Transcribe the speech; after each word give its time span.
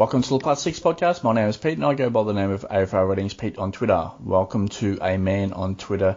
Welcome 0.00 0.22
to 0.22 0.30
the 0.30 0.38
Plus 0.38 0.62
Six 0.62 0.80
podcast. 0.80 1.22
My 1.24 1.34
name 1.34 1.46
is 1.48 1.58
Pete 1.58 1.74
and 1.74 1.84
I 1.84 1.92
go 1.92 2.08
by 2.08 2.22
the 2.22 2.32
name 2.32 2.52
of 2.52 2.64
AFL 2.70 3.06
Ratings 3.06 3.34
Pete 3.34 3.58
on 3.58 3.70
Twitter. 3.70 4.10
Welcome 4.18 4.68
to 4.68 4.96
a 5.02 5.18
man 5.18 5.52
on 5.52 5.76
Twitter 5.76 6.16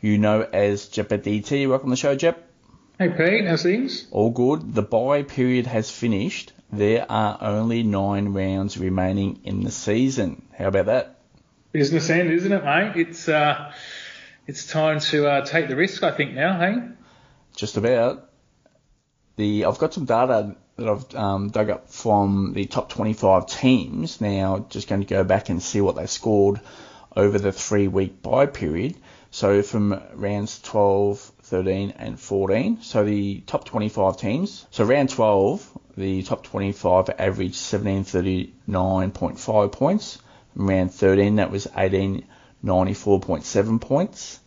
you 0.00 0.18
know 0.18 0.42
as 0.42 0.88
DT. 0.88 1.68
Welcome 1.68 1.90
to 1.90 1.92
the 1.92 1.96
show, 1.96 2.16
Jep. 2.16 2.50
Hey 2.98 3.08
Pete, 3.10 3.46
how's 3.46 3.62
things? 3.62 4.08
All 4.10 4.30
good. 4.30 4.74
The 4.74 4.82
bye 4.82 5.22
period 5.22 5.68
has 5.68 5.88
finished. 5.92 6.52
There 6.72 7.06
are 7.08 7.38
only 7.40 7.84
nine 7.84 8.30
rounds 8.30 8.76
remaining 8.76 9.42
in 9.44 9.62
the 9.62 9.70
season. 9.70 10.48
How 10.58 10.66
about 10.66 10.86
that? 10.86 11.20
Business 11.70 12.10
end, 12.10 12.32
isn't 12.32 12.50
it, 12.50 12.64
mate? 12.64 12.96
It's 12.96 13.28
uh, 13.28 13.72
it's 14.48 14.66
time 14.66 14.98
to 14.98 15.28
uh, 15.28 15.46
take 15.46 15.68
the 15.68 15.76
risk, 15.76 16.02
I 16.02 16.10
think 16.10 16.34
now, 16.34 16.58
hey? 16.58 16.82
Just 17.54 17.76
about. 17.76 18.28
The 19.36 19.66
I've 19.66 19.78
got 19.78 19.94
some 19.94 20.06
data 20.06 20.56
that 20.80 20.88
I've 20.88 21.14
um, 21.14 21.50
dug 21.50 21.70
up 21.70 21.88
from 21.90 22.54
the 22.54 22.66
top 22.66 22.88
25 22.88 23.46
teams. 23.46 24.20
Now, 24.20 24.66
just 24.68 24.88
going 24.88 25.02
to 25.02 25.06
go 25.06 25.22
back 25.24 25.48
and 25.48 25.62
see 25.62 25.80
what 25.80 25.94
they 25.94 26.06
scored 26.06 26.60
over 27.14 27.38
the 27.38 27.52
three-week 27.52 28.20
bye 28.22 28.46
period. 28.46 28.96
So 29.30 29.62
from 29.62 30.02
rounds 30.14 30.58
12, 30.60 31.20
13, 31.42 31.94
and 31.96 32.18
14. 32.18 32.82
So 32.82 33.04
the 33.04 33.38
top 33.40 33.64
25 33.64 34.16
teams. 34.16 34.66
So 34.70 34.84
round 34.84 35.10
12, 35.10 35.78
the 35.96 36.22
top 36.22 36.44
25 36.44 37.10
averaged 37.18 37.54
1739.5 37.54 39.72
points. 39.72 40.18
round 40.56 40.92
13, 40.92 41.36
that 41.36 41.50
was 41.50 41.66
1894.7 41.66 43.80
points. 43.80 44.40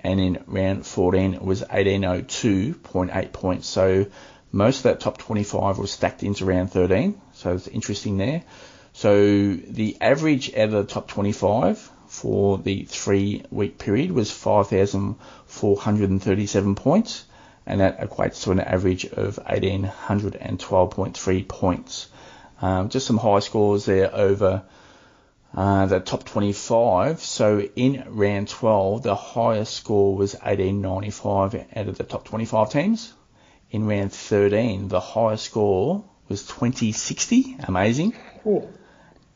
And 0.00 0.20
in 0.20 0.44
round 0.46 0.86
14, 0.86 1.34
it 1.34 1.42
was 1.42 1.62
1802.8 1.62 3.32
points. 3.32 3.66
So 3.66 4.06
most 4.52 4.78
of 4.78 4.84
that 4.84 5.00
top 5.00 5.18
25 5.18 5.76
was 5.78 5.90
stacked 5.90 6.22
into 6.22 6.46
round 6.46 6.72
13, 6.72 7.20
so 7.34 7.52
it's 7.54 7.68
interesting 7.68 8.16
there. 8.16 8.42
So 8.94 9.54
the 9.54 9.98
average 10.00 10.54
out 10.54 10.66
of 10.66 10.72
the 10.72 10.84
top 10.84 11.08
25 11.08 11.90
for 12.06 12.58
the 12.58 12.84
three 12.84 13.42
week 13.50 13.78
period 13.78 14.12
was 14.12 14.30
5,437 14.30 16.74
points, 16.74 17.24
and 17.66 17.80
that 17.80 18.00
equates 18.00 18.44
to 18.44 18.52
an 18.52 18.60
average 18.60 19.04
of 19.04 19.36
1,812.3 19.36 21.48
points. 21.48 22.08
Um, 22.62 22.88
just 22.88 23.06
some 23.06 23.18
high 23.18 23.40
scores 23.40 23.84
there 23.84 24.14
over 24.14 24.62
uh, 25.54 25.86
the 25.86 26.00
top 26.00 26.24
25. 26.24 27.20
So 27.20 27.60
in 27.60 28.04
round 28.08 28.48
12, 28.48 29.02
the 29.02 29.14
highest 29.14 29.74
score 29.74 30.16
was 30.16 30.32
1895 30.34 31.66
out 31.76 31.88
of 31.88 31.98
the 31.98 32.04
top 32.04 32.24
25 32.24 32.70
teams 32.70 33.12
in 33.70 33.86
round 33.86 34.12
13, 34.12 34.88
the 34.88 34.98
highest 35.00 35.44
score 35.44 36.04
was 36.28 36.46
2060. 36.46 37.56
Amazing. 37.64 38.14
Cool. 38.42 38.70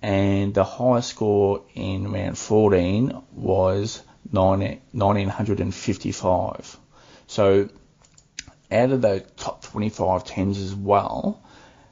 And 0.01 0.55
the 0.55 0.65
highest 0.65 1.11
score 1.11 1.65
in 1.75 2.11
round 2.11 2.39
14 2.39 3.23
was 3.33 4.03
1955. 4.31 6.79
So 7.27 7.69
out 8.71 8.91
of 8.91 9.03
the 9.03 9.21
top 9.37 9.63
25 9.63 10.25
teams 10.25 10.59
as 10.59 10.75
well, 10.75 11.43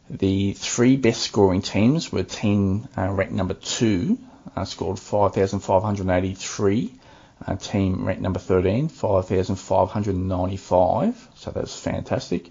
the 0.08 0.54
three 0.54 0.96
best 0.96 1.20
scoring 1.22 1.60
teams 1.62 2.10
were 2.10 2.24
team 2.24 2.88
uh, 2.96 3.10
ranked 3.10 3.34
number 3.34 3.54
two, 3.54 4.18
uh, 4.56 4.64
scored 4.64 4.98
5,583 4.98 6.99
uh, 7.46 7.56
team 7.56 8.06
ranked 8.06 8.22
number 8.22 8.38
13, 8.38 8.88
5,595, 8.88 11.28
so 11.34 11.50
that's 11.50 11.78
fantastic. 11.78 12.48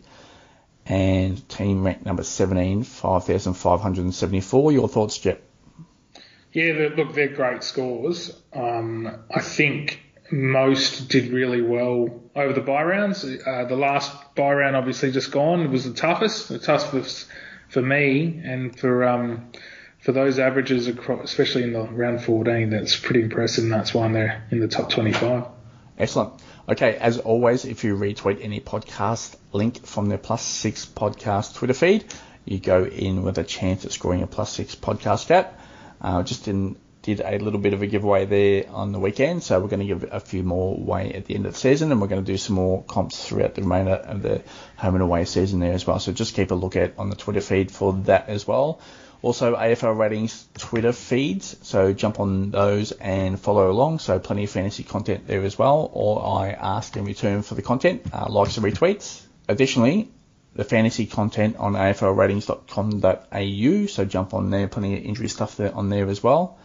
And 0.86 1.48
team 1.48 1.84
ranked 1.84 2.06
number 2.06 2.24
17, 2.24 2.84
5,574. 2.84 4.72
Your 4.72 4.88
thoughts, 4.88 5.18
Jep? 5.20 5.42
Yeah, 6.52 6.90
look, 6.96 7.14
they're 7.14 7.28
great 7.28 7.64
scores. 7.64 8.36
Um, 8.54 9.24
I 9.30 9.42
think 9.42 10.02
most 10.32 11.10
did 11.10 11.32
really 11.32 11.62
well 11.62 12.24
over 12.36 12.54
the 12.54 12.62
bye 12.62 12.84
rounds. 12.84 13.24
Uh, 13.24 13.66
the 13.66 13.76
last 13.76 14.34
bye 14.36 14.54
round, 14.54 14.76
obviously, 14.76 15.12
just 15.12 15.32
gone 15.32 15.70
was 15.72 15.86
the 15.86 15.94
toughest. 15.94 16.50
The 16.50 16.58
toughest 16.58 17.28
for 17.70 17.84
me 17.84 18.42
and 18.44 18.76
for 18.78 19.04
um, 19.04 19.52
for 20.00 20.14
those 20.14 20.40
averages, 20.40 20.88
especially 20.88 21.64
in 21.64 21.74
the 21.74 21.84
round 21.84 22.24
14, 22.24 22.70
that's 22.70 22.96
pretty 22.96 23.22
impressive, 23.22 23.66
and 23.66 23.74
that's 23.74 23.94
why 23.94 24.12
they're 24.12 24.44
in 24.50 24.60
the 24.60 24.68
top 24.68 24.90
25. 24.90 25.46
Excellent. 25.98 26.42
Okay, 26.70 26.96
as 26.96 27.18
always, 27.18 27.66
if 27.66 27.84
you 27.84 27.96
retweet 27.96 28.44
any 28.44 28.62
podcast 28.62 29.36
link 29.52 29.86
from 29.86 30.08
the 30.08 30.18
Plus 30.18 30.42
Six 30.42 30.86
podcast 30.86 31.56
Twitter 31.56 31.74
feed, 31.74 32.06
you 32.46 32.60
go 32.60 32.86
in 32.86 33.24
with 33.24 33.38
a 33.38 33.44
chance 33.44 33.84
at 33.86 33.92
scoring 33.92 34.24
a 34.24 34.28
Plus 34.28 34.54
Six 34.54 34.76
podcast 34.76 35.28
cap. 35.28 35.60
Uh, 36.00 36.24
just 36.24 36.48
in, 36.48 36.78
did 37.02 37.20
a 37.20 37.38
little 37.40 37.60
bit 37.60 37.74
of 37.74 37.82
a 37.82 37.88
giveaway 37.88 38.26
there 38.26 38.70
on 38.70 38.94
the 38.94 39.00
weekend, 39.00 39.44
so 39.44 39.60
we're 39.60 39.68
going 39.68 39.82
to 39.82 39.86
give 39.86 40.06
a 40.12 40.20
few 40.22 40.44
more 40.44 40.76
away 40.76 41.12
at 41.14 41.26
the 41.26 41.36
end 41.36 41.46
of 41.46 41.54
the 41.54 41.60
season, 41.60 41.92
and 41.92 42.00
we're 42.00 42.08
going 42.08 42.24
to 42.24 42.32
do 42.32 42.38
some 42.38 42.56
more 42.56 42.84
comps 42.84 43.28
throughout 43.28 43.56
the 43.56 43.62
remainder 43.62 43.94
of 43.94 44.22
the 44.22 44.42
home 44.78 44.96
and 44.96 45.04
away 45.04 45.26
season 45.26 45.60
there 45.60 45.74
as 45.74 45.86
well. 45.86 46.00
So 46.00 46.14
just 46.14 46.36
keep 46.36 46.52
a 46.52 46.56
look 46.56 46.78
at 46.78 46.94
on 46.98 47.10
the 47.10 47.16
Twitter 47.18 47.42
feed 47.42 47.72
for 47.72 47.94
that 48.04 48.30
as 48.30 48.48
well. 48.48 48.80
Also, 49.22 49.54
AFL 49.56 49.98
Ratings 49.98 50.48
Twitter 50.58 50.94
feeds, 50.94 51.58
so 51.62 51.92
jump 51.92 52.22
on 52.22 52.52
those 52.52 52.94
and 52.94 53.38
follow 53.38 53.70
along. 53.70 54.00
So, 54.00 54.18
plenty 54.18 54.46
of 54.46 54.50
fantasy 54.50 54.84
content 54.84 55.28
there 55.28 55.44
as 55.44 55.60
well. 55.60 55.90
Or 55.94 56.42
I 56.42 56.52
ask 56.52 56.96
in 56.96 57.04
return 57.04 57.42
for 57.42 57.56
the 57.56 57.62
content, 57.62 58.04
uh, 58.14 58.28
likes 58.30 58.56
and 58.56 58.66
retweets. 58.66 59.22
Additionally, 59.50 60.10
the 60.56 60.64
fantasy 60.64 61.06
content 61.06 61.58
on 61.58 61.74
aflratings.com.au, 61.74 63.86
so 63.88 64.06
jump 64.06 64.34
on 64.34 64.52
there, 64.52 64.70
plenty 64.70 64.98
of 64.98 65.04
injury 65.04 65.28
stuff 65.28 65.58
there 65.58 65.76
on 65.76 65.90
there 65.90 66.08
as 66.08 66.24
well. 66.24 66.58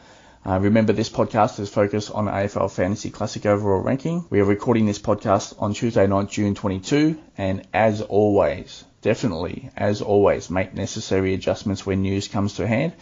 Uh, 0.47 0.61
remember, 0.61 0.93
this 0.93 1.09
podcast 1.09 1.59
is 1.59 1.71
focused 1.71 2.11
on 2.11 2.27
AFL 2.27 2.71
Fantasy 2.71 3.09
Classic 3.09 3.47
overall 3.47 3.81
ranking. 3.81 4.27
We 4.29 4.41
are 4.41 4.45
recording 4.45 4.85
this 4.85 4.99
podcast 4.99 5.55
on 5.59 5.73
Tuesday 5.73 6.07
night, 6.07 6.29
June 6.29 6.55
22, 6.55 7.19
and 7.39 7.67
as 7.73 8.03
always, 8.03 8.85
definitely, 9.01 9.71
as 9.75 10.03
always, 10.03 10.51
make 10.51 10.75
necessary 10.75 11.33
adjustments 11.33 11.87
when 11.87 12.03
news 12.03 12.29
comes 12.29 12.57
to 12.57 12.67
hand. 12.67 12.93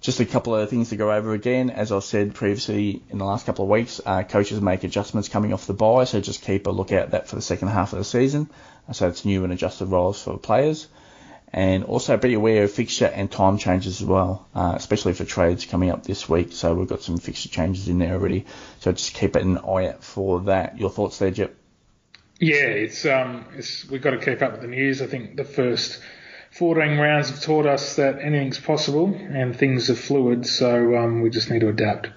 Just 0.00 0.18
a 0.18 0.24
couple 0.24 0.56
of 0.56 0.68
things 0.70 0.88
to 0.88 0.96
go 0.96 1.12
over 1.12 1.34
again. 1.34 1.70
As 1.70 1.92
I 1.92 2.00
said 2.00 2.34
previously 2.34 3.00
in 3.10 3.18
the 3.18 3.24
last 3.24 3.46
couple 3.46 3.64
of 3.64 3.70
weeks, 3.70 4.00
uh, 4.04 4.24
coaches 4.24 4.60
make 4.60 4.82
adjustments 4.82 5.28
coming 5.28 5.52
off 5.52 5.68
the 5.68 5.74
bye, 5.74 6.02
so 6.02 6.20
just 6.20 6.42
keep 6.42 6.66
a 6.66 6.70
lookout 6.70 7.12
that 7.12 7.28
for 7.28 7.36
the 7.36 7.42
second 7.42 7.68
half 7.68 7.92
of 7.92 8.00
the 8.00 8.04
season. 8.04 8.50
So 8.90 9.06
it's 9.06 9.24
new 9.24 9.44
and 9.44 9.52
adjusted 9.52 9.86
roles 9.86 10.20
for 10.20 10.36
players. 10.36 10.88
And 11.52 11.84
also 11.84 12.16
be 12.16 12.32
aware 12.32 12.64
of 12.64 12.72
fixture 12.72 13.06
and 13.06 13.30
time 13.30 13.58
changes 13.58 14.00
as 14.00 14.06
well, 14.06 14.48
uh, 14.54 14.72
especially 14.74 15.12
for 15.12 15.26
trades 15.26 15.66
coming 15.66 15.90
up 15.90 16.02
this 16.02 16.26
week. 16.26 16.52
So 16.52 16.74
we've 16.74 16.88
got 16.88 17.02
some 17.02 17.18
fixture 17.18 17.50
changes 17.50 17.88
in 17.88 17.98
there 17.98 18.14
already. 18.14 18.46
So 18.80 18.92
just 18.92 19.12
keep 19.12 19.36
an 19.36 19.58
eye 19.58 19.88
out 19.88 20.02
for 20.02 20.40
that. 20.42 20.78
Your 20.78 20.88
thoughts 20.88 21.18
there, 21.18 21.30
Jep? 21.30 21.54
Yeah, 22.40 22.56
it's 22.56 23.04
um, 23.04 23.44
it's, 23.56 23.88
we've 23.88 24.02
got 24.02 24.10
to 24.10 24.18
keep 24.18 24.40
up 24.40 24.52
with 24.52 24.62
the 24.62 24.66
news. 24.66 25.02
I 25.02 25.06
think 25.06 25.36
the 25.36 25.44
first 25.44 26.00
14 26.52 26.98
rounds 26.98 27.30
have 27.30 27.40
taught 27.40 27.66
us 27.66 27.96
that 27.96 28.18
anything's 28.20 28.58
possible 28.58 29.14
and 29.14 29.56
things 29.56 29.88
are 29.90 29.94
fluid, 29.94 30.46
so 30.46 30.96
um, 30.96 31.22
we 31.22 31.30
just 31.30 31.50
need 31.50 31.60
to 31.60 31.68
adapt. 31.68 32.08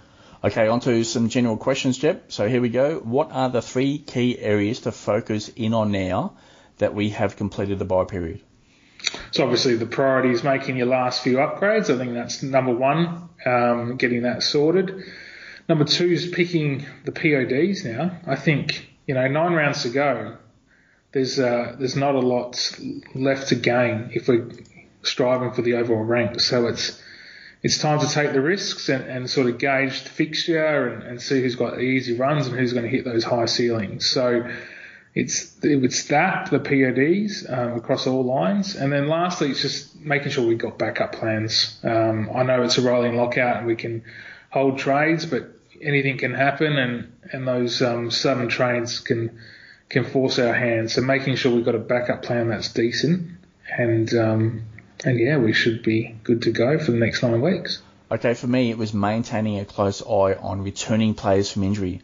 Okay, 0.44 0.68
on 0.68 0.80
to 0.82 1.04
some 1.04 1.30
general 1.30 1.58
questions, 1.58 1.98
Jep. 1.98 2.32
So 2.32 2.48
here 2.48 2.62
we 2.62 2.70
go. 2.70 3.00
What 3.00 3.32
are 3.32 3.50
the 3.50 3.62
three 3.62 3.98
key 3.98 4.38
areas 4.38 4.82
to 4.82 4.92
focus 4.92 5.50
in 5.50 5.74
on 5.74 5.92
now 5.92 6.38
that 6.78 6.94
we 6.94 7.10
have 7.12 7.36
completed 7.36 7.80
the 7.80 7.86
bye 7.86 8.04
period? 8.04 8.42
So 9.32 9.44
obviously 9.44 9.76
the 9.76 9.86
priority 9.86 10.30
is 10.30 10.44
making 10.44 10.78
your 10.78 10.88
last 10.88 11.24
few 11.24 11.38
upgrades. 11.38 11.94
I 11.94 11.98
think 11.98 12.14
that's 12.14 12.42
number 12.44 12.74
one, 12.74 13.30
um, 13.46 13.98
getting 13.98 14.24
that 14.24 14.44
sorted. 14.44 15.04
Number 15.68 15.86
two 15.86 16.08
is 16.08 16.28
picking 16.28 16.86
the 17.06 17.12
PODs 17.12 17.86
now. 17.86 18.20
I 18.28 18.36
think 18.36 18.90
you 19.06 19.14
know, 19.14 19.28
nine 19.28 19.54
rounds 19.54 19.84
to 19.84 19.90
go. 19.90 20.38
There's 21.12 21.40
uh, 21.40 21.76
there's 21.78 21.96
not 21.96 22.16
a 22.16 22.20
lot 22.20 22.80
left 23.14 23.50
to 23.50 23.56
gain 23.56 24.12
if 24.14 24.28
we're 24.28 24.50
striving 25.04 25.52
for 25.54 25.62
the 25.62 25.76
overall 25.76 26.04
rank. 26.04 26.42
So 26.42 26.68
it's 26.68 27.02
it's 27.64 27.78
time 27.78 28.00
to 28.00 28.08
take 28.08 28.34
the 28.34 28.42
risks 28.42 28.90
and, 28.90 29.04
and 29.06 29.30
sort 29.30 29.48
of 29.48 29.58
gauge 29.58 30.04
the 30.04 30.10
fixture 30.10 30.88
and, 30.88 31.04
and 31.04 31.22
see 31.22 31.42
who's 31.42 31.56
got 31.56 31.76
the 31.76 31.82
easy 31.82 32.16
runs 32.16 32.48
and 32.48 32.56
who's 32.58 32.74
going 32.74 32.84
to 32.84 32.90
hit 32.90 33.06
those 33.06 33.24
high 33.24 33.46
ceilings. 33.46 34.06
So 34.08 34.50
it's 35.16 35.56
it's 35.64 36.10
that 36.10 36.52
the 36.52 36.60
PODs 36.60 37.50
um, 37.50 37.78
across 37.78 38.06
all 38.06 38.24
lines, 38.24 38.76
and 38.76 38.92
then 38.92 39.08
lastly, 39.08 39.50
it's 39.50 39.62
just 39.62 39.96
making 39.98 40.32
sure 40.32 40.46
we've 40.46 40.58
got 40.58 40.78
backup 40.78 41.14
plans. 41.14 41.80
Um, 41.84 42.30
I 42.36 42.44
know 42.44 42.64
it's 42.64 42.78
a 42.78 42.82
rolling 42.82 43.16
lockout 43.16 43.58
and 43.58 43.66
we 43.66 43.78
can 43.78 44.04
hold 44.50 44.78
trades, 44.78 45.26
but 45.26 45.50
anything 45.82 46.18
can 46.18 46.34
happen, 46.34 46.78
and 46.78 47.14
and 47.32 47.48
those 47.48 47.82
um, 47.82 48.12
sudden 48.12 48.50
trades 48.50 49.00
can 49.00 49.40
can 49.88 50.04
force 50.04 50.38
our 50.38 50.54
hand. 50.54 50.92
So 50.92 51.02
making 51.02 51.38
sure 51.38 51.56
we've 51.56 51.64
got 51.64 51.76
a 51.76 51.80
backup 51.80 52.24
plan 52.24 52.50
that's 52.50 52.74
decent, 52.74 53.38
and 53.72 54.14
um, 54.14 54.64
and 55.06 55.18
yeah, 55.18 55.38
we 55.38 55.54
should 55.54 55.82
be 55.82 56.14
good 56.26 56.42
to 56.42 56.52
go 56.52 56.78
for 56.78 56.92
the 56.92 56.98
next 56.98 57.24
nine 57.24 57.40
weeks. 57.40 57.82
Okay, 58.12 58.34
for 58.34 58.48
me, 58.48 58.70
it 58.70 58.78
was 58.78 58.94
maintaining 58.94 59.60
a 59.60 59.66
close 59.66 60.02
eye 60.02 60.34
on 60.34 60.62
returning 60.62 61.14
players 61.14 61.50
from 61.50 61.64
injury. 61.64 62.02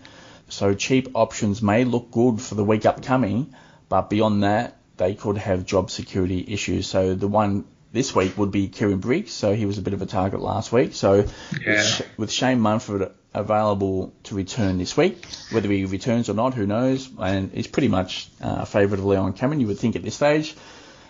So 0.51 0.73
cheap 0.73 1.09
options 1.15 1.61
may 1.61 1.85
look 1.85 2.11
good 2.11 2.41
for 2.41 2.55
the 2.55 2.63
week 2.63 2.85
upcoming, 2.85 3.55
but 3.89 4.09
beyond 4.09 4.43
that, 4.43 4.77
they 4.97 5.15
could 5.15 5.37
have 5.37 5.65
job 5.65 5.89
security 5.89 6.45
issues. 6.47 6.87
So 6.87 7.15
the 7.15 7.27
one 7.27 7.65
this 7.93 8.15
week 8.15 8.37
would 8.37 8.51
be 8.51 8.67
Kieran 8.67 8.99
Briggs, 8.99 9.31
so 9.31 9.53
he 9.53 9.65
was 9.65 9.77
a 9.77 9.81
bit 9.81 9.93
of 9.93 10.01
a 10.01 10.05
target 10.05 10.41
last 10.41 10.71
week. 10.71 10.93
So 10.93 11.25
Yeah. 11.65 11.83
with, 12.17 12.31
Shane 12.31 12.59
Mumford 12.59 13.11
available 13.33 14.13
to 14.23 14.35
return 14.35 14.77
this 14.77 14.95
week, 14.95 15.25
whether 15.51 15.69
he 15.69 15.85
returns 15.85 16.29
or 16.29 16.33
not, 16.33 16.53
who 16.53 16.65
knows? 16.67 17.09
And 17.17 17.51
he's 17.53 17.67
pretty 17.67 17.87
much 17.87 18.29
uh, 18.41 18.65
favourite 18.65 18.99
of 18.99 19.05
Leon 19.05 19.33
Cameron, 19.33 19.59
you 19.61 19.67
would 19.67 19.79
think 19.79 19.95
at 19.95 20.03
this 20.03 20.15
stage, 20.15 20.55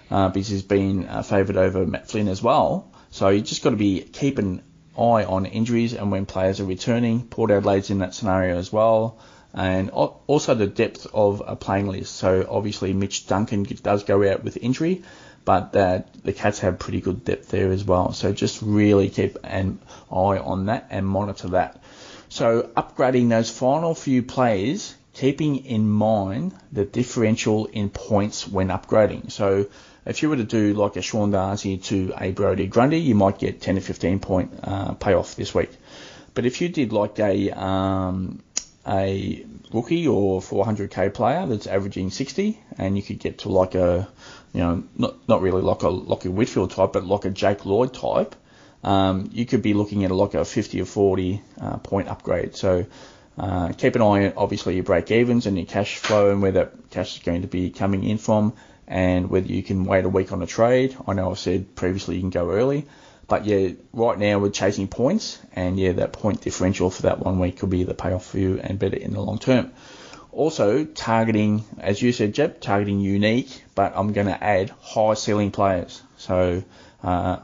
uh, 0.10 0.30
because 0.30 0.48
he's 0.48 0.64
been 0.64 1.08
uh, 1.08 1.24
favoured 1.24 1.58
over 1.58 1.86
Matt 1.86 2.10
Flynn 2.10 2.28
as 2.28 2.42
well. 2.42 2.92
So 3.12 3.30
you 3.30 3.42
just 3.42 3.64
got 3.64 3.72
to 3.72 3.76
be 3.76 4.02
keep 4.02 4.38
an 4.38 4.62
eye 4.98 5.24
on 5.24 5.46
injuries 5.46 5.94
and 5.94 6.12
when 6.12 6.26
players 6.26 6.60
are 6.60 6.66
returning. 6.66 7.24
Port 7.28 7.52
Adelaide's 7.52 7.90
in 7.90 8.00
that 8.00 8.14
scenario 8.14 8.58
as 8.58 8.72
well. 8.72 9.20
And 9.54 9.90
also 9.90 10.56
the 10.56 10.68
depth 10.68 11.08
of 11.14 11.42
a 11.46 11.56
playing 11.56 11.88
list. 11.88 12.16
So 12.16 12.48
obviously 12.50 12.94
Mitch 12.94 13.28
Duncan 13.28 13.64
does 13.64 14.04
go 14.04 14.30
out 14.30 14.44
with 14.44 14.58
injury, 14.58 15.04
but 15.44 15.74
that 15.74 16.24
the 16.24 16.34
Cats 16.34 16.60
have 16.60 16.80
pretty 16.80 17.02
good 17.02 17.26
depth 17.26 17.50
there 17.50 17.72
as 17.72 17.84
well. 17.84 18.14
So 18.14 18.32
just 18.32 18.62
really 18.62 19.10
keep 19.10 19.38
an 19.44 19.80
eye 20.10 20.38
on 20.38 20.68
that 20.68 20.88
and 20.90 21.06
monitor 21.06 21.50
that. 21.50 21.82
So 22.30 22.70
upgrading 22.78 23.30
those 23.30 23.50
final 23.50 23.94
few 23.94 24.24
players, 24.24 24.96
keeping 25.14 25.66
in 25.66 25.90
mind 25.90 26.54
the 26.72 26.86
differential 26.86 27.66
in 27.66 27.90
points 27.90 28.48
when 28.48 28.70
upgrading. 28.70 29.32
So 29.32 29.68
if 30.06 30.22
you 30.22 30.30
were 30.30 30.38
to 30.38 30.46
do 30.46 30.74
like 30.74 30.96
a 30.96 31.02
Sean 31.02 31.32
Darcy 31.32 31.78
to 31.78 32.14
a 32.18 32.32
Brodie 32.32 32.68
Grundy, 32.68 33.02
you 33.02 33.16
might 33.16 33.38
get 33.38 33.62
10 33.62 33.76
to 33.76 33.82
15 33.82 34.20
point 34.20 34.52
uh, 34.64 34.94
payoff 34.94 35.36
this 35.36 35.54
week. 35.54 35.72
But 36.34 36.46
if 36.46 36.62
you 36.62 36.70
did 36.70 36.94
like 36.94 37.20
a 37.20 37.52
um, 37.52 38.42
a 38.88 39.46
rookie 39.74 40.08
or 40.08 40.42
400k 40.42 41.14
player 41.14 41.46
that's 41.46 41.68
averaging 41.68 42.10
60, 42.10 42.60
and 42.78 42.98
you 42.98 43.04
could 43.04 43.20
get 43.20 43.40
to 43.40 43.50
like 43.50 43.76
a, 43.76 44.08
you 44.54 44.60
know, 44.62 44.84
not 44.98 45.16
not 45.28 45.42
really 45.42 45.62
like 45.62 45.84
a 45.84 45.90
Lachie 45.90 46.32
Whitfield 46.32 46.72
type, 46.72 46.94
but 46.94 47.06
like 47.06 47.26
a 47.26 47.30
Jake 47.30 47.66
Lloyd 47.66 47.94
type, 47.94 48.36
um, 48.84 49.30
you 49.32 49.46
could 49.46 49.62
be 49.62 49.74
looking 49.74 50.04
at 50.04 50.12
a, 50.12 50.16
like 50.16 50.34
a 50.34 50.44
50 50.46 50.82
or 50.82 50.86
40 50.86 51.42
uh, 51.60 51.78
point 51.78 52.08
upgrade. 52.08 52.56
So 52.56 52.86
uh, 53.38 53.72
keep 53.74 53.96
an 53.96 54.02
eye 54.02 54.28
on 54.28 54.34
obviously 54.36 54.76
your 54.76 54.84
break 54.84 55.10
evens 55.12 55.46
and 55.46 55.58
your 55.58 55.66
cash 55.66 55.98
flow 55.98 56.32
and 56.32 56.42
where 56.42 56.52
that 56.54 56.90
cash 56.90 57.18
is 57.18 57.24
going 57.24 57.44
to 57.44 57.48
be 57.48 57.70
coming 57.70 58.04
in 58.04 58.18
from, 58.18 58.54
and 58.88 59.30
whether 59.30 59.48
you 59.48 59.64
can 59.64 59.86
wait 59.86 60.06
a 60.06 60.10
week 60.10 60.32
on 60.32 60.42
a 60.42 60.48
trade. 60.48 60.96
I 61.08 61.14
know 61.14 61.32
I've 61.32 61.40
said 61.40 61.76
previously 61.76 62.16
you 62.16 62.22
can 62.22 62.30
go 62.30 62.52
early. 62.52 62.88
But 63.32 63.46
yeah, 63.46 63.70
right 63.94 64.20
now 64.20 64.40
we're 64.40 64.50
chasing 64.50 64.90
points, 64.90 65.40
and 65.54 65.80
yeah, 65.80 65.94
that 65.94 66.12
point 66.12 66.42
differential 66.42 66.90
for 66.90 67.04
that 67.04 67.20
one 67.20 67.40
week 67.40 67.60
could 67.60 67.70
be 67.70 67.86
the 67.86 67.94
payoff 67.94 68.26
for 68.26 68.40
you 68.40 68.60
and 68.62 68.78
better 68.78 68.98
in 68.98 69.14
the 69.14 69.22
long 69.22 69.40
term. 69.40 69.72
Also, 70.34 70.84
targeting, 70.84 71.64
as 71.80 72.02
you 72.02 72.12
said, 72.12 72.34
Jep, 72.34 72.60
targeting 72.60 73.00
unique, 73.00 73.64
but 73.74 73.94
I'm 73.96 74.12
going 74.12 74.28
to 74.28 74.44
add 74.44 74.72
high 74.82 75.14
ceiling 75.14 75.52
players. 75.52 76.02
So, 76.18 76.62
uh, 77.04 77.38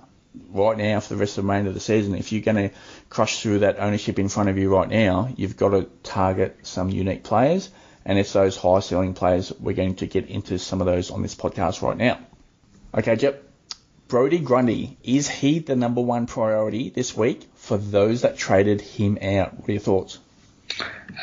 right 0.50 0.78
now 0.78 1.00
for 1.00 1.14
the 1.14 1.20
rest 1.22 1.38
of 1.38 1.46
the 1.46 1.48
remainder 1.48 1.70
of 1.70 1.74
the 1.74 1.80
season, 1.80 2.16
if 2.16 2.34
you're 2.34 2.42
going 2.42 2.70
to 2.70 2.76
crush 3.10 3.42
through 3.42 3.60
that 3.60 3.80
ownership 3.80 4.20
in 4.20 4.28
front 4.28 4.50
of 4.50 4.58
you 4.58 4.76
right 4.76 4.90
now, 4.90 5.30
you've 5.38 5.56
got 5.56 5.70
to 5.70 5.84
target 6.04 6.58
some 6.64 6.90
unique 6.90 7.24
players, 7.24 7.70
and 8.04 8.20
it's 8.20 8.34
those 8.34 8.58
high 8.58 8.82
ceiling 8.82 9.14
players. 9.14 9.54
We're 9.58 9.72
going 9.72 9.96
to 9.96 10.06
get 10.06 10.28
into 10.28 10.60
some 10.60 10.82
of 10.82 10.86
those 10.86 11.12
on 11.12 11.22
this 11.22 11.36
podcast 11.36 11.82
right 11.82 11.96
now. 11.96 12.20
Okay, 12.94 13.16
Jep. 13.16 13.47
Brodie 14.08 14.40
Grundy, 14.40 14.98
is 15.04 15.28
he 15.28 15.60
the 15.60 15.76
number 15.76 16.02
one 16.02 16.28
priority 16.28 16.90
this 16.90 17.16
week 17.16 17.44
for 17.56 17.78
those 17.78 18.22
that 18.22 18.38
traded 18.38 18.80
him 18.80 19.18
out? 19.22 19.60
What 19.60 19.70
are 19.70 19.74
your 19.74 19.82
thoughts? 19.82 20.20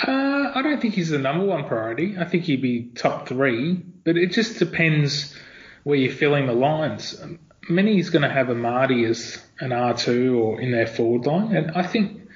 Uh, 0.07 0.53
I 0.55 0.61
don't 0.63 0.81
think 0.81 0.95
he's 0.95 1.11
the 1.11 1.19
number 1.19 1.47
one 1.47 1.65
priority. 1.65 2.17
I 2.19 2.25
think 2.25 2.45
he'd 2.45 2.63
be 2.63 2.91
top 2.95 3.29
three, 3.29 3.75
but 4.05 4.17
it 4.17 4.33
just 4.33 4.59
depends 4.59 5.35
where 5.83 5.97
you're 5.97 6.13
filling 6.13 6.47
the 6.47 6.53
lines. 6.53 7.23
Many's 7.69 8.11
going 8.11 8.23
to 8.23 8.31
have 8.31 8.49
Amartey 8.49 9.09
as 9.09 9.43
an 9.61 9.71
R2 9.71 10.37
or 10.37 10.61
in 10.61 10.71
their 10.71 10.87
forward 10.87 11.27
line, 11.27 11.57
and 11.57 11.71
I 11.73 11.87
think 11.87 12.29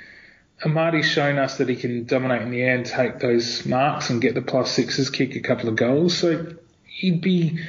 Amartey's 0.64 1.06
shown 1.06 1.38
us 1.38 1.58
that 1.58 1.68
he 1.68 1.76
can 1.76 2.04
dominate 2.04 2.42
in 2.42 2.50
the 2.50 2.62
air 2.62 2.74
and 2.74 2.86
take 2.86 3.20
those 3.20 3.64
marks 3.66 4.10
and 4.10 4.20
get 4.20 4.34
the 4.34 4.42
plus 4.42 4.72
sixes, 4.72 5.10
kick 5.10 5.36
a 5.36 5.40
couple 5.40 5.68
of 5.68 5.76
goals. 5.76 6.16
So 6.16 6.54
he'd 6.84 7.20
be 7.20 7.60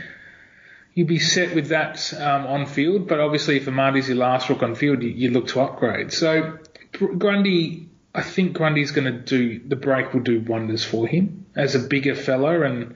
you'd 0.94 1.08
be 1.08 1.20
set 1.20 1.56
with 1.56 1.70
that 1.70 2.14
um, 2.14 2.46
on 2.48 2.66
field. 2.66 3.08
But 3.08 3.20
obviously, 3.20 3.58
if 3.58 3.66
Amartey's 3.66 4.08
your 4.08 4.18
last 4.18 4.50
rook 4.50 4.64
on 4.64 4.76
field, 4.76 5.04
you, 5.04 5.10
you 5.10 5.32
look 5.32 5.48
to 5.50 5.62
upgrade. 5.62 6.12
So 6.12 6.58
Grundy, 6.92 7.90
I 8.14 8.22
think 8.22 8.54
Grundy's 8.54 8.92
going 8.92 9.06
to 9.06 9.20
do 9.20 9.60
the 9.68 9.76
break 9.76 10.14
will 10.14 10.22
do 10.22 10.42
wonders 10.42 10.84
for 10.84 11.08
him 11.08 11.46
as 11.56 11.76
a 11.76 11.80
bigger 11.80 12.16
fellow 12.16 12.62
and. 12.64 12.96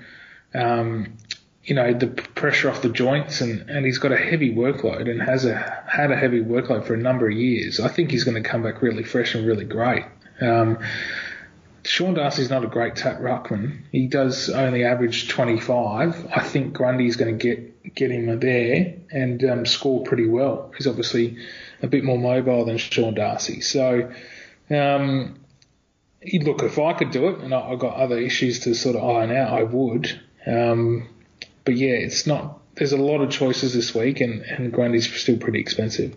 Um, 0.56 1.18
you 1.64 1.76
know 1.76 1.94
the 1.94 2.08
pressure 2.08 2.70
off 2.70 2.82
the 2.82 2.90
joints 2.90 3.40
and, 3.42 3.70
and 3.70 3.86
he's 3.86 3.98
got 3.98 4.12
a 4.12 4.18
heavy 4.18 4.54
workload 4.54 5.10
and 5.10 5.22
has 5.22 5.46
a 5.46 5.56
had 5.88 6.12
a 6.12 6.16
heavy 6.16 6.42
workload 6.42 6.86
for 6.86 6.94
a 6.94 6.98
number 6.98 7.28
of 7.28 7.38
years. 7.38 7.80
I 7.80 7.88
think 7.88 8.12
he's 8.12 8.26
going 8.26 8.42
to 8.42 8.48
come 8.48 8.64
back 8.64 8.82
really 8.82 9.04
fresh 9.04 9.34
and 9.34 9.48
really 9.48 9.64
great. 9.64 10.04
Um, 10.42 10.80
Sean 11.86 12.14
Darcy's 12.14 12.50
not 12.50 12.64
a 12.64 12.68
great 12.68 12.96
tap 12.96 13.20
ruckman. 13.20 13.82
He 13.92 14.08
does 14.08 14.50
only 14.50 14.86
average 14.86 15.30
25. 15.30 16.28
I 16.34 16.40
think 16.42 16.74
Grundy's 16.74 17.18
going 17.18 17.38
to 17.38 17.44
get 17.44 17.73
get 17.96 18.12
him 18.12 18.40
there 18.40 18.96
and 19.12 19.44
um, 19.44 19.66
score 19.66 20.04
pretty 20.04 20.28
well. 20.28 20.72
He's 20.78 20.88
obviously 20.88 21.38
a 21.82 21.88
bit 21.88 22.04
more 22.04 22.18
mobile 22.18 22.66
than 22.66 22.78
Sean 22.78 23.14
Darcy. 23.14 23.62
So, 23.62 24.12
um, 24.70 25.40
look, 26.22 26.64
if 26.64 26.80
I 26.80 26.94
could 26.94 27.12
do 27.12 27.30
it, 27.30 27.40
and 27.40 27.54
I, 27.54 27.70
have 27.70 27.80
got 27.80 27.96
other 27.96 28.18
issues 28.18 28.60
to 28.62 28.74
sort 28.74 28.96
of 28.96 29.04
iron 29.04 29.32
out, 29.32 29.54
I 29.54 29.64
would. 29.64 30.20
Um, 30.46 31.10
but 31.66 31.76
yeah, 31.76 31.94
it's 31.94 32.26
not. 32.26 32.60
There's 32.76 32.94
a 32.94 32.98
lot 32.98 33.22
of 33.22 33.30
choices 33.30 33.74
this 33.74 33.94
week, 33.94 34.22
and, 34.22 34.42
and 34.42 34.72
Grundy's 34.72 35.12
still 35.14 35.38
pretty 35.38 35.60
expensive. 35.60 36.16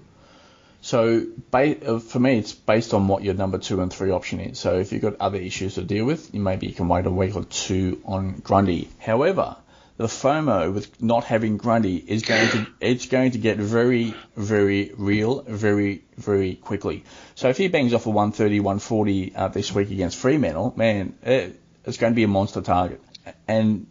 So 0.81 1.27
for 1.51 2.21
me, 2.21 2.39
it's 2.39 2.53
based 2.53 2.95
on 2.95 3.09
what 3.09 3.25
your 3.25 3.35
number 3.35 3.59
two 3.59 3.81
and 3.81 3.93
three 3.93 4.13
option 4.13 4.39
is. 4.39 4.59
So 4.59 4.79
if 4.79 4.93
you've 4.93 5.03
got 5.03 5.17
other 5.19 5.39
issues 5.39 5.75
to 5.75 5.83
deal 5.83 6.05
with, 6.05 6.33
you 6.33 6.41
maybe 6.41 6.69
you 6.69 6.75
can 6.75 6.87
wait 6.87 7.07
a 7.07 7.11
week 7.11 7.35
or 7.35 7.45
two 7.45 8.01
on 8.05 8.39
Grundy. 8.39 8.89
However, 9.01 9.57
the 9.97 10.07
FOMO 10.07 10.73
with 10.75 11.03
not 11.03 11.25
having 11.25 11.57
Grundy 11.57 11.97
is 11.97 12.23
going 12.23 12.49
to 12.51 12.67
it's 12.81 13.07
going 13.07 13.33
to 13.33 13.39
get 13.39 13.59
very 13.59 14.15
very 14.37 14.93
real 14.97 15.43
very 15.43 16.05
very 16.17 16.55
quickly. 16.55 17.05
So 17.35 17.49
if 17.49 17.57
he 17.57 17.69
bangs 17.69 17.95
off 17.95 18.07
a 18.07 18.11
130 18.11 18.61
140 18.61 19.35
uh, 19.35 19.49
this 19.49 19.75
week 19.75 19.91
against 19.91 20.19
Fremantle, 20.19 20.75
man, 20.77 21.19
it, 21.23 21.61
it's 21.85 21.97
going 21.97 22.13
to 22.13 22.17
be 22.17 22.25
a 22.25 22.29
monster 22.29 22.61
target. 22.61 23.01
And 23.49 23.87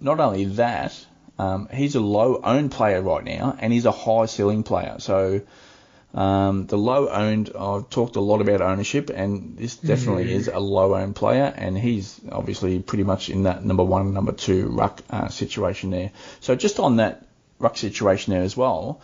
not 0.00 0.20
only 0.20 0.44
that, 0.56 0.94
um, 1.38 1.68
he's 1.72 1.94
a 1.94 2.00
low 2.00 2.40
owned 2.42 2.72
player 2.72 3.02
right 3.02 3.24
now, 3.24 3.56
and 3.58 3.72
he's 3.72 3.84
a 3.84 3.92
high 3.92 4.26
ceiling 4.26 4.62
player. 4.62 4.96
So 4.98 5.42
um, 6.16 6.66
the 6.66 6.78
low 6.78 7.10
owned, 7.10 7.50
I've 7.58 7.90
talked 7.90 8.16
a 8.16 8.20
lot 8.20 8.40
about 8.40 8.62
ownership, 8.62 9.10
and 9.10 9.58
this 9.58 9.76
definitely 9.76 10.32
is 10.32 10.48
a 10.48 10.58
low 10.58 10.94
owned 10.94 11.14
player, 11.14 11.52
and 11.54 11.76
he's 11.76 12.18
obviously 12.32 12.78
pretty 12.78 13.04
much 13.04 13.28
in 13.28 13.42
that 13.42 13.62
number 13.62 13.84
one, 13.84 14.14
number 14.14 14.32
two 14.32 14.68
ruck 14.68 15.02
uh, 15.10 15.28
situation 15.28 15.90
there. 15.90 16.12
So 16.40 16.56
just 16.56 16.80
on 16.80 16.96
that 16.96 17.26
ruck 17.58 17.76
situation 17.76 18.32
there 18.32 18.42
as 18.42 18.56
well, 18.56 19.02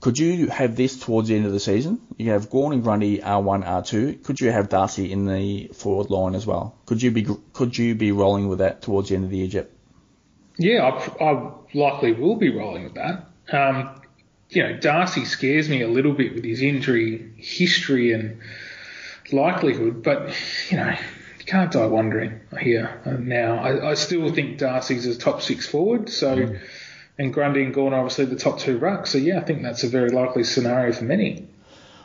could 0.00 0.18
you 0.18 0.46
have 0.46 0.76
this 0.76 0.98
towards 0.98 1.28
the 1.28 1.36
end 1.36 1.44
of 1.44 1.52
the 1.52 1.60
season? 1.60 2.00
You 2.16 2.30
have 2.30 2.48
Gawn 2.48 2.72
and 2.72 2.82
Grundy 2.82 3.18
R1, 3.18 3.62
R2. 3.62 4.24
Could 4.24 4.40
you 4.40 4.50
have 4.50 4.70
Darcy 4.70 5.12
in 5.12 5.26
the 5.26 5.68
forward 5.74 6.08
line 6.08 6.34
as 6.34 6.46
well? 6.46 6.74
Could 6.86 7.02
you 7.02 7.10
be 7.10 7.26
could 7.52 7.76
you 7.76 7.94
be 7.94 8.12
rolling 8.12 8.48
with 8.48 8.60
that 8.60 8.80
towards 8.80 9.10
the 9.10 9.16
end 9.16 9.24
of 9.24 9.30
the 9.30 9.36
year, 9.36 9.48
Jep? 9.48 9.70
Yeah, 10.58 10.84
I, 10.84 11.24
I 11.24 11.52
likely 11.74 12.12
will 12.12 12.36
be 12.36 12.48
rolling 12.48 12.84
with 12.84 12.94
that. 12.94 13.26
Um, 13.52 14.00
you 14.48 14.62
know, 14.62 14.76
Darcy 14.76 15.24
scares 15.24 15.68
me 15.68 15.82
a 15.82 15.88
little 15.88 16.12
bit 16.12 16.34
with 16.34 16.44
his 16.44 16.62
injury 16.62 17.32
history 17.36 18.12
and 18.12 18.40
likelihood, 19.32 20.02
but 20.02 20.34
you 20.70 20.76
know, 20.76 20.90
you 21.38 21.44
can't 21.44 21.72
die 21.72 21.86
wondering 21.86 22.40
here 22.60 23.00
now. 23.18 23.58
I, 23.58 23.90
I 23.90 23.94
still 23.94 24.32
think 24.32 24.58
Darcy's 24.58 25.06
a 25.06 25.18
top 25.18 25.42
six 25.42 25.66
forward, 25.66 26.08
so 26.08 26.36
mm. 26.36 26.60
and 27.18 27.32
Grundy 27.32 27.64
and 27.64 27.74
Gawn 27.74 27.92
are 27.92 28.00
obviously 28.00 28.26
the 28.26 28.36
top 28.36 28.58
two 28.58 28.78
rucks. 28.78 29.08
So 29.08 29.18
yeah, 29.18 29.38
I 29.38 29.42
think 29.42 29.62
that's 29.62 29.84
a 29.84 29.88
very 29.88 30.10
likely 30.10 30.44
scenario 30.44 30.92
for 30.92 31.04
many. 31.04 31.48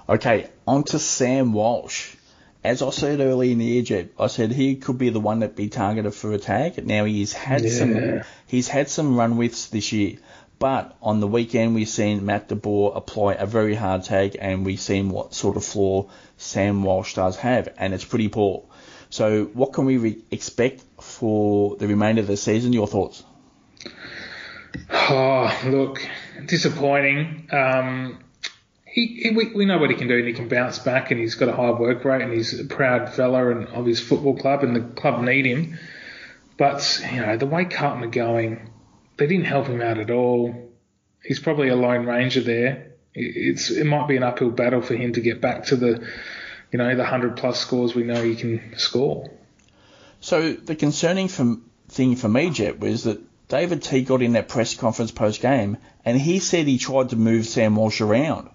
Okay, 0.09 0.49
on 0.67 0.83
to 0.85 0.99
Sam 0.99 1.53
Walsh. 1.53 2.15
As 2.63 2.83
I 2.83 2.91
said 2.91 3.21
early 3.21 3.51
in 3.51 3.57
the 3.57 3.65
year, 3.65 4.09
I 4.19 4.27
said 4.27 4.51
he 4.51 4.75
could 4.75 4.99
be 4.99 5.09
the 5.09 5.19
one 5.19 5.39
that 5.39 5.55
be 5.55 5.69
targeted 5.69 6.13
for 6.13 6.31
a 6.31 6.37
tag. 6.37 6.85
Now 6.85 7.05
he's 7.05 7.33
had 7.33 7.63
yeah. 7.63 7.69
some 7.71 8.21
he's 8.45 8.67
had 8.67 8.87
some 8.87 9.17
run 9.17 9.37
withs 9.37 9.67
this 9.67 9.91
year. 9.91 10.17
But 10.61 10.95
on 11.01 11.21
the 11.21 11.27
weekend, 11.27 11.73
we've 11.73 11.89
seen 11.89 12.23
Matt 12.23 12.47
DeBoer 12.47 12.95
apply 12.95 13.33
a 13.33 13.47
very 13.47 13.73
hard 13.73 14.03
tag, 14.03 14.37
and 14.39 14.63
we've 14.63 14.79
seen 14.79 15.09
what 15.09 15.33
sort 15.33 15.57
of 15.57 15.65
floor 15.65 16.11
Sam 16.37 16.83
Walsh 16.83 17.15
does 17.15 17.35
have, 17.37 17.69
and 17.79 17.95
it's 17.95 18.05
pretty 18.05 18.27
poor. 18.27 18.65
So, 19.09 19.45
what 19.45 19.73
can 19.73 19.85
we 19.85 19.97
re- 19.97 20.21
expect 20.29 20.83
for 21.01 21.77
the 21.77 21.87
remainder 21.87 22.21
of 22.21 22.27
the 22.27 22.37
season? 22.37 22.73
Your 22.73 22.85
thoughts? 22.85 23.23
Oh, 24.91 25.51
look, 25.65 26.07
disappointing. 26.45 27.49
Um, 27.51 28.19
he, 28.85 29.19
he, 29.23 29.29
we, 29.31 29.51
we 29.55 29.65
know 29.65 29.79
what 29.79 29.89
he 29.89 29.95
can 29.95 30.07
do, 30.07 30.19
and 30.19 30.27
he 30.27 30.33
can 30.33 30.47
bounce 30.47 30.77
back, 30.77 31.09
and 31.09 31.19
he's 31.19 31.33
got 31.33 31.49
a 31.49 31.53
high 31.53 31.71
work 31.71 32.05
rate, 32.05 32.21
and 32.21 32.31
he's 32.31 32.59
a 32.59 32.65
proud 32.65 33.11
fella 33.11 33.49
and 33.49 33.67
of 33.69 33.87
his 33.87 33.99
football 33.99 34.37
club, 34.37 34.63
and 34.63 34.75
the 34.75 34.81
club 34.81 35.23
need 35.23 35.47
him. 35.47 35.79
But 36.55 37.03
you 37.11 37.21
know 37.21 37.35
the 37.35 37.47
way 37.47 37.65
Carlton 37.65 38.03
are 38.03 38.11
going, 38.11 38.70
they 39.21 39.27
didn't 39.27 39.45
help 39.45 39.67
him 39.67 39.81
out 39.81 39.99
at 39.99 40.09
all. 40.09 40.55
he's 41.23 41.39
probably 41.39 41.67
a 41.67 41.75
lone 41.75 42.07
ranger 42.07 42.41
there. 42.41 42.93
It's 43.13 43.69
it 43.69 43.83
might 43.83 44.07
be 44.07 44.17
an 44.17 44.23
uphill 44.23 44.49
battle 44.49 44.81
for 44.81 44.95
him 44.95 45.13
to 45.13 45.21
get 45.21 45.39
back 45.39 45.65
to 45.65 45.75
the, 45.75 46.07
you 46.71 46.79
know, 46.79 46.95
the 46.95 47.05
hundred 47.05 47.37
plus 47.37 47.59
scores 47.59 47.93
we 47.93 48.01
know 48.01 48.23
he 48.23 48.35
can 48.35 48.73
score. 48.77 49.29
So 50.21 50.53
the 50.53 50.75
concerning 50.75 51.27
from, 51.27 51.69
thing 51.89 52.15
for 52.15 52.27
me, 52.27 52.49
Jep, 52.49 52.79
was 52.79 53.03
that 53.03 53.21
David 53.47 53.83
Teague 53.83 54.07
got 54.07 54.23
in 54.23 54.33
that 54.33 54.47
press 54.47 54.73
conference 54.73 55.11
post 55.11 55.39
game 55.39 55.77
and 56.03 56.19
he 56.19 56.39
said 56.39 56.65
he 56.65 56.79
tried 56.79 57.09
to 57.09 57.15
move 57.15 57.45
Sam 57.45 57.75
Walsh 57.75 58.01
around. 58.01 58.49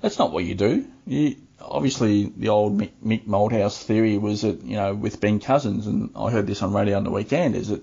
That's 0.00 0.18
not 0.18 0.32
what 0.32 0.44
you 0.44 0.54
do. 0.54 0.86
You, 1.06 1.36
obviously, 1.60 2.32
the 2.34 2.48
old 2.48 2.78
Mick, 2.78 2.92
Mick 3.04 3.26
Malthouse 3.26 3.82
theory 3.82 4.16
was 4.16 4.40
that, 4.40 4.62
you 4.62 4.76
know, 4.76 4.94
with 4.94 5.20
Ben 5.20 5.38
Cousins, 5.38 5.86
and 5.86 6.12
I 6.16 6.30
heard 6.30 6.46
this 6.46 6.62
on 6.62 6.72
radio 6.72 6.96
on 6.96 7.04
the 7.04 7.10
weekend, 7.10 7.56
is 7.56 7.68
that 7.68 7.82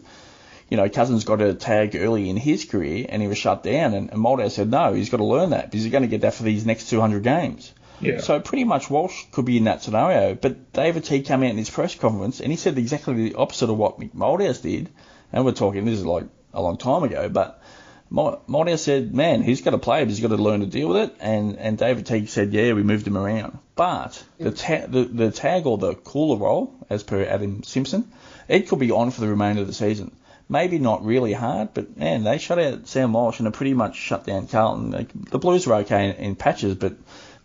you 0.69 0.77
know, 0.77 0.87
Cousins 0.87 1.23
got 1.23 1.41
a 1.41 1.53
tag 1.53 1.95
early 1.95 2.29
in 2.29 2.37
his 2.37 2.65
career 2.65 3.05
and 3.09 3.21
he 3.21 3.27
was 3.27 3.37
shut 3.37 3.63
down. 3.63 3.93
And, 3.93 4.11
and 4.11 4.21
Malthouse 4.21 4.51
said, 4.51 4.69
no, 4.69 4.93
he's 4.93 5.09
got 5.09 5.17
to 5.17 5.25
learn 5.25 5.49
that 5.49 5.65
because 5.65 5.83
he's 5.83 5.91
going 5.91 6.03
to 6.03 6.07
get 6.07 6.21
that 6.21 6.35
for 6.35 6.43
these 6.43 6.65
next 6.65 6.89
200 6.89 7.23
games. 7.23 7.73
Yeah. 7.99 8.21
So 8.21 8.39
pretty 8.39 8.63
much 8.63 8.89
Walsh 8.89 9.25
could 9.31 9.45
be 9.45 9.57
in 9.57 9.65
that 9.65 9.81
scenario. 9.81 10.35
But 10.35 10.71
David 10.71 11.03
Teague 11.03 11.25
came 11.25 11.43
out 11.43 11.49
in 11.49 11.57
his 11.57 11.69
press 11.69 11.95
conference 11.95 12.39
and 12.39 12.51
he 12.51 12.55
said 12.55 12.77
exactly 12.77 13.15
the 13.15 13.35
opposite 13.35 13.69
of 13.69 13.77
what 13.77 13.99
Mick 13.99 14.13
Malthouse 14.13 14.61
did. 14.61 14.89
And 15.33 15.43
we're 15.43 15.51
talking, 15.53 15.85
this 15.85 15.99
is 15.99 16.05
like 16.05 16.25
a 16.53 16.61
long 16.61 16.77
time 16.77 17.03
ago, 17.03 17.29
but 17.29 17.61
Malthouse 18.11 18.79
said, 18.79 19.13
man, 19.13 19.41
he's 19.41 19.61
got 19.61 19.71
to 19.71 19.77
play 19.79 20.03
it. 20.03 20.07
He's 20.07 20.19
got 20.19 20.29
to 20.29 20.37
learn 20.37 20.61
to 20.61 20.65
deal 20.67 20.89
with 20.89 21.09
it. 21.09 21.15
And, 21.19 21.57
and 21.57 21.77
David 21.77 22.05
Teague 22.05 22.29
said, 22.29 22.53
yeah, 22.53 22.73
we 22.73 22.83
moved 22.83 23.07
him 23.07 23.17
around. 23.17 23.57
But 23.75 24.23
the, 24.39 24.51
ta- 24.51 24.87
the, 24.87 25.03
the 25.03 25.31
tag 25.31 25.65
or 25.65 25.77
the 25.77 25.95
cooler 25.95 26.37
role, 26.37 26.75
as 26.89 27.03
per 27.03 27.23
Adam 27.23 27.63
Simpson, 27.63 28.11
it 28.47 28.67
could 28.67 28.79
be 28.79 28.91
on 28.91 29.11
for 29.11 29.21
the 29.21 29.27
remainder 29.27 29.61
of 29.61 29.67
the 29.67 29.73
season 29.73 30.11
maybe 30.49 30.79
not 30.79 31.05
really 31.05 31.31
hard, 31.31 31.73
but 31.73 31.95
man, 31.95 32.23
they 32.23 32.39
shut 32.39 32.59
out 32.59 32.87
Sam 32.87 33.13
Walsh 33.13 33.39
and 33.39 33.47
they 33.47 33.51
pretty 33.51 33.75
much 33.75 33.95
shut 33.95 34.25
down 34.25 34.47
Carlton. 34.47 34.91
Like, 34.91 35.11
the 35.13 35.37
Blues 35.37 35.67
were 35.67 35.75
okay 35.75 36.09
in, 36.09 36.15
in 36.15 36.35
patches, 36.35 36.75
but 36.75 36.97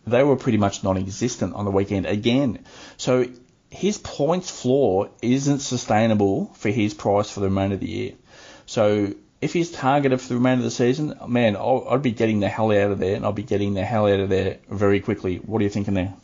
they 0.07 0.23
were 0.23 0.37
pretty 0.37 0.59
much 0.59 0.83
non-existent 0.83 1.55
on 1.55 1.67
the 1.67 1.71
weekend 1.71 2.07
again. 2.07 2.65
So 2.97 3.27
his 3.71 3.99
points 3.99 4.51
floor 4.51 5.11
isn't 5.21 5.61
sustainable 5.61 6.53
for 6.55 6.71
his 6.71 6.95
price 6.95 7.31
for 7.31 7.41
the 7.41 7.49
remainder 7.49 7.75
of 7.75 7.81
the 7.81 7.91
year. 7.91 8.13
So 8.67 9.15
if 9.41 9.53
he's 9.53 9.71
targeted 9.71 10.21
for 10.21 10.29
the 10.29 10.37
remainder 10.37 10.61
of 10.61 10.65
the 10.65 10.71
season, 10.71 11.15
man, 11.29 11.57
i 11.57 11.63
would 11.63 12.03
be 12.03 12.13
getting 12.13 12.41
the 12.41 12.49
hell 12.49 12.73
out 12.73 12.91
of 12.91 12.99
there, 12.99 13.17
and 13.17 13.25
I'll 13.27 13.33
be 13.33 13.43
getting 13.43 13.75
the 13.75 13.85
hell 13.85 14.07
out 14.07 14.21
of 14.21 14.31
there 14.31 14.59
very 14.71 15.01
quickly. 15.01 15.37
What 15.37 15.61
are 15.61 15.65
you 15.65 15.71
thinking 15.71 15.95
there? 15.95 16.15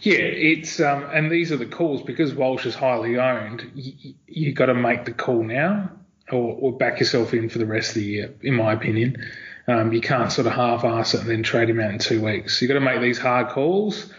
Yeah, 0.00 0.18
it's 0.18 0.80
um, 0.80 1.04
and 1.12 1.30
these 1.30 1.52
are 1.52 1.56
the 1.56 1.66
calls 1.66 2.02
because 2.02 2.34
Walsh 2.34 2.64
is 2.64 2.74
highly 2.74 3.18
owned. 3.18 3.70
You, 3.74 4.14
you 4.26 4.52
got 4.52 4.66
to 4.66 4.74
make 4.74 5.04
the 5.04 5.12
call 5.12 5.42
now, 5.42 5.90
or, 6.30 6.56
or, 6.58 6.72
back 6.72 7.00
yourself 7.00 7.34
in 7.34 7.50
for 7.50 7.58
the 7.58 7.66
rest 7.66 7.90
of 7.90 7.96
the 7.96 8.04
year. 8.04 8.34
In 8.40 8.54
my 8.54 8.72
opinion, 8.72 9.28
um, 9.68 9.92
you 9.92 10.00
can't 10.00 10.32
sort 10.32 10.46
of 10.46 10.54
half-ass 10.54 11.14
it 11.14 11.20
and 11.20 11.30
then 11.30 11.42
trade 11.42 11.68
him 11.68 11.80
out 11.80 11.90
in 11.90 11.98
two 11.98 12.24
weeks. 12.24 12.62
You 12.62 12.68
got 12.68 12.74
to 12.74 12.80
make 12.80 13.02
these 13.02 13.18
hard 13.18 13.48
calls. 13.48 14.10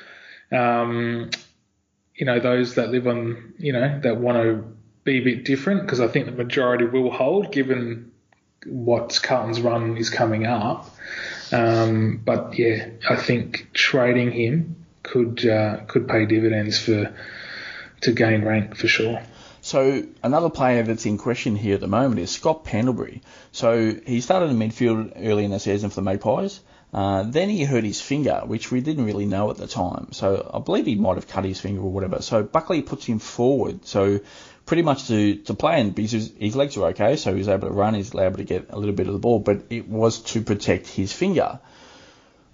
Um, 0.51 1.31
you 2.15 2.25
know, 2.25 2.39
those 2.39 2.75
that 2.75 2.89
live 2.89 3.07
on, 3.07 3.53
you 3.57 3.73
know, 3.73 3.99
that 4.03 4.17
want 4.17 4.37
to 4.37 4.63
be 5.03 5.17
a 5.17 5.23
bit 5.23 5.45
different 5.45 5.81
because 5.81 5.99
I 5.99 6.07
think 6.07 6.27
the 6.27 6.31
majority 6.31 6.85
will 6.85 7.09
hold 7.09 7.51
given 7.51 8.11
what 8.65 9.19
Carlton's 9.23 9.59
run 9.59 9.97
is 9.97 10.11
coming 10.11 10.45
up. 10.45 10.87
Um, 11.51 12.21
but 12.23 12.57
yeah, 12.59 12.89
I 13.09 13.15
think 13.15 13.69
trading 13.73 14.31
him 14.31 14.80
could 15.03 15.45
uh, 15.47 15.77
could 15.87 16.07
pay 16.07 16.25
dividends 16.25 16.79
for 16.79 17.13
to 18.01 18.11
gain 18.11 18.43
rank 18.43 18.75
for 18.75 18.87
sure. 18.87 19.21
So 19.61 20.03
another 20.23 20.49
player 20.49 20.81
that's 20.81 21.05
in 21.05 21.19
question 21.19 21.55
here 21.55 21.75
at 21.75 21.81
the 21.81 21.87
moment 21.87 22.19
is 22.19 22.31
Scott 22.31 22.63
Pendlebury. 22.63 23.21
So 23.51 23.93
he 24.05 24.21
started 24.21 24.49
in 24.49 24.57
midfield 24.57 25.13
early 25.17 25.45
in 25.45 25.51
the 25.51 25.59
season 25.59 25.89
for 25.89 25.95
the 25.95 26.01
Magpies. 26.01 26.61
Uh, 26.93 27.23
then 27.23 27.47
he 27.47 27.63
hurt 27.63 27.83
his 27.83 28.01
finger, 28.01 28.41
which 28.45 28.71
we 28.71 28.81
didn't 28.81 29.05
really 29.05 29.25
know 29.25 29.49
at 29.49 29.57
the 29.57 29.67
time. 29.67 30.11
So 30.11 30.49
I 30.53 30.59
believe 30.59 30.87
he 30.87 30.95
might 30.95 31.15
have 31.15 31.27
cut 31.27 31.45
his 31.45 31.59
finger 31.59 31.81
or 31.81 31.91
whatever. 31.91 32.21
So 32.21 32.43
Buckley 32.43 32.81
puts 32.81 33.05
him 33.05 33.19
forward. 33.19 33.85
So 33.85 34.19
pretty 34.65 34.81
much 34.81 35.07
to, 35.07 35.35
to 35.35 35.53
play 35.53 35.79
and 35.79 35.93
because 35.93 36.31
his, 36.37 36.55
legs 36.55 36.75
were 36.75 36.87
okay, 36.87 37.15
so 37.15 37.31
he 37.31 37.37
was 37.37 37.47
able 37.47 37.67
to 37.67 37.73
run, 37.73 37.93
he's 37.93 38.13
able 38.15 38.37
to 38.37 38.43
get 38.43 38.67
a 38.71 38.79
little 38.79 38.95
bit 38.95 39.07
of 39.07 39.13
the 39.13 39.19
ball, 39.19 39.39
but 39.39 39.65
it 39.69 39.87
was 39.87 40.21
to 40.21 40.41
protect 40.41 40.87
his 40.87 41.13
finger. 41.13 41.59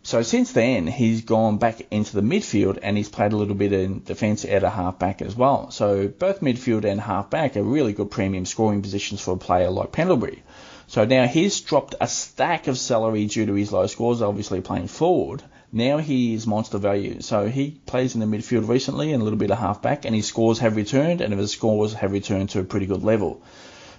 So 0.08 0.22
since 0.22 0.54
then, 0.54 0.88
he's 0.88 1.24
gone 1.24 1.58
back 1.58 1.82
into 1.92 2.16
the 2.16 2.22
midfield 2.22 2.80
and 2.82 2.96
he's 2.96 3.10
played 3.10 3.34
a 3.34 3.36
little 3.36 3.56
bit 3.56 3.74
in 3.74 4.06
defence 4.06 4.46
at 4.46 4.64
a 4.64 4.70
halfback 4.70 5.22
as 5.22 5.36
well. 5.36 5.70
So 5.70 6.08
both 6.08 6.40
midfield 6.40 6.86
and 6.86 7.02
halfback 7.02 7.58
are 7.58 7.62
really 7.62 7.92
good 7.92 8.10
premium 8.10 8.46
scoring 8.46 8.82
positions 8.82 9.20
for 9.20 9.34
a 9.34 9.38
player 9.38 9.70
like 9.70 9.92
Pendlebury. 9.92 10.44
So 10.88 11.04
now 11.04 11.28
he's 11.28 11.60
dropped 11.60 11.96
a 12.00 12.08
stack 12.08 12.68
of 12.68 12.78
salary 12.78 13.26
due 13.26 13.48
to 13.48 13.54
his 13.54 13.74
low 13.74 13.86
scores, 13.88 14.22
obviously 14.22 14.62
playing 14.62 14.88
forward. 14.88 15.44
Now 15.74 15.98
he 15.98 16.34
is 16.34 16.48
monster 16.48 16.78
value. 16.78 17.20
So 17.20 17.50
he 17.50 17.72
plays 17.86 18.16
in 18.16 18.22
the 18.22 18.38
midfield 18.38 18.70
recently 18.70 19.12
and 19.12 19.22
a 19.22 19.26
little 19.26 19.38
bit 19.38 19.52
of 19.52 19.58
halfback, 19.58 20.06
and 20.06 20.16
his 20.16 20.26
scores 20.26 20.60
have 20.60 20.78
returned, 20.78 21.20
and 21.20 21.34
his 21.34 21.52
scores 21.52 21.92
have 21.96 22.14
returned 22.14 22.52
to 22.52 22.62
a 22.62 22.64
pretty 22.64 22.86
good 22.86 23.04
level. 23.04 23.42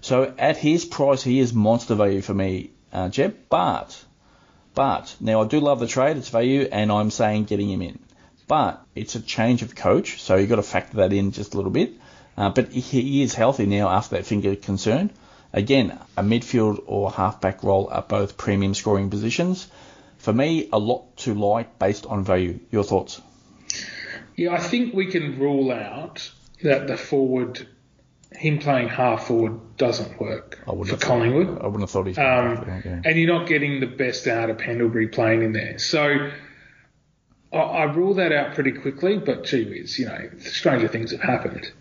So 0.01 0.33
at 0.39 0.57
his 0.57 0.87
price, 0.87 1.23
he 1.23 1.39
is 1.39 1.53
monster 1.53 1.95
value 1.95 2.23
for 2.23 2.33
me, 2.33 2.71
uh, 2.95 3.11
Jep. 3.11 3.51
But 3.51 4.07
but 4.79 5.17
now 5.19 5.43
I 5.43 5.47
do 5.49 5.59
love 5.59 5.81
the 5.81 5.89
trade, 5.89 6.19
it's 6.19 6.29
value, 6.29 6.69
and 6.71 6.93
I'm 6.93 7.11
saying 7.11 7.47
getting 7.47 7.69
him 7.69 7.83
in. 7.83 7.99
But 8.47 8.81
it's 8.95 9.17
a 9.17 9.21
change 9.21 9.63
of 9.63 9.75
coach, 9.75 10.23
so 10.23 10.37
you've 10.37 10.49
got 10.49 10.57
to 10.57 10.63
factor 10.63 10.99
that 10.99 11.13
in 11.13 11.33
just 11.33 11.55
a 11.55 11.57
little 11.57 11.73
bit. 11.73 11.95
Uh, 12.37 12.51
but 12.51 12.71
he 12.71 13.25
is 13.25 13.35
healthy 13.35 13.67
now 13.67 13.89
after 13.89 14.15
that 14.15 14.25
finger 14.25 14.55
concern. 14.55 15.11
Again, 15.53 15.99
a 16.17 16.23
midfield 16.23 16.85
or 16.87 17.11
halfback 17.11 17.65
role 17.65 17.89
are 17.91 18.03
both 18.03 18.37
premium 18.37 18.73
scoring 18.73 19.11
positions. 19.11 19.67
For 20.19 20.33
me, 20.33 20.69
a 20.73 20.79
lot 20.79 21.17
to 21.25 21.35
like 21.35 21.81
based 21.81 22.07
on 22.07 22.23
value. 22.23 22.61
Your 22.71 22.85
thoughts? 22.85 23.21
Yeah, 24.37 24.55
I 24.55 24.61
think 24.61 24.95
we 24.95 25.07
can 25.07 25.41
rule 25.41 25.73
out 25.73 26.31
that 26.63 26.87
the 26.87 26.97
forward 26.97 27.67
him 28.39 28.61
playing 28.61 28.89
half 28.89 29.27
forward 29.27 29.77
doesn't 29.77 30.21
work 30.21 30.61
for 30.65 30.97
Collingwood. 30.97 31.59
I 31.61 31.67
wouldn't 31.67 31.81
have 31.81 31.91
thought 31.91 32.07
he's. 32.07 32.19
Um, 32.19 32.65
yeah. 32.85 33.03
And 33.05 33.19
you're 33.19 33.37
not 33.37 33.49
getting 33.49 33.81
the 33.81 33.87
best 33.87 34.29
out 34.29 34.49
of 34.49 34.59
Pendlebury 34.59 35.09
playing 35.09 35.43
in 35.43 35.53
there. 35.53 35.79
So 35.79 36.31
I, 37.53 37.57
I 37.57 37.83
rule 37.85 38.15
that 38.15 38.31
out 38.31 38.55
pretty 38.55 38.73
quickly. 38.73 39.19
But 39.19 39.45
gee 39.45 39.65
whiz, 39.65 39.99
you 39.99 40.07
know, 40.07 40.31
stranger 40.39 40.87
things 40.87 41.11
have 41.11 41.21
happened. 41.21 41.73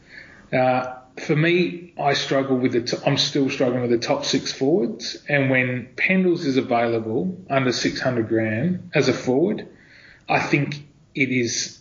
Uh, 0.52 0.96
for 1.18 1.36
me, 1.36 1.94
I 2.00 2.14
struggle 2.14 2.58
with 2.58 2.72
the. 2.72 2.82
T- 2.82 2.98
I'm 3.06 3.18
still 3.18 3.52
struggling 3.52 3.84
with 3.84 3.92
the 3.92 4.00
top 4.00 4.26
six 4.26 4.52
forwards. 4.52 5.24
And 5.30 5.52
when 5.52 5.90
Pendles 5.96 6.44
is 6.44 6.58
available 6.58 7.38
under 7.52 7.72
600 7.72 8.28
grand 8.28 8.90
as 8.96 9.10
a 9.10 9.14
forward, 9.14 9.68
I 10.28 10.40
think 10.40 10.88
it 11.14 11.30
is. 11.30 11.78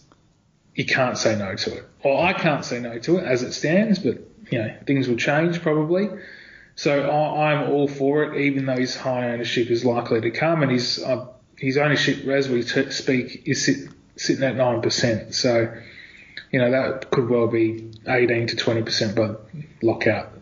You 0.74 0.84
can't 0.84 1.16
say 1.16 1.38
no 1.38 1.54
to 1.54 1.76
it. 1.78 1.84
Well, 2.04 2.20
I 2.20 2.34
can't 2.34 2.62
say 2.62 2.78
no 2.78 2.98
to 2.98 3.16
it 3.16 3.24
as 3.24 3.42
it 3.42 3.52
stands, 3.52 3.98
but 3.98 4.18
you 4.50 4.58
know, 4.58 4.74
things 4.86 5.08
will 5.08 5.16
change 5.16 5.62
probably. 5.62 6.08
So 6.76 7.08
I, 7.08 7.54
am 7.54 7.70
all 7.70 7.88
for 7.88 8.24
it, 8.24 8.40
even 8.40 8.66
though 8.66 8.76
his 8.76 8.94
high 8.94 9.30
ownership 9.30 9.70
is 9.70 9.84
likely 9.84 10.20
to 10.20 10.30
come, 10.30 10.62
and 10.62 10.70
his 10.70 11.02
uh, 11.02 11.26
his 11.56 11.78
ownership, 11.78 12.26
as 12.26 12.50
we 12.50 12.62
t- 12.62 12.90
speak, 12.90 13.42
is 13.46 13.64
sit, 13.64 13.88
sitting 14.16 14.44
at 14.44 14.56
nine 14.56 14.82
percent. 14.82 15.34
So 15.34 15.72
you 16.50 16.58
know 16.58 16.70
that 16.70 17.10
could 17.10 17.30
well 17.30 17.48
be 17.48 17.90
18 18.06 18.48
to 18.48 18.56
20 18.56 18.82
percent 18.82 19.16
by 19.16 19.34
lockout, 19.82 20.32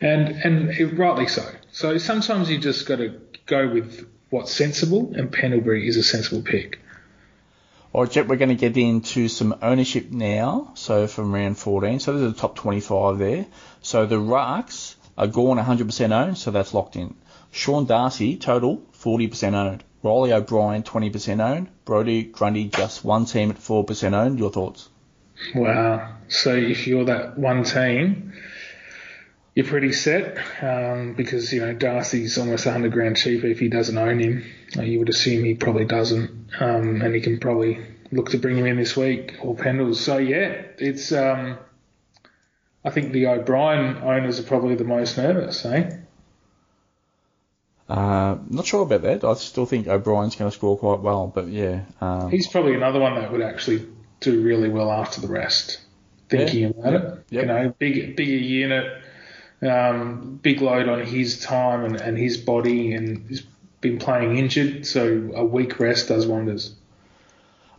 and 0.00 0.28
and 0.28 0.70
it, 0.70 0.98
rightly 0.98 1.26
so. 1.26 1.44
So 1.70 1.96
sometimes 1.96 2.50
you 2.50 2.58
just 2.58 2.86
got 2.86 2.96
to 2.96 3.18
go 3.46 3.66
with 3.66 4.06
what's 4.28 4.52
sensible, 4.52 5.14
and 5.16 5.32
Pendlebury 5.32 5.88
is 5.88 5.96
a 5.96 6.02
sensible 6.02 6.42
pick. 6.42 6.80
All 7.94 8.04
right, 8.04 8.10
Jep, 8.10 8.26
we're 8.26 8.36
going 8.36 8.48
to 8.48 8.54
get 8.54 8.74
into 8.78 9.28
some 9.28 9.54
ownership 9.60 10.10
now. 10.10 10.72
So 10.74 11.06
from 11.06 11.34
round 11.34 11.58
14, 11.58 12.00
so 12.00 12.18
there's 12.18 12.32
the 12.32 12.40
top 12.40 12.56
25 12.56 13.18
there. 13.18 13.46
So 13.82 14.06
the 14.06 14.16
Rucks 14.16 14.94
are 15.18 15.26
gone 15.26 15.58
100% 15.58 16.12
owned, 16.12 16.38
so 16.38 16.50
that's 16.50 16.72
locked 16.72 16.96
in. 16.96 17.14
Sean 17.50 17.84
Darcy, 17.84 18.36
total 18.38 18.82
40% 18.98 19.52
owned. 19.52 19.84
Riley 20.02 20.32
O'Brien, 20.32 20.82
20% 20.82 21.40
owned. 21.44 21.68
Brodie 21.84 22.22
Grundy, 22.22 22.64
just 22.64 23.04
one 23.04 23.26
team 23.26 23.50
at 23.50 23.58
4% 23.58 24.14
owned. 24.14 24.38
Your 24.38 24.50
thoughts? 24.50 24.88
Wow. 25.54 26.16
So 26.28 26.54
if 26.54 26.86
you're 26.86 27.04
that 27.04 27.36
one 27.36 27.64
team, 27.64 28.32
you're 29.54 29.66
pretty 29.66 29.92
set 29.92 30.38
um, 30.62 31.14
because 31.14 31.52
you 31.52 31.60
know 31.60 31.74
Darcy's 31.74 32.38
almost 32.38 32.64
100 32.64 32.92
grand 32.92 33.16
cheaper 33.16 33.46
if 33.46 33.58
he 33.58 33.68
doesn't 33.68 33.96
own 33.96 34.18
him. 34.18 34.44
Uh, 34.76 34.82
you 34.82 34.98
would 34.98 35.10
assume 35.10 35.44
he 35.44 35.54
probably 35.54 35.84
doesn't, 35.84 36.48
um, 36.60 37.02
and 37.02 37.14
he 37.14 37.20
can 37.20 37.38
probably 37.38 37.78
look 38.10 38.30
to 38.30 38.38
bring 38.38 38.56
him 38.56 38.66
in 38.66 38.76
this 38.76 38.96
week 38.96 39.36
or 39.42 39.54
Pendles. 39.54 39.96
So 39.96 40.18
yeah, 40.18 40.62
it's. 40.78 41.12
Um, 41.12 41.58
I 42.84 42.90
think 42.90 43.12
the 43.12 43.28
O'Brien 43.28 43.98
owners 44.02 44.40
are 44.40 44.44
probably 44.44 44.74
the 44.74 44.84
most 44.84 45.16
nervous, 45.16 45.64
eh? 45.64 45.98
Uh, 47.88 48.38
not 48.48 48.66
sure 48.66 48.82
about 48.82 49.02
that. 49.02 49.22
I 49.22 49.34
still 49.34 49.66
think 49.66 49.86
O'Brien's 49.86 50.34
going 50.34 50.50
to 50.50 50.56
score 50.56 50.78
quite 50.78 51.00
well, 51.00 51.28
but 51.32 51.48
yeah. 51.48 51.82
Um, 52.00 52.30
He's 52.30 52.48
probably 52.48 52.74
another 52.74 52.98
one 52.98 53.14
that 53.16 53.30
would 53.30 53.42
actually 53.42 53.86
do 54.20 54.42
really 54.42 54.68
well 54.68 54.90
after 54.90 55.20
the 55.20 55.28
rest. 55.28 55.80
Thinking 56.28 56.62
yeah, 56.62 56.68
about 56.68 56.92
yep, 56.92 57.24
it, 57.30 57.34
you 57.34 57.46
know, 57.46 57.74
big 57.78 58.16
bigger 58.16 58.32
unit, 58.32 59.02
um, 59.62 60.38
big 60.42 60.60
load 60.60 60.88
on 60.88 61.04
his 61.04 61.40
time 61.40 61.84
and, 61.84 62.00
and 62.00 62.18
his 62.18 62.36
body 62.36 62.92
and 62.94 63.28
he's 63.28 63.42
been 63.80 63.98
playing 63.98 64.36
injured, 64.36 64.86
so 64.86 65.32
a 65.34 65.44
week 65.44 65.78
rest 65.78 66.08
does 66.08 66.26
wonders. 66.26 66.74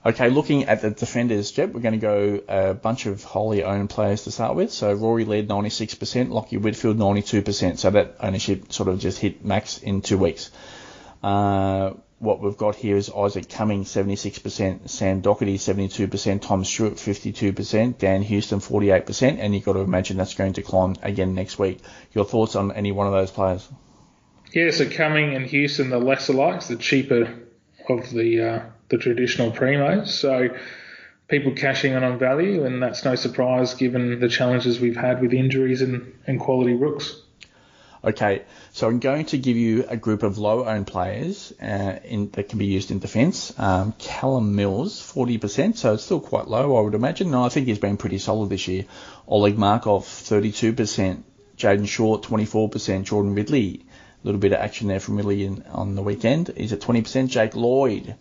Okay, 0.06 0.30
looking 0.30 0.66
at 0.66 0.82
the 0.82 0.92
defenders, 0.92 1.52
Jep, 1.52 1.72
we're 1.72 1.80
going 1.80 1.94
to 1.94 1.98
go 1.98 2.42
a 2.50 2.74
bunch 2.74 3.06
of 3.06 3.24
wholly 3.24 3.64
owned 3.64 3.90
players 3.90 4.26
to 4.26 4.32
start 4.32 4.56
with. 4.56 4.72
So 4.72 4.92
Rory 4.92 5.24
Laird 5.24 5.48
96%, 5.48 6.28
Lachie 6.28 6.62
Whitfield 6.62 6.98
92%. 6.98 7.78
So 7.78 7.90
that 7.90 8.18
ownership 8.20 8.74
sort 8.74 8.90
of 8.90 9.00
just 9.00 9.18
hit 9.18 9.46
max 9.46 9.78
in 9.78 10.02
two 10.02 10.18
weeks. 10.18 10.52
Uh, 11.24 11.94
what 12.24 12.42
we've 12.42 12.58
got 12.58 12.76
here 12.76 12.96
is 12.96 13.10
Isaac 13.10 13.50
Cumming 13.50 13.84
76%, 13.84 14.90
Sam 14.90 15.22
Docherty 15.22 15.56
72%, 15.56 16.42
Tom 16.42 16.64
Stewart 16.64 16.94
52%, 16.94 17.98
Dan 17.98 18.22
Houston 18.22 18.60
48%, 18.60 19.40
and 19.40 19.54
you've 19.54 19.66
got 19.66 19.74
to 19.74 19.80
imagine 19.80 20.18
that's 20.18 20.34
going 20.34 20.54
to 20.54 20.62
climb 20.62 20.96
again 21.04 21.36
next 21.36 21.60
week. 21.60 21.80
Your 22.14 22.24
thoughts 22.24 22.56
on 22.56 22.72
any 22.72 22.94
one 22.94 23.08
of 23.08 23.14
those 23.14 23.30
players? 23.30 23.68
Yeah, 24.54 24.72
so 24.72 24.90
Cumming 24.90 25.36
and 25.36 25.46
Houston, 25.48 25.90
the 25.90 26.00
lesser 26.00 26.34
likes, 26.34 26.68
the 26.68 26.78
cheaper 26.78 27.40
of 27.90 28.10
the 28.12 28.42
uh, 28.42 28.66
the 28.90 28.98
traditional 28.98 29.52
primos. 29.52 30.08
So 30.08 30.50
people 31.28 31.54
cashing 31.54 31.94
in 31.94 32.04
on 32.04 32.20
value, 32.20 32.64
and 32.64 32.82
that's 32.82 33.04
no 33.04 33.16
surprise 33.16 33.74
given 33.74 34.20
the 34.20 34.30
challenges 34.30 34.80
we've 34.80 34.96
had 34.96 35.22
with 35.22 35.34
injuries 35.34 35.82
and, 35.82 36.14
and 36.28 36.40
quality 36.40 36.76
rooks. 36.76 37.23
Okay, 38.06 38.42
so 38.74 38.90
I'm 38.90 39.00
going 39.00 39.28
to 39.28 39.38
give 39.38 39.56
you 39.56 39.86
a 39.88 39.96
group 39.96 40.24
of 40.24 40.38
low-owned 40.38 40.88
players 40.88 41.54
uh, 41.62 42.00
in, 42.04 42.30
that 42.32 42.50
can 42.50 42.60
be 42.60 42.66
used 42.66 42.92
in 42.92 43.00
defence. 43.00 43.58
Um, 43.58 43.94
Callum 43.98 44.58
Mills, 44.58 45.00
40%, 45.00 45.78
so 45.78 45.94
it's 45.94 46.04
still 46.04 46.20
quite 46.20 46.50
low, 46.50 46.76
I 46.76 46.82
would 46.82 46.96
imagine. 46.96 47.32
No, 47.32 47.46
I 47.46 47.50
think 47.50 47.68
he's 47.68 47.80
been 47.80 47.96
pretty 47.96 48.18
solid 48.18 48.50
this 48.50 48.68
year. 48.68 48.84
Oleg 49.26 49.58
Markov, 49.58 50.04
32%. 50.04 51.24
Jayden 51.58 51.88
Short, 51.88 52.24
24%. 52.24 53.06
Jordan 53.06 53.36
Ridley, 53.36 53.86
a 54.22 54.28
little 54.28 54.42
bit 54.42 54.52
of 54.52 54.60
action 54.60 54.90
there 54.90 55.00
from 55.00 55.16
Ridley 55.16 55.46
in, 55.46 55.64
on 55.72 55.96
the 55.96 56.02
weekend. 56.02 56.52
He's 56.58 56.74
at 56.74 56.82
20%. 56.82 57.30
Jake 57.30 57.56
Lloyd, 57.56 58.16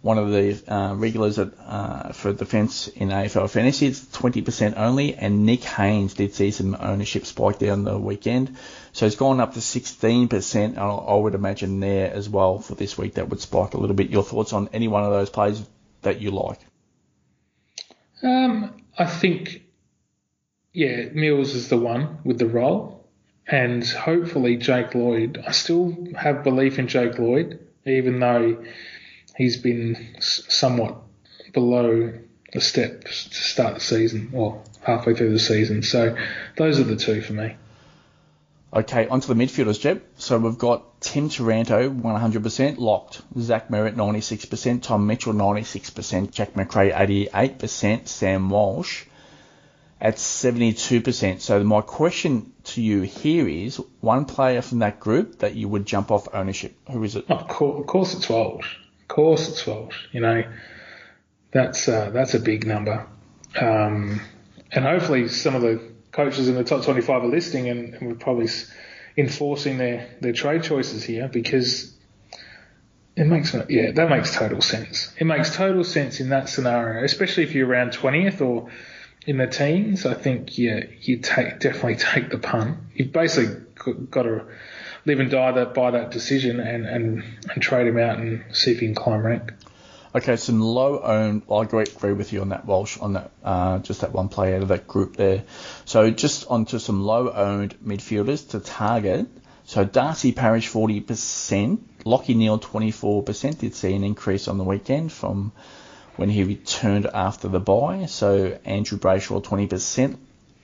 one 0.00 0.18
of 0.18 0.30
the 0.30 0.62
uh, 0.72 0.94
regulars 0.94 1.38
at, 1.38 1.52
uh, 1.58 2.12
for 2.12 2.32
defence 2.32 2.86
in 2.88 3.08
AFL 3.08 3.50
fantasy. 3.50 3.86
It's 3.86 4.04
20% 4.04 4.74
only, 4.76 5.14
and 5.14 5.44
Nick 5.44 5.64
Haynes 5.64 6.14
did 6.14 6.34
see 6.34 6.52
some 6.52 6.76
ownership 6.78 7.26
spike 7.26 7.58
there 7.58 7.72
on 7.72 7.84
the 7.84 7.98
weekend. 7.98 8.56
So 8.92 9.06
it's 9.06 9.16
gone 9.16 9.40
up 9.40 9.54
to 9.54 9.60
16%. 9.60 10.78
I 10.78 11.14
would 11.14 11.34
imagine 11.34 11.80
there 11.80 12.12
as 12.12 12.28
well 12.28 12.58
for 12.60 12.74
this 12.74 12.96
week 12.96 13.14
that 13.14 13.28
would 13.28 13.40
spike 13.40 13.74
a 13.74 13.78
little 13.78 13.96
bit. 13.96 14.10
Your 14.10 14.22
thoughts 14.22 14.52
on 14.52 14.68
any 14.72 14.86
one 14.86 15.02
of 15.02 15.10
those 15.10 15.30
plays 15.30 15.66
that 16.02 16.20
you 16.20 16.30
like? 16.30 16.60
Um, 18.22 18.82
I 18.96 19.06
think, 19.06 19.62
yeah, 20.72 21.06
Mills 21.12 21.54
is 21.54 21.68
the 21.68 21.76
one 21.76 22.18
with 22.24 22.38
the 22.38 22.46
role, 22.46 23.08
and 23.48 23.84
hopefully 23.84 24.56
Jake 24.56 24.94
Lloyd. 24.94 25.42
I 25.44 25.50
still 25.50 25.96
have 26.16 26.44
belief 26.44 26.78
in 26.78 26.86
Jake 26.86 27.18
Lloyd, 27.18 27.60
even 27.84 28.20
though 28.20 28.64
he's 29.38 29.56
been 29.56 30.16
somewhat 30.20 30.96
below 31.54 32.12
the 32.52 32.60
step 32.60 33.04
to 33.04 33.12
start 33.12 33.74
the 33.74 33.80
season, 33.80 34.30
or 34.34 34.62
halfway 34.82 35.14
through 35.14 35.32
the 35.32 35.38
season. 35.38 35.82
So 35.82 36.16
those 36.56 36.80
are 36.80 36.84
the 36.84 36.96
two 36.96 37.22
for 37.22 37.32
me. 37.32 37.56
Okay, 38.74 39.08
onto 39.08 39.32
the 39.32 39.34
midfielders, 39.34 39.80
Jep. 39.80 40.02
So 40.18 40.38
we've 40.38 40.58
got 40.58 41.00
Tim 41.00 41.30
Taranto, 41.30 41.88
100% 41.88 42.78
locked. 42.78 43.22
Zach 43.38 43.68
Merrett, 43.68 43.94
96%. 43.94 44.82
Tom 44.82 45.06
Mitchell, 45.06 45.32
96%. 45.32 46.32
Jack 46.32 46.54
Macrae, 46.54 46.90
88%. 46.90 48.08
Sam 48.08 48.50
Walsh 48.50 49.04
at 50.00 50.16
72%. 50.16 51.40
So 51.40 51.64
my 51.64 51.80
question 51.80 52.52
to 52.64 52.82
you 52.82 53.02
here 53.02 53.48
is 53.48 53.80
one 54.00 54.26
player 54.26 54.60
from 54.60 54.80
that 54.80 55.00
group 55.00 55.38
that 55.38 55.54
you 55.54 55.66
would 55.68 55.86
jump 55.86 56.10
off 56.10 56.28
ownership. 56.34 56.76
Who 56.90 57.02
is 57.04 57.16
it? 57.16 57.30
Of 57.30 57.48
course, 57.48 57.80
of 57.80 57.86
course 57.86 58.14
it's 58.14 58.28
Walsh 58.28 58.76
course 59.08 59.48
it's 59.48 59.66
Walsh. 59.66 59.96
You 60.12 60.20
know, 60.20 60.44
that's 61.50 61.88
uh, 61.88 62.10
that's 62.10 62.34
a 62.34 62.40
big 62.40 62.66
number. 62.66 63.06
Um, 63.58 64.20
and 64.70 64.84
hopefully 64.84 65.28
some 65.28 65.54
of 65.54 65.62
the 65.62 65.80
coaches 66.12 66.48
in 66.48 66.54
the 66.54 66.64
top 66.64 66.84
25 66.84 67.24
are 67.24 67.26
listening 67.26 67.68
and, 67.68 67.94
and 67.94 68.08
we're 68.08 68.14
probably 68.14 68.48
enforcing 69.16 69.78
their, 69.78 70.08
their 70.20 70.32
trade 70.32 70.62
choices 70.62 71.02
here 71.02 71.28
because 71.28 71.94
it 73.16 73.26
makes 73.26 73.54
yeah 73.68 73.90
that 73.90 74.08
makes 74.08 74.34
total 74.34 74.60
sense. 74.60 75.12
It 75.18 75.24
makes 75.24 75.54
total 75.56 75.82
sense 75.82 76.20
in 76.20 76.28
that 76.28 76.48
scenario, 76.48 77.04
especially 77.04 77.42
if 77.42 77.54
you're 77.54 77.66
around 77.66 77.90
20th 77.90 78.40
or 78.40 78.70
in 79.26 79.38
the 79.38 79.48
teens. 79.48 80.06
I 80.06 80.14
think 80.14 80.56
yeah 80.56 80.84
you 81.00 81.18
take 81.18 81.58
definitely 81.58 81.96
take 81.96 82.30
the 82.30 82.38
pun. 82.38 82.90
You've 82.94 83.12
basically 83.12 83.56
got 84.10 84.22
to 84.22 84.44
live 85.08 85.20
and 85.20 85.30
die 85.30 85.52
that 85.52 85.74
by 85.74 85.90
that 85.90 86.10
decision 86.10 86.60
and, 86.60 86.86
and, 86.86 87.24
and 87.52 87.62
trade 87.62 87.86
him 87.86 87.98
out 87.98 88.18
and 88.18 88.44
see 88.54 88.72
if 88.72 88.80
he 88.80 88.86
can 88.86 88.94
climb 88.94 89.24
rank. 89.24 89.52
Okay, 90.14 90.36
some 90.36 90.60
low 90.60 91.00
owned. 91.00 91.42
I 91.50 91.62
agree, 91.62 92.12
with 92.12 92.32
you 92.32 92.40
on 92.40 92.50
that 92.50 92.64
Walsh 92.64 92.98
on 92.98 93.14
that 93.14 93.30
uh, 93.42 93.78
just 93.80 94.02
that 94.02 94.12
one 94.12 94.28
player 94.28 94.56
out 94.56 94.62
of 94.62 94.68
that 94.68 94.86
group 94.86 95.16
there. 95.16 95.44
So 95.84 96.10
just 96.10 96.46
onto 96.48 96.78
some 96.78 97.02
low 97.02 97.30
owned 97.30 97.76
midfielders 97.84 98.50
to 98.50 98.60
target. 98.60 99.26
So 99.64 99.84
Darcy 99.84 100.32
Parish 100.32 100.70
40%, 100.70 101.78
Lachie 102.04 102.36
Neale 102.36 102.58
24% 102.58 103.58
did 103.58 103.74
see 103.74 103.94
an 103.94 104.02
increase 104.02 104.48
on 104.48 104.56
the 104.56 104.64
weekend 104.64 105.12
from 105.12 105.52
when 106.16 106.30
he 106.30 106.42
returned 106.42 107.06
after 107.06 107.48
the 107.48 107.60
bye. 107.60 108.06
So 108.06 108.58
Andrew 108.64 108.98
Brayshaw 108.98 109.42
20%, 109.44 110.16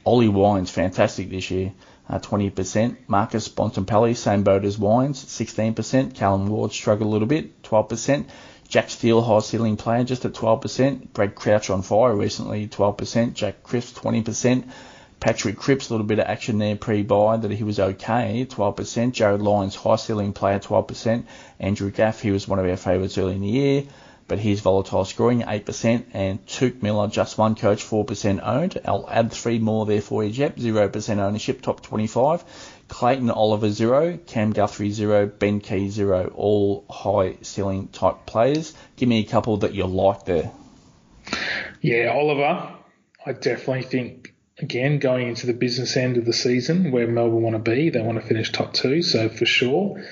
Ollie 0.07 0.29
Wines 0.29 0.71
fantastic 0.71 1.29
this 1.29 1.51
year 1.51 1.75
uh, 2.09 2.19
20%. 2.19 2.97
Marcus 3.07 3.49
Bontempelli, 3.49 4.17
same 4.17 4.43
boat 4.43 4.65
as 4.65 4.79
Wines, 4.79 5.25
16%. 5.25 6.15
Callan 6.15 6.47
Ward 6.47 6.73
struggled 6.73 7.09
a 7.09 7.11
little 7.11 7.29
bit, 7.29 7.63
12%. 7.63 8.27
Jack 8.69 8.91
Steele, 8.91 9.23
high 9.23 9.41
ceiling 9.41 9.77
player, 9.77 10.05
just 10.05 10.25
at 10.25 10.33
12%. 10.33 11.13
Brad 11.13 11.35
Crouch 11.35 11.71
on 11.71 11.83
fire 11.83 12.15
recently, 12.15 12.67
12%. 12.69 13.35
Jack 13.35 13.63
Crisp, 13.63 13.97
20%. 13.97 14.65
Patrick 15.21 15.57
Cripps, 15.57 15.89
a 15.89 15.95
little 15.95 16.07
bit 16.07 16.19
of 16.19 16.27
action 16.27 16.59
there 16.59 16.77
pre-bye 16.77 17.39
that 17.39 17.51
he 17.51 17.65
was 17.65 17.79
okay, 17.81 18.47
12%. 18.49 19.13
Jarryd 19.13 19.43
Lyons, 19.43 19.75
high 19.75 19.97
ceiling 19.97 20.33
player, 20.33 20.59
12%. 20.59 21.25
Andrew 21.61 21.91
Gaff, 21.91 22.21
he 22.21 22.31
was 22.31 22.47
one 22.47 22.59
of 22.59 22.67
our 22.67 22.77
favourites 22.77 23.17
early 23.17 23.35
in 23.35 23.41
the 23.41 23.49
year 23.49 23.85
but 24.27 24.39
he's 24.39 24.61
volatile 24.61 25.05
scoring 25.05 25.43
8%, 25.43 26.05
and 26.13 26.45
Touk 26.47 26.83
Miller, 26.83 27.09
just 27.09 27.37
one 27.37 27.55
coach, 27.55 27.85
4% 27.85 28.41
owned. 28.43 28.81
I'll 28.85 29.09
add 29.09 29.33
three 29.33 29.59
more 29.59 29.87
there 29.87 30.01
for 30.01 30.25
you, 30.25 30.31
Jep, 30.31 30.57
0% 30.57 31.19
ownership, 31.19 31.63
top 31.63 31.83
25. 31.83 32.45
Clayton 32.89 33.31
Oliver, 33.31 33.71
0. 33.71 34.19
Cam 34.27 34.53
Guthrie, 34.53 34.91
0. 34.91 35.27
Ben 35.27 35.61
Keays, 35.61 35.91
0. 35.91 36.33
All 36.35 36.85
high 36.91 37.37
ceiling 37.43 37.89
type 37.89 38.27
players. 38.27 38.75
Give 38.97 39.09
me 39.09 39.21
a 39.21 39.25
couple 39.25 39.59
that 39.59 39.75
you 39.75 39.87
like 39.87 40.25
there. 40.25 40.53
Yeah, 41.81 42.13
Oliver, 42.15 42.75
I 43.27 43.33
definitely 43.33 43.85
think, 43.85 44.35
again, 44.59 44.99
going 44.99 45.29
into 45.29 45.47
the 45.47 45.55
business 45.55 45.97
end 45.97 46.17
of 46.17 46.25
the 46.25 46.33
season 46.33 46.93
where 46.93 47.07
Melbourne 47.07 47.43
want 47.43 47.57
to 47.57 47.71
be, 47.71 47.91
they 47.91 48.03
want 48.03 48.21
to 48.21 48.27
finish 48.27 48.53
top 48.53 48.73
two, 48.75 49.03
so 49.03 49.29
for 49.29 49.47
sure. 49.47 50.03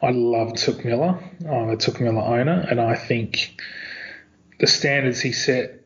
I 0.00 0.10
love 0.10 0.52
Touk 0.52 0.84
Miller. 0.84 1.18
I'm 1.40 1.70
a 1.70 1.76
Touk 1.76 2.00
Miller 2.00 2.22
owner, 2.22 2.66
and 2.70 2.80
I 2.80 2.94
think 2.94 3.60
the 4.60 4.66
standards 4.66 5.20
he 5.20 5.32
set 5.32 5.80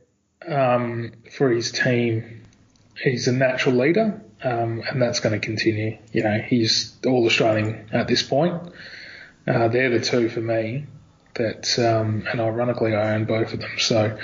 um, 0.46 1.12
for 1.32 1.50
his 1.50 1.72
team, 1.72 2.44
he's 3.02 3.28
a 3.28 3.32
natural 3.32 3.76
leader, 3.76 4.22
um, 4.42 4.82
and 4.86 5.00
that's 5.00 5.20
going 5.20 5.38
to 5.38 5.44
continue. 5.44 5.98
You 6.12 6.24
know, 6.24 6.38
he's 6.38 6.94
all 7.06 7.24
Australian 7.26 7.88
at 7.92 8.06
this 8.06 8.22
point. 8.22 8.54
Uh, 9.46 9.68
they're 9.68 9.90
the 9.90 10.00
two 10.00 10.28
for 10.28 10.40
me 10.40 10.86
that, 11.34 11.78
um, 11.78 12.24
and 12.30 12.40
ironically, 12.40 12.94
I 12.94 13.14
own 13.14 13.24
both 13.24 13.54
of 13.54 13.60
them. 13.60 13.70
So, 13.78 14.18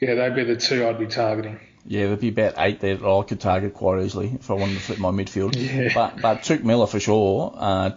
yeah, 0.00 0.14
they'd 0.14 0.34
be 0.34 0.44
the 0.44 0.56
two 0.56 0.86
I'd 0.86 0.98
be 0.98 1.06
targeting. 1.06 1.60
Yeah, 1.86 2.06
there'd 2.06 2.20
be 2.20 2.28
about 2.28 2.54
eight 2.58 2.80
there 2.80 2.96
that 2.96 3.08
I 3.08 3.22
could 3.22 3.40
target 3.40 3.72
quite 3.74 4.02
easily 4.04 4.32
if 4.34 4.50
I 4.50 4.54
wanted 4.54 4.74
to 4.74 4.80
flip 4.80 4.98
my 4.98 5.10
midfield. 5.10 5.56
Yeah. 5.60 5.90
But 5.94 6.20
but 6.20 6.42
Touk 6.42 6.62
Miller 6.62 6.86
for 6.86 7.00
sure. 7.00 7.54
Uh, 7.56 7.90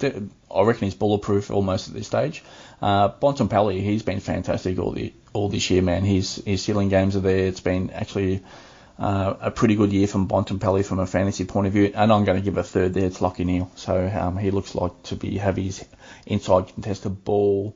I 0.53 0.63
reckon 0.63 0.85
he's 0.85 0.95
bulletproof 0.95 1.51
almost 1.51 1.87
at 1.87 1.93
this 1.93 2.07
stage. 2.07 2.43
Uh, 2.81 3.09
Bontempelli, 3.09 3.81
he's 3.81 4.03
been 4.03 4.19
fantastic 4.19 4.79
all 4.79 4.91
the 4.91 5.13
all 5.33 5.49
this 5.49 5.69
year, 5.69 5.81
man. 5.81 6.03
His 6.03 6.35
his 6.45 6.63
ceiling 6.63 6.89
games 6.89 7.15
are 7.15 7.21
there. 7.21 7.47
It's 7.47 7.59
been 7.59 7.89
actually 7.89 8.43
uh, 8.99 9.33
a 9.41 9.51
pretty 9.51 9.75
good 9.75 9.91
year 9.91 10.07
from 10.07 10.27
Bontempelli 10.27 10.85
from 10.85 10.99
a 10.99 11.07
fantasy 11.07 11.45
point 11.45 11.67
of 11.67 11.73
view, 11.73 11.91
and 11.93 12.11
I'm 12.11 12.25
going 12.25 12.37
to 12.37 12.43
give 12.43 12.57
a 12.57 12.63
third 12.63 12.93
there. 12.93 13.05
It's 13.05 13.19
Lachie 13.19 13.45
Neale. 13.45 13.71
So 13.75 14.07
um, 14.07 14.37
he 14.37 14.51
looks 14.51 14.75
like 14.75 15.03
to 15.03 15.15
be 15.15 15.37
have 15.37 15.57
his 15.57 15.83
inside 16.25 16.67
contested 16.67 17.23
ball 17.23 17.75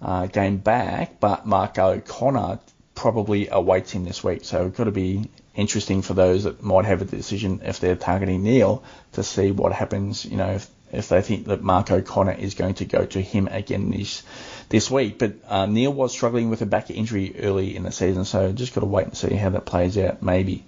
uh, 0.00 0.26
game 0.26 0.58
back, 0.58 1.20
but 1.20 1.46
Mark 1.46 1.78
O'Connor 1.78 2.60
probably 2.94 3.48
awaits 3.48 3.92
him 3.92 4.04
this 4.04 4.22
week. 4.22 4.44
So 4.44 4.66
it's 4.66 4.76
got 4.76 4.84
to 4.84 4.92
be 4.92 5.28
interesting 5.54 6.02
for 6.02 6.14
those 6.14 6.44
that 6.44 6.62
might 6.62 6.84
have 6.84 7.02
a 7.02 7.04
decision 7.04 7.60
if 7.64 7.80
they're 7.80 7.96
targeting 7.96 8.42
Neale 8.42 8.82
to 9.12 9.22
see 9.22 9.50
what 9.50 9.72
happens. 9.72 10.24
You 10.24 10.36
know, 10.36 10.50
if, 10.52 10.68
if 10.94 11.08
they 11.08 11.22
think 11.22 11.46
that 11.46 11.62
Mark 11.62 11.90
O'Connor 11.90 12.32
is 12.32 12.54
going 12.54 12.74
to 12.74 12.84
go 12.84 13.04
to 13.04 13.20
him 13.20 13.48
again 13.48 13.90
this 13.90 14.22
this 14.68 14.90
week. 14.90 15.18
But 15.18 15.34
uh, 15.48 15.66
Neale 15.66 15.92
was 15.92 16.12
struggling 16.12 16.50
with 16.50 16.62
a 16.62 16.66
back 16.66 16.90
injury 16.90 17.34
early 17.40 17.76
in 17.76 17.82
the 17.82 17.92
season, 17.92 18.24
so 18.24 18.52
just 18.52 18.74
got 18.74 18.80
to 18.80 18.86
wait 18.86 19.06
and 19.06 19.16
see 19.16 19.34
how 19.34 19.50
that 19.50 19.66
plays 19.66 19.98
out. 19.98 20.22
Maybe, 20.22 20.64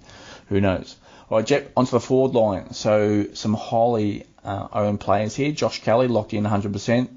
who 0.49 0.61
knows? 0.61 0.95
All 1.29 1.37
right, 1.37 1.45
Jep, 1.45 1.71
onto 1.75 1.91
the 1.91 1.99
forward 1.99 2.33
line. 2.35 2.73
So 2.73 3.27
some 3.33 3.53
highly 3.53 4.25
uh, 4.45 4.67
owned 4.71 4.99
players 4.99 5.35
here. 5.35 5.51
Josh 5.51 5.81
Kelly 5.81 6.07
locked 6.07 6.33
in 6.33 6.45
100%. 6.45 7.09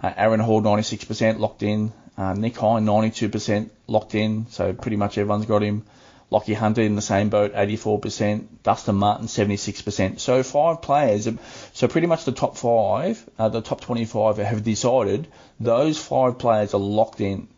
Uh, 0.00 0.12
Aaron 0.16 0.40
Hall, 0.40 0.60
96% 0.60 1.38
locked 1.38 1.62
in. 1.62 1.92
Uh, 2.16 2.34
Nick 2.34 2.56
Hind, 2.56 2.86
92% 2.86 3.70
locked 3.86 4.14
in. 4.14 4.46
So 4.50 4.72
pretty 4.72 4.96
much 4.96 5.16
everyone's 5.16 5.46
got 5.46 5.62
him. 5.62 5.84
Lachie 6.30 6.54
Hunter 6.54 6.82
in 6.82 6.94
the 6.94 7.02
same 7.02 7.30
boat, 7.30 7.54
84%. 7.54 8.46
Dustin 8.62 8.96
Martin, 8.96 9.26
76%. 9.26 10.20
So 10.20 10.42
five 10.42 10.82
players. 10.82 11.28
So 11.72 11.88
pretty 11.88 12.06
much 12.06 12.24
the 12.24 12.32
top 12.32 12.56
five, 12.56 13.28
uh, 13.38 13.48
the 13.48 13.62
top 13.62 13.80
25 13.80 14.36
have 14.36 14.62
decided 14.62 15.28
those 15.58 15.98
five 15.98 16.38
players 16.38 16.74
are 16.74 16.80
locked 16.80 17.20
in. 17.20 17.48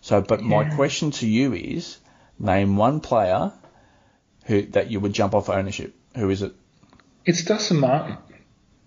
So, 0.00 0.20
but 0.20 0.40
yeah. 0.40 0.48
my 0.48 0.64
question 0.74 1.12
to 1.12 1.28
you 1.28 1.52
is, 1.54 1.98
name 2.38 2.76
one 2.76 3.00
player 3.00 3.52
who 4.46 4.62
that 4.62 4.90
you 4.90 5.00
would 5.00 5.12
jump 5.12 5.34
off 5.34 5.48
ownership. 5.48 5.94
Who 6.16 6.30
is 6.30 6.42
it? 6.42 6.52
It's 7.24 7.44
Dustin 7.44 7.80
Martin 7.80 8.16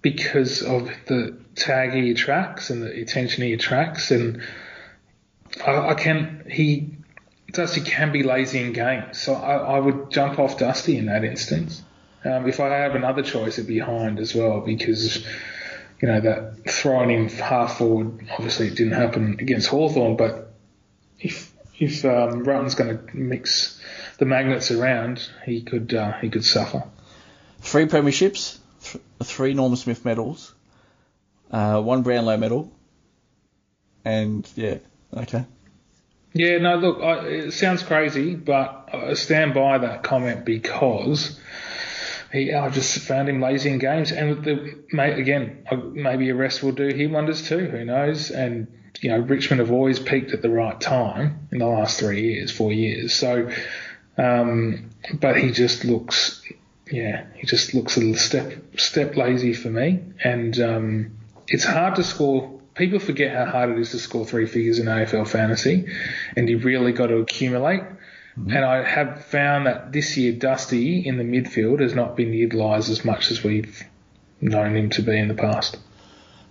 because 0.01 0.61
of 0.63 0.89
the 1.07 1.37
tag 1.55 1.93
he 1.93 2.11
attracts 2.11 2.69
and 2.69 2.81
the 2.81 3.01
attention 3.01 3.43
he 3.43 3.53
attracts, 3.53 4.11
and 4.11 4.41
I, 5.65 5.89
I 5.89 5.93
can 5.93 6.45
he 6.49 6.97
Dusty 7.51 7.81
can 7.81 8.11
be 8.11 8.23
lazy 8.23 8.59
in 8.59 8.73
games, 8.73 9.19
so 9.19 9.33
I, 9.33 9.55
I 9.75 9.79
would 9.79 10.11
jump 10.11 10.39
off 10.39 10.57
Dusty 10.57 10.97
in 10.97 11.07
that 11.07 11.23
instance. 11.23 11.81
Um, 12.23 12.47
if 12.47 12.59
I 12.59 12.69
have 12.69 12.95
another 12.95 13.23
choice, 13.23 13.57
it'd 13.57 13.67
be 13.67 13.79
Hind 13.79 14.19
as 14.19 14.35
well 14.35 14.61
because 14.61 15.25
you 16.01 16.07
know 16.07 16.21
that 16.21 16.69
throwing 16.69 17.09
him 17.09 17.29
half 17.29 17.77
forward 17.77 18.27
obviously 18.31 18.67
it 18.67 18.75
didn't 18.75 18.93
happen 18.93 19.37
against 19.39 19.67
Hawthorn, 19.67 20.17
but 20.17 20.53
if 21.19 21.51
if 21.79 22.05
um, 22.05 22.43
Rutten's 22.43 22.75
going 22.75 22.97
to 22.97 23.17
mix 23.17 23.81
the 24.19 24.25
magnets 24.25 24.69
around, 24.71 25.27
he 25.45 25.61
could 25.61 25.93
uh, 25.93 26.13
he 26.19 26.29
could 26.29 26.45
suffer. 26.45 26.83
Three 27.59 27.85
premierships, 27.85 28.57
th- 28.83 29.03
three 29.23 29.53
Norm 29.53 29.75
Smith 29.75 30.05
medals, 30.05 30.53
uh, 31.51 31.81
one 31.81 32.03
Brownlow 32.03 32.37
medal, 32.37 32.71
and 34.05 34.47
yeah, 34.55 34.77
okay. 35.15 35.45
Yeah, 36.33 36.59
no, 36.59 36.77
look, 36.77 37.01
I, 37.01 37.25
it 37.27 37.51
sounds 37.51 37.83
crazy, 37.83 38.35
but 38.35 38.89
I 38.93 39.13
stand 39.15 39.53
by 39.53 39.79
that 39.79 40.03
comment 40.03 40.45
because 40.45 41.37
he, 42.31 42.53
I 42.53 42.69
just 42.69 42.99
found 42.99 43.27
him 43.27 43.41
lazy 43.41 43.69
in 43.69 43.79
games, 43.79 44.11
and 44.11 44.43
the 44.43 44.77
again, 44.97 45.65
maybe 45.93 46.29
a 46.29 46.35
rest 46.35 46.63
will 46.63 46.71
do 46.71 46.87
him 46.87 47.11
wonders 47.11 47.47
too. 47.47 47.65
Who 47.65 47.83
knows? 47.83 48.31
And 48.31 48.67
you 49.01 49.09
know, 49.09 49.19
Richmond 49.19 49.59
have 49.59 49.71
always 49.71 49.99
peaked 49.99 50.31
at 50.31 50.41
the 50.41 50.49
right 50.49 50.79
time 50.79 51.47
in 51.51 51.59
the 51.59 51.67
last 51.67 51.99
three 51.99 52.33
years, 52.33 52.51
four 52.51 52.71
years. 52.71 53.13
So, 53.13 53.49
um, 54.17 54.89
but 55.13 55.35
he 55.37 55.51
just 55.51 55.83
looks, 55.83 56.41
yeah, 56.89 57.25
he 57.35 57.45
just 57.45 57.73
looks 57.73 57.97
a 57.97 57.99
little 57.99 58.15
step 58.15 58.53
step 58.77 59.17
lazy 59.17 59.53
for 59.53 59.69
me, 59.69 59.99
and 60.23 60.57
um, 60.61 61.17
it's 61.47 61.65
hard 61.65 61.95
to 61.95 62.03
score 62.03 62.61
people 62.75 62.99
forget 62.99 63.36
how 63.36 63.45
hard 63.45 63.71
it 63.71 63.79
is 63.79 63.91
to 63.91 63.99
score 63.99 64.25
three 64.25 64.45
figures 64.45 64.79
in 64.79 64.86
AFL 64.86 65.27
fantasy, 65.27 65.88
and 66.36 66.49
you 66.49 66.60
really 66.60 66.91
got 66.91 67.07
to 67.07 67.17
accumulate. 67.17 67.81
Mm-hmm. 67.81 68.51
And 68.51 68.65
I 68.65 68.84
have 68.84 69.25
found 69.25 69.67
that 69.67 69.91
this 69.91 70.17
year 70.17 70.31
Dusty 70.31 71.05
in 71.05 71.17
the 71.17 71.23
midfield 71.23 71.81
has 71.81 71.93
not 71.93 72.15
been 72.15 72.34
utilised 72.34 72.89
as 72.89 73.03
much 73.03 73.29
as 73.31 73.43
we've 73.43 73.84
known 74.39 74.75
him 74.75 74.89
to 74.91 75.01
be 75.01 75.17
in 75.17 75.27
the 75.27 75.34
past. 75.34 75.77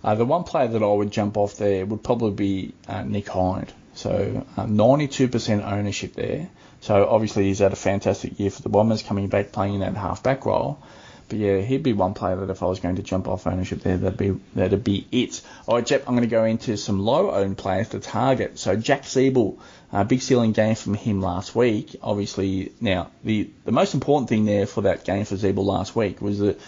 Uh, 0.03 0.15
the 0.15 0.25
one 0.25 0.43
player 0.43 0.67
that 0.67 0.81
I 0.81 0.87
would 0.87 1.11
jump 1.11 1.37
off 1.37 1.57
there 1.57 1.85
would 1.85 2.03
probably 2.03 2.31
be 2.31 2.73
uh, 2.87 3.03
Nick 3.03 3.27
Hind. 3.27 3.71
So 3.93 4.45
uh, 4.57 4.65
92% 4.65 5.63
ownership 5.63 6.13
there. 6.13 6.49
So 6.81 7.07
obviously 7.07 7.45
he's 7.45 7.59
had 7.59 7.73
a 7.73 7.75
fantastic 7.75 8.39
year 8.39 8.49
for 8.49 8.61
the 8.61 8.69
Bombers, 8.69 9.03
coming 9.03 9.27
back 9.27 9.51
playing 9.51 9.75
in 9.75 9.79
that 9.81 9.95
half 9.95 10.23
back 10.23 10.45
role. 10.45 10.81
But 11.31 11.39
yeah, 11.39 11.59
he'd 11.59 11.81
be 11.81 11.93
one 11.93 12.13
player 12.13 12.35
that 12.35 12.49
if 12.49 12.61
I 12.61 12.65
was 12.65 12.81
going 12.81 12.97
to 12.97 13.01
jump 13.01 13.29
off 13.29 13.47
ownership 13.47 13.79
there, 13.79 13.95
that'd 13.95 14.17
be 14.17 14.37
that'd 14.53 14.83
be 14.83 15.07
it. 15.13 15.41
All 15.65 15.75
right, 15.75 15.85
Jep, 15.85 16.03
I'm 16.05 16.13
going 16.13 16.27
to 16.27 16.35
go 16.35 16.43
into 16.43 16.75
some 16.75 16.99
low-owned 16.99 17.57
players 17.57 17.87
to 17.89 18.01
target. 18.01 18.59
So 18.59 18.75
Jack 18.75 19.03
Ziebell, 19.03 19.57
uh, 19.93 20.03
big 20.03 20.21
ceiling 20.21 20.51
game 20.51 20.75
from 20.75 20.93
him 20.93 21.21
last 21.21 21.55
week. 21.55 21.95
Obviously, 22.03 22.73
now 22.81 23.11
the 23.23 23.49
the 23.63 23.71
most 23.71 23.93
important 23.93 24.27
thing 24.27 24.43
there 24.43 24.65
for 24.65 24.81
that 24.81 25.05
game 25.05 25.23
for 25.23 25.35
Ziebell 25.35 25.63
last 25.63 25.95
week 25.95 26.19
was 26.19 26.39
that 26.39 26.59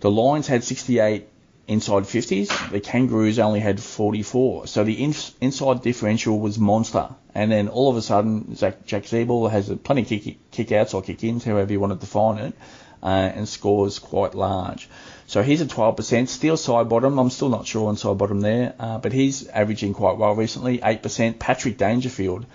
the 0.00 0.10
Lions 0.10 0.48
had 0.48 0.64
68 0.64 1.28
inside 1.68 2.02
50s. 2.02 2.72
The 2.72 2.80
Kangaroos 2.80 3.38
only 3.38 3.60
had 3.60 3.78
44. 3.78 4.66
So 4.66 4.82
the 4.82 5.04
in, 5.04 5.14
inside 5.40 5.82
differential 5.82 6.40
was 6.40 6.58
monster. 6.58 7.10
And 7.32 7.52
then 7.52 7.68
all 7.68 7.90
of 7.90 7.96
a 7.96 8.02
sudden, 8.02 8.56
Zach, 8.56 8.84
Jack 8.86 9.04
Ziebell 9.04 9.48
has 9.52 9.72
plenty 9.84 10.02
of 10.02 10.08
kick, 10.08 10.50
kick 10.50 10.72
outs 10.72 10.94
or 10.94 11.02
kick 11.02 11.22
ins, 11.22 11.44
however 11.44 11.70
you 11.70 11.78
want 11.78 11.92
to 11.92 11.98
define 12.00 12.38
it 12.38 12.54
uh, 13.02 13.06
and 13.34 13.48
scores 13.48 13.98
quite 13.98 14.34
large. 14.34 14.88
So 15.26 15.42
he's 15.42 15.62
at 15.62 15.68
12%. 15.68 16.28
Steele 16.28 16.56
Sidebottom. 16.56 17.20
I'm 17.20 17.30
still 17.30 17.48
not 17.48 17.66
sure 17.66 17.88
on 17.88 17.96
Sidebottom 17.96 18.42
there, 18.42 18.74
uh, 18.78 18.98
but 18.98 19.12
he's 19.12 19.46
averaging 19.48 19.94
quite 19.94 20.16
well 20.16 20.34
recently, 20.34 20.78
8%. 20.78 21.38
Patrick 21.38 21.78
Dangerfield, 21.78 22.46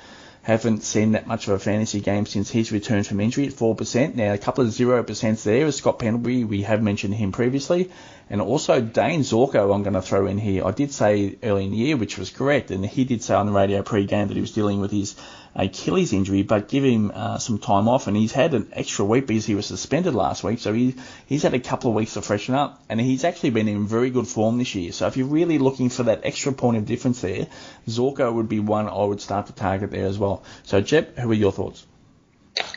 haven't 0.45 0.83
seen 0.83 1.13
that 1.13 1.25
much 1.25 1.47
of 1.47 1.55
a 1.55 1.59
fantasy 1.59 1.99
game 1.99 2.27
since 2.27 2.51
his 2.51 2.71
return 2.71 3.03
from 3.03 3.19
injury 3.19 3.47
at 3.47 3.53
4%. 3.53 4.13
Now, 4.13 4.31
a 4.31 4.37
couple 4.37 4.63
of 4.63 4.69
0% 4.69 5.43
there 5.43 5.65
is 5.65 5.75
Scott 5.77 5.97
Pendlebury. 5.97 6.43
We 6.43 6.61
have 6.61 6.83
mentioned 6.83 7.15
him 7.15 7.31
previously. 7.31 7.89
And 8.29 8.39
also 8.41 8.79
Dane 8.79 9.21
Zorko, 9.21 9.73
I'm 9.73 9.81
going 9.81 9.95
to 9.95 10.03
throw 10.03 10.27
in 10.27 10.37
here. 10.37 10.63
I 10.63 10.69
did 10.69 10.91
say 10.91 11.35
early 11.41 11.65
in 11.65 11.71
the 11.71 11.77
year, 11.77 11.97
which 11.97 12.19
was 12.19 12.29
correct, 12.29 12.69
and 12.69 12.85
he 12.85 13.05
did 13.05 13.23
say 13.23 13.33
on 13.33 13.47
the 13.47 13.51
radio 13.51 13.81
pre-game 13.81 14.27
that 14.27 14.35
he 14.35 14.41
was 14.41 14.51
dealing 14.51 14.81
with 14.81 14.91
his 14.91 15.15
Achilles 15.55 16.11
injury, 16.11 16.43
but 16.43 16.67
give 16.67 16.83
him 16.83 17.11
uh, 17.13 17.37
some 17.37 17.59
time 17.59 17.87
off. 17.87 18.07
And 18.07 18.17
he's 18.17 18.33
had 18.33 18.53
an 18.53 18.69
extra 18.73 19.05
week 19.05 19.27
because 19.27 19.45
he 19.45 19.55
was 19.55 19.65
suspended 19.65 20.13
last 20.13 20.43
week, 20.43 20.59
so 20.59 20.73
he, 20.73 20.95
he's 21.27 21.43
had 21.43 21.53
a 21.53 21.59
couple 21.59 21.89
of 21.89 21.95
weeks 21.95 22.15
to 22.15 22.21
freshen 22.21 22.55
up. 22.55 22.83
And 22.89 22.99
he's 22.99 23.23
actually 23.23 23.51
been 23.51 23.67
in 23.67 23.87
very 23.87 24.09
good 24.09 24.27
form 24.27 24.57
this 24.57 24.75
year. 24.75 24.91
So 24.91 25.07
if 25.07 25.15
you're 25.15 25.27
really 25.27 25.57
looking 25.57 25.89
for 25.89 26.03
that 26.03 26.21
extra 26.25 26.51
point 26.51 26.77
of 26.77 26.85
difference 26.85 27.21
there, 27.21 27.47
Zorko 27.87 28.33
would 28.33 28.49
be 28.49 28.59
one 28.59 28.89
I 28.89 29.03
would 29.03 29.21
start 29.21 29.47
to 29.47 29.53
target 29.53 29.91
there 29.91 30.07
as 30.07 30.19
well. 30.19 30.43
So 30.63 30.81
Jep, 30.81 31.17
who 31.17 31.31
are 31.31 31.33
your 31.33 31.51
thoughts? 31.51 31.85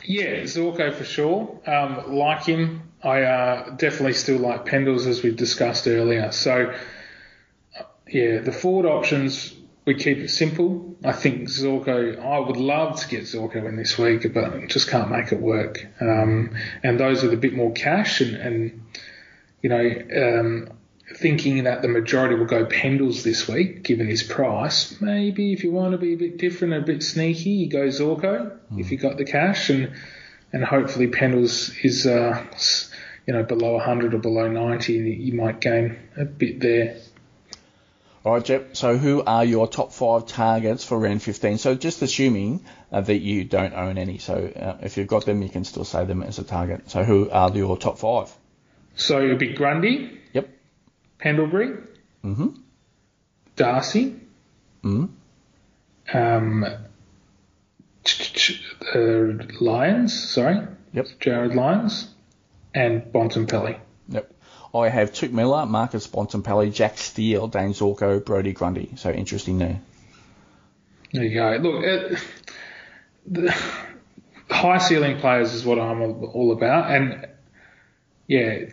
Yeah, 0.05 0.41
Zorko 0.43 0.93
for 0.93 1.05
sure. 1.05 1.59
Um, 1.65 2.15
like 2.15 2.43
him, 2.43 2.91
I 3.03 3.21
uh, 3.23 3.69
definitely 3.71 4.13
still 4.13 4.39
like 4.39 4.65
Pendles 4.65 5.05
as 5.05 5.23
we've 5.23 5.35
discussed 5.35 5.87
earlier. 5.87 6.31
So, 6.31 6.73
uh, 7.77 7.83
yeah, 8.07 8.39
the 8.39 8.51
forward 8.51 8.85
options 8.85 9.53
we 9.85 9.95
keep 9.95 10.17
it 10.19 10.29
simple. 10.29 10.95
I 11.03 11.13
think 11.13 11.49
Zorko, 11.49 12.19
I 12.23 12.39
would 12.39 12.57
love 12.57 12.99
to 12.99 13.07
get 13.07 13.23
Zorko 13.23 13.67
in 13.67 13.75
this 13.75 13.97
week, 13.97 14.31
but 14.33 14.67
just 14.67 14.89
can't 14.89 15.09
make 15.09 15.31
it 15.31 15.39
work. 15.39 15.85
Um, 15.99 16.55
and 16.83 16.99
those 16.99 17.23
with 17.23 17.33
a 17.33 17.37
bit 17.37 17.53
more 17.53 17.71
cash 17.71 18.21
and, 18.21 18.35
and 18.35 18.83
you 19.61 19.69
know, 19.69 20.39
um, 20.39 20.69
thinking 21.15 21.63
that 21.63 21.81
the 21.81 21.87
majority 21.87 22.35
will 22.35 22.45
go 22.45 22.65
Pendles 22.65 23.23
this 23.23 23.47
week, 23.47 23.83
given 23.83 24.07
his 24.07 24.23
price. 24.23 24.99
Maybe 25.01 25.53
if 25.53 25.63
you 25.63 25.71
want 25.71 25.91
to 25.93 25.97
be 25.97 26.13
a 26.13 26.17
bit 26.17 26.37
different, 26.37 26.73
a 26.73 26.81
bit 26.81 27.03
sneaky, 27.03 27.51
you 27.51 27.69
go 27.69 27.87
Zorko 27.87 28.57
mm. 28.71 28.79
if 28.79 28.91
you 28.91 28.97
got 28.97 29.17
the 29.17 29.25
cash, 29.25 29.69
and 29.69 29.91
and 30.51 30.63
hopefully 30.63 31.07
Pendles 31.07 31.73
is 31.83 32.05
uh, 32.05 32.43
you 33.25 33.33
know 33.33 33.43
below 33.43 33.73
100 33.73 34.13
or 34.13 34.19
below 34.19 34.47
90, 34.47 34.99
and 34.99 35.23
you 35.23 35.33
might 35.33 35.59
gain 35.59 35.97
a 36.17 36.25
bit 36.25 36.59
there. 36.59 36.97
All 38.25 38.33
right, 38.33 38.43
Jep. 38.43 38.75
So, 38.75 38.97
who 38.97 39.23
are 39.23 39.45
your 39.45 39.67
top 39.67 39.93
five 39.93 40.25
targets 40.25 40.83
for 40.83 40.99
round 40.99 41.23
15? 41.23 41.57
So, 41.57 41.75
just 41.75 42.01
assuming 42.01 42.65
uh, 42.91 42.99
that 43.01 43.19
you 43.19 43.45
don't 43.45 43.73
own 43.73 43.97
any. 43.97 44.17
So, 44.17 44.33
uh, 44.33 44.77
if 44.81 44.97
you've 44.97 45.07
got 45.07 45.25
them, 45.25 45.41
you 45.41 45.47
can 45.47 45.63
still 45.63 45.85
say 45.85 46.03
them 46.03 46.21
as 46.21 46.37
a 46.37 46.43
target. 46.43 46.89
So, 46.89 47.03
who 47.03 47.29
are 47.29 47.49
your 47.55 47.77
top 47.77 47.97
five? 47.97 48.29
So, 48.95 49.23
it'd 49.23 49.39
be 49.39 49.53
Grundy. 49.53 50.19
Yep. 50.33 50.49
Pendlebury. 51.19 51.77
Mm-hmm. 52.25 52.47
Darcy. 53.55 54.19
Mm-hmm. 54.83 56.17
Um, 56.17 56.65
uh, 58.93 59.45
Lyons. 59.61 60.29
Sorry. 60.29 60.67
Yep. 60.91 61.07
Jarryd 61.21 61.55
Lyons. 61.55 62.09
And 62.73 63.03
Bontempelli. 63.13 63.79
I 64.73 64.89
have 64.89 65.11
Touk 65.11 65.31
Miller, 65.31 65.65
Marcus 65.65 66.07
Bontempelli, 66.07 66.73
Jack 66.73 66.97
Steele, 66.97 67.47
Dane 67.47 67.73
Zorko, 67.73 68.23
Brodie 68.23 68.53
Grundy. 68.53 68.91
So 68.95 69.11
interesting 69.11 69.57
there. 69.57 69.81
There 71.11 71.23
you 71.23 71.33
go. 71.33 71.57
Look, 71.59 71.83
it, 71.83 72.23
the 73.25 73.55
high 74.49 74.77
ceiling 74.77 75.19
players 75.19 75.53
is 75.53 75.65
what 75.65 75.79
I'm 75.79 76.01
all 76.01 76.51
about, 76.51 76.91
and 76.91 77.27
yeah, 78.27 78.65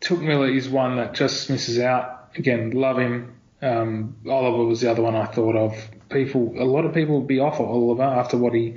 Touk 0.00 0.20
Miller 0.20 0.48
is 0.48 0.68
one 0.68 0.96
that 0.96 1.14
just 1.14 1.50
misses 1.50 1.78
out. 1.80 2.30
Again, 2.36 2.70
love 2.70 2.98
him. 2.98 3.34
Um, 3.60 4.16
Oliver 4.28 4.64
was 4.64 4.80
the 4.80 4.90
other 4.90 5.02
one 5.02 5.16
I 5.16 5.26
thought 5.26 5.56
of. 5.56 5.76
People, 6.08 6.54
a 6.56 6.64
lot 6.64 6.84
of 6.84 6.94
people 6.94 7.18
would 7.18 7.28
be 7.28 7.40
off 7.40 7.58
Oliver 7.58 8.02
after 8.02 8.36
what 8.36 8.52
he, 8.52 8.76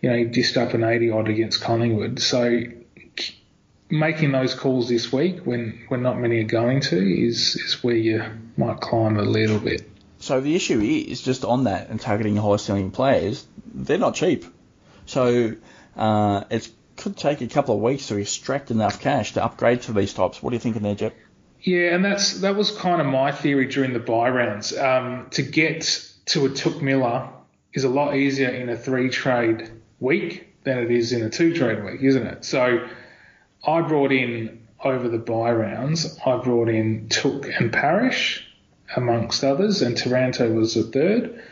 you 0.00 0.10
know, 0.10 0.16
he 0.16 0.24
dished 0.24 0.56
up 0.56 0.74
an 0.74 0.84
80 0.84 1.10
odd 1.10 1.28
against 1.28 1.60
Collingwood. 1.62 2.20
So 2.20 2.64
making 3.92 4.32
those 4.32 4.54
calls 4.54 4.88
this 4.88 5.12
week 5.12 5.40
when, 5.44 5.84
when 5.88 6.02
not 6.02 6.18
many 6.18 6.40
are 6.40 6.44
going 6.44 6.80
to 6.80 6.96
is, 6.96 7.56
is 7.56 7.84
where 7.84 7.94
you 7.94 8.24
might 8.56 8.80
climb 8.80 9.18
a 9.18 9.22
little 9.22 9.58
bit. 9.58 9.88
So 10.18 10.40
the 10.40 10.56
issue 10.56 10.80
is 10.80 11.20
just 11.20 11.44
on 11.44 11.64
that 11.64 11.90
and 11.90 12.00
targeting 12.00 12.36
high 12.36 12.56
ceiling 12.56 12.90
players, 12.90 13.46
they're 13.66 13.98
not 13.98 14.14
cheap. 14.14 14.46
So 15.04 15.56
uh, 15.94 16.44
it 16.48 16.70
could 16.96 17.18
take 17.18 17.42
a 17.42 17.48
couple 17.48 17.74
of 17.74 17.82
weeks 17.82 18.08
to 18.08 18.16
extract 18.16 18.70
enough 18.70 18.98
cash 19.00 19.34
to 19.34 19.44
upgrade 19.44 19.82
to 19.82 19.92
these 19.92 20.14
types. 20.14 20.42
What 20.42 20.50
do 20.50 20.56
you 20.56 20.60
think 20.60 20.76
in 20.76 20.82
there, 20.82 20.94
Jep? 20.94 21.14
Yeah, 21.60 21.94
and 21.94 22.04
that's 22.04 22.40
that 22.40 22.56
was 22.56 22.70
kind 22.76 23.00
of 23.00 23.06
my 23.06 23.30
theory 23.30 23.66
during 23.66 23.92
the 23.92 24.00
bye 24.00 24.30
rounds. 24.30 24.76
Um, 24.76 25.28
to 25.32 25.42
get 25.42 26.08
to 26.26 26.46
a 26.46 26.48
Touk 26.48 26.80
Miller 26.82 27.28
is 27.72 27.84
a 27.84 27.88
lot 27.88 28.16
easier 28.16 28.48
in 28.48 28.68
a 28.68 28.76
three 28.76 29.10
trade 29.10 29.70
week 30.00 30.48
than 30.64 30.78
it 30.78 30.90
is 30.90 31.12
in 31.12 31.22
a 31.22 31.30
two 31.30 31.54
trade 31.54 31.84
week, 31.84 32.02
isn't 32.02 32.26
it? 32.26 32.44
So 32.44 32.88
I 33.64 33.80
brought 33.82 34.12
in 34.12 34.66
over 34.82 35.08
the 35.08 35.18
bye 35.18 35.52
rounds, 35.52 36.18
I 36.24 36.36
brought 36.38 36.68
in 36.68 37.08
Touk 37.08 37.48
and 37.58 37.72
Parish 37.72 38.46
amongst 38.96 39.44
others, 39.44 39.82
and 39.82 39.96
Taranto 39.96 40.52
was 40.52 40.74
the 40.74 40.82
third. 40.82 41.42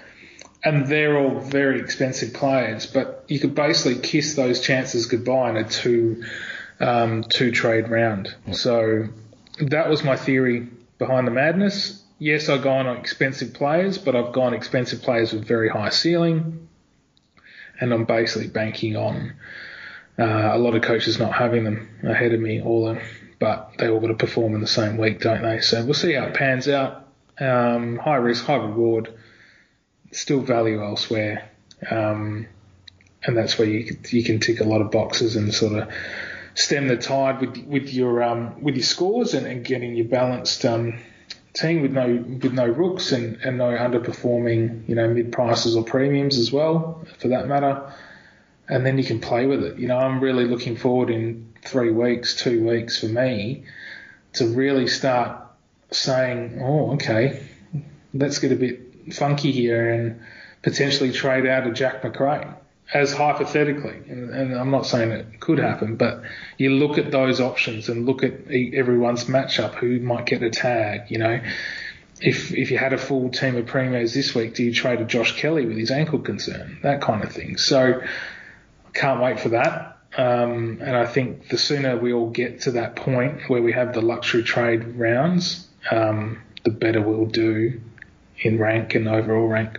And 0.62 0.88
they're 0.88 1.16
all 1.16 1.40
very 1.40 1.80
expensive 1.80 2.34
players, 2.34 2.86
but 2.86 3.24
you 3.28 3.38
could 3.38 3.54
basically 3.54 4.02
kiss 4.02 4.34
those 4.34 4.60
chances 4.60 5.06
goodbye 5.06 5.50
in 5.50 5.56
a 5.56 5.68
two 5.68 6.24
um, 6.80 7.24
two 7.24 7.50
trade 7.50 7.88
round. 7.88 8.34
So 8.52 9.08
that 9.60 9.88
was 9.88 10.02
my 10.02 10.16
theory 10.16 10.68
behind 10.98 11.26
the 11.26 11.30
madness. 11.30 12.02
Yes, 12.18 12.50
I've 12.50 12.62
gone 12.62 12.86
on 12.86 12.98
expensive 12.98 13.54
players, 13.54 13.96
but 13.96 14.14
I've 14.14 14.32
gone 14.32 14.52
expensive 14.52 15.00
players 15.00 15.32
with 15.32 15.46
very 15.46 15.70
high 15.70 15.88
ceiling, 15.88 16.68
and 17.80 17.94
I'm 17.94 18.04
basically 18.04 18.48
banking 18.48 18.96
on 18.96 19.34
uh, 20.20 20.50
a 20.52 20.58
lot 20.58 20.74
of 20.74 20.82
coaches 20.82 21.18
not 21.18 21.32
having 21.32 21.64
them 21.64 21.88
ahead 22.02 22.34
of 22.34 22.40
me, 22.40 22.60
all 22.60 22.88
of, 22.88 22.96
them, 22.96 23.04
but 23.38 23.72
they 23.78 23.88
all 23.88 24.00
got 24.00 24.08
to 24.08 24.14
perform 24.14 24.54
in 24.54 24.60
the 24.60 24.66
same 24.66 24.98
week, 24.98 25.20
don't 25.20 25.42
they? 25.42 25.60
So 25.60 25.82
we'll 25.84 25.94
see 25.94 26.12
how 26.12 26.24
it 26.24 26.34
pans 26.34 26.68
out. 26.68 27.06
Um, 27.38 27.96
high 27.96 28.16
risk, 28.16 28.44
high 28.44 28.56
reward, 28.56 29.14
still 30.12 30.40
value 30.40 30.82
elsewhere, 30.82 31.50
um, 31.90 32.46
and 33.24 33.36
that's 33.36 33.58
where 33.58 33.66
you 33.66 33.96
you 34.10 34.22
can 34.22 34.40
tick 34.40 34.60
a 34.60 34.64
lot 34.64 34.82
of 34.82 34.90
boxes 34.90 35.36
and 35.36 35.54
sort 35.54 35.72
of 35.72 35.88
stem 36.54 36.88
the 36.88 36.98
tide 36.98 37.40
with 37.40 37.56
with 37.64 37.94
your 37.94 38.22
um, 38.22 38.62
with 38.62 38.74
your 38.74 38.84
scores 38.84 39.32
and, 39.32 39.46
and 39.46 39.64
getting 39.64 39.94
your 39.94 40.06
balanced 40.06 40.66
um, 40.66 40.98
team 41.54 41.80
with 41.80 41.92
no 41.92 42.06
with 42.06 42.52
no 42.52 42.66
rooks 42.66 43.12
and, 43.12 43.38
and 43.42 43.56
no 43.56 43.70
underperforming 43.70 44.86
you 44.86 44.94
know 44.94 45.08
mid 45.08 45.32
prices 45.32 45.76
or 45.76 45.82
premiums 45.84 46.38
as 46.38 46.52
well 46.52 47.06
for 47.18 47.28
that 47.28 47.48
matter. 47.48 47.90
And 48.70 48.86
then 48.86 48.96
you 48.96 49.04
can 49.04 49.20
play 49.20 49.46
with 49.46 49.64
it. 49.64 49.78
You 49.78 49.88
know, 49.88 49.98
I'm 49.98 50.20
really 50.20 50.46
looking 50.46 50.76
forward 50.76 51.10
in 51.10 51.52
three 51.62 51.90
weeks, 51.90 52.36
two 52.36 52.66
weeks 52.66 52.98
for 52.98 53.06
me 53.06 53.64
to 54.34 54.46
really 54.46 54.86
start 54.86 55.42
saying, 55.90 56.60
oh, 56.62 56.92
okay, 56.92 57.42
let's 58.14 58.38
get 58.38 58.52
a 58.52 58.56
bit 58.56 59.12
funky 59.12 59.50
here 59.50 59.92
and 59.92 60.20
potentially 60.62 61.12
trade 61.12 61.46
out 61.46 61.66
a 61.66 61.72
Jack 61.72 62.04
Macrae 62.04 62.46
as 62.92 63.12
hypothetically, 63.12 64.02
and, 64.08 64.30
and, 64.30 64.54
I'm 64.54 64.70
not 64.70 64.84
saying 64.84 65.12
it 65.12 65.38
could 65.38 65.58
happen, 65.58 65.94
but 65.94 66.22
you 66.58 66.70
look 66.70 66.98
at 66.98 67.12
those 67.12 67.40
options 67.40 67.88
and 67.88 68.04
look 68.04 68.24
at 68.24 68.32
everyone's 68.50 69.26
matchup, 69.26 69.74
who 69.74 70.00
might 70.00 70.26
get 70.26 70.42
a 70.42 70.50
tag, 70.50 71.10
you 71.10 71.18
know. 71.18 71.40
If 72.20 72.52
if 72.52 72.70
you 72.70 72.76
had 72.76 72.92
a 72.92 72.98
full 72.98 73.30
team 73.30 73.56
of 73.56 73.66
premiers 73.66 74.12
this 74.12 74.34
week, 74.34 74.54
do 74.54 74.64
you 74.64 74.74
trade 74.74 75.00
a 75.00 75.04
Josh 75.04 75.36
Kelly 75.36 75.64
with 75.66 75.78
his 75.78 75.90
ankle 75.90 76.18
concern? 76.18 76.78
That 76.82 77.00
kind 77.00 77.24
of 77.24 77.32
thing. 77.32 77.56
So 77.56 78.02
can't 78.92 79.20
wait 79.20 79.40
for 79.40 79.50
that. 79.50 79.98
Um, 80.16 80.78
and 80.80 80.96
I 80.96 81.06
think 81.06 81.48
the 81.48 81.58
sooner 81.58 81.96
we 81.96 82.12
all 82.12 82.30
get 82.30 82.62
to 82.62 82.72
that 82.72 82.96
point 82.96 83.48
where 83.48 83.62
we 83.62 83.72
have 83.72 83.94
the 83.94 84.00
luxury 84.00 84.42
trade 84.42 84.96
rounds, 84.96 85.68
um, 85.90 86.42
the 86.64 86.70
better 86.70 87.00
we'll 87.00 87.26
do 87.26 87.80
in 88.38 88.58
rank 88.58 88.94
and 88.94 89.08
overall 89.08 89.46
rank. 89.46 89.78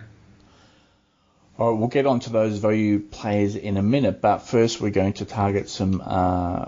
All 1.58 1.70
right, 1.70 1.78
we'll 1.78 1.88
get 1.88 2.06
on 2.06 2.20
to 2.20 2.30
those 2.30 2.58
value 2.58 2.98
players 2.98 3.56
in 3.56 3.76
a 3.76 3.82
minute, 3.82 4.22
but 4.22 4.38
first 4.38 4.80
we're 4.80 4.90
going 4.90 5.12
to 5.14 5.26
target 5.26 5.68
some 5.68 6.02
uh, 6.04 6.66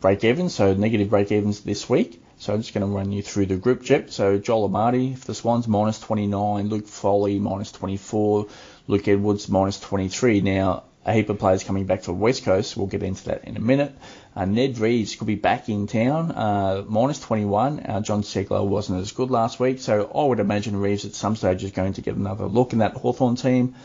break 0.00 0.22
evens, 0.22 0.54
so 0.54 0.74
negative 0.74 1.08
break 1.08 1.32
evens 1.32 1.60
this 1.60 1.88
week. 1.88 2.22
So 2.38 2.52
I'm 2.52 2.60
just 2.60 2.74
going 2.74 2.86
to 2.86 2.92
run 2.94 3.12
you 3.12 3.22
through 3.22 3.46
the 3.46 3.56
group 3.56 3.82
Jep. 3.82 4.10
So 4.10 4.38
Joel 4.38 4.68
Amartey 4.68 5.16
for 5.16 5.26
the 5.26 5.34
Swans 5.34 5.66
minus 5.66 5.98
29, 6.00 6.68
Luke 6.68 6.86
Foley 6.86 7.38
minus 7.38 7.72
24, 7.72 8.46
Luke 8.88 9.08
Edwards 9.08 9.48
minus 9.48 9.80
23. 9.80 10.42
Now 10.42 10.84
a 11.06 11.12
heap 11.12 11.30
of 11.30 11.38
players 11.38 11.62
coming 11.62 11.84
back 11.84 12.00
to 12.00 12.06
the 12.06 12.14
West 12.14 12.44
Coast. 12.44 12.76
We'll 12.76 12.88
get 12.88 13.04
into 13.04 13.26
that 13.26 13.44
in 13.44 13.56
a 13.56 13.60
minute. 13.60 13.96
Uh, 14.34 14.44
Ned 14.44 14.78
Reeves 14.78 15.14
could 15.14 15.28
be 15.28 15.36
back 15.36 15.68
in 15.68 15.86
town, 15.86 16.32
uh, 16.32 16.84
minus 16.86 17.20
21. 17.20 17.78
Uh, 17.78 18.00
Jon 18.00 18.22
Ceglar 18.22 18.66
wasn't 18.66 19.00
as 19.00 19.12
good 19.12 19.30
last 19.30 19.60
week, 19.60 19.78
so 19.78 20.10
I 20.12 20.24
would 20.24 20.40
imagine 20.40 20.76
Reeves 20.76 21.04
at 21.04 21.14
some 21.14 21.36
stage 21.36 21.62
is 21.62 21.70
going 21.70 21.92
to 21.94 22.00
get 22.00 22.16
another 22.16 22.46
look 22.46 22.72
in 22.72 22.80
that 22.80 22.94
Hawthorn 22.94 23.36
team. 23.36 23.76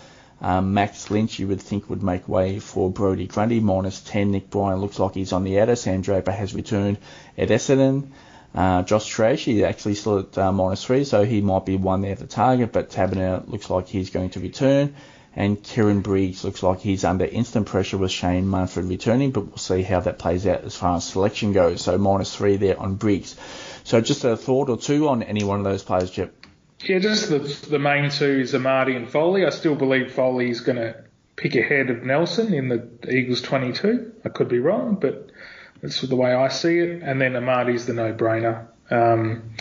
Um, 0.42 0.74
Max 0.74 1.12
Lynch, 1.12 1.38
you 1.38 1.48
would 1.48 1.62
think, 1.62 1.92
would 1.92 2.02
make 2.02 2.28
way 2.28 2.58
for 2.58 2.90
Brodie 2.90 3.28
Grundy, 3.28 3.60
minus 3.60 4.02
10. 4.02 4.32
Nick 4.32 4.50
Bryan 4.50 4.82
looks 4.82 4.98
like 4.98 5.14
he's 5.14 5.32
on 5.32 5.44
the 5.44 5.60
outer. 5.60 5.76
Sam 5.76 6.02
Draper 6.02 6.32
has 6.32 6.56
returned 6.56 6.98
at 7.38 7.50
Essendon. 7.50 8.08
Uh, 8.56 8.82
Josh 8.82 9.16
Treacy 9.16 9.64
actually 9.64 9.94
still 9.94 10.20
at 10.20 10.38
uh, 10.40 10.52
minus 10.52 10.84
3, 10.84 11.04
so 11.04 11.24
he 11.24 11.42
might 11.42 11.68
be 11.68 11.78
one 11.78 12.02
there 12.02 12.16
to 12.16 12.26
target, 12.26 12.72
but 12.72 12.90
Taberner 12.90 13.48
looks 13.48 13.70
like 13.70 13.88
he's 13.88 14.10
going 14.10 14.32
to 14.32 14.40
return 14.40 14.96
and 15.36 15.62
Kieran 15.62 16.02
Briggs 16.02 16.44
looks 16.44 16.62
like 16.62 16.80
he's 16.80 17.04
under 17.04 17.26
instant 17.26 17.68
pressure 17.68 17.98
with 17.98 18.12
Shane 18.12 18.48
Mumford 18.48 18.86
returning, 18.86 19.32
but 19.32 19.48
we'll 19.48 19.58
see 19.58 19.82
how 19.82 20.02
that 20.02 20.20
plays 20.20 20.46
out 20.46 20.64
as 20.64 20.76
far 20.76 20.98
as 20.98 21.08
selection 21.08 21.54
goes. 21.54 21.82
So 21.82 21.98
minus 21.98 22.36
three 22.36 22.58
there 22.58 22.80
on 22.80 22.96
Briggs. 22.96 23.36
So 23.84 24.02
just 24.02 24.24
a 24.26 24.36
thought 24.36 24.70
or 24.70 24.78
two 24.78 25.08
on 25.08 25.24
any 25.24 25.44
one 25.44 25.60
of 25.60 25.64
those 25.64 25.84
players, 25.84 26.12
Jep. 26.12 26.34
Yeah, 26.84 27.00
just 27.00 27.30
the 27.30 27.40
the 27.70 27.80
main 27.80 28.10
two 28.10 28.40
is 28.40 28.54
Amartey 28.54 28.96
and 28.96 29.10
Foley. 29.10 29.46
I 29.46 29.52
still 29.52 29.76
believe 29.76 30.12
Foley 30.12 30.50
is 30.50 30.62
going 30.62 30.78
to 30.78 31.04
pick 31.36 31.56
ahead 31.56 31.90
of 31.90 32.04
Nelson 32.04 32.54
in 32.54 32.70
the 32.70 32.88
Eagles 33.10 33.42
22. 33.42 34.14
I 34.26 34.30
could 34.30 34.50
be 34.50 34.60
wrong, 34.60 34.96
but 34.96 35.30
that's 35.82 36.02
the 36.02 36.16
way 36.16 36.34
I 36.34 36.50
see 36.50 36.80
it. 36.80 37.02
And 37.04 37.22
then 37.22 37.34
Amartey's 37.34 37.86
the 37.86 37.94
no-brainer, 37.94 38.68
um, 38.90 39.54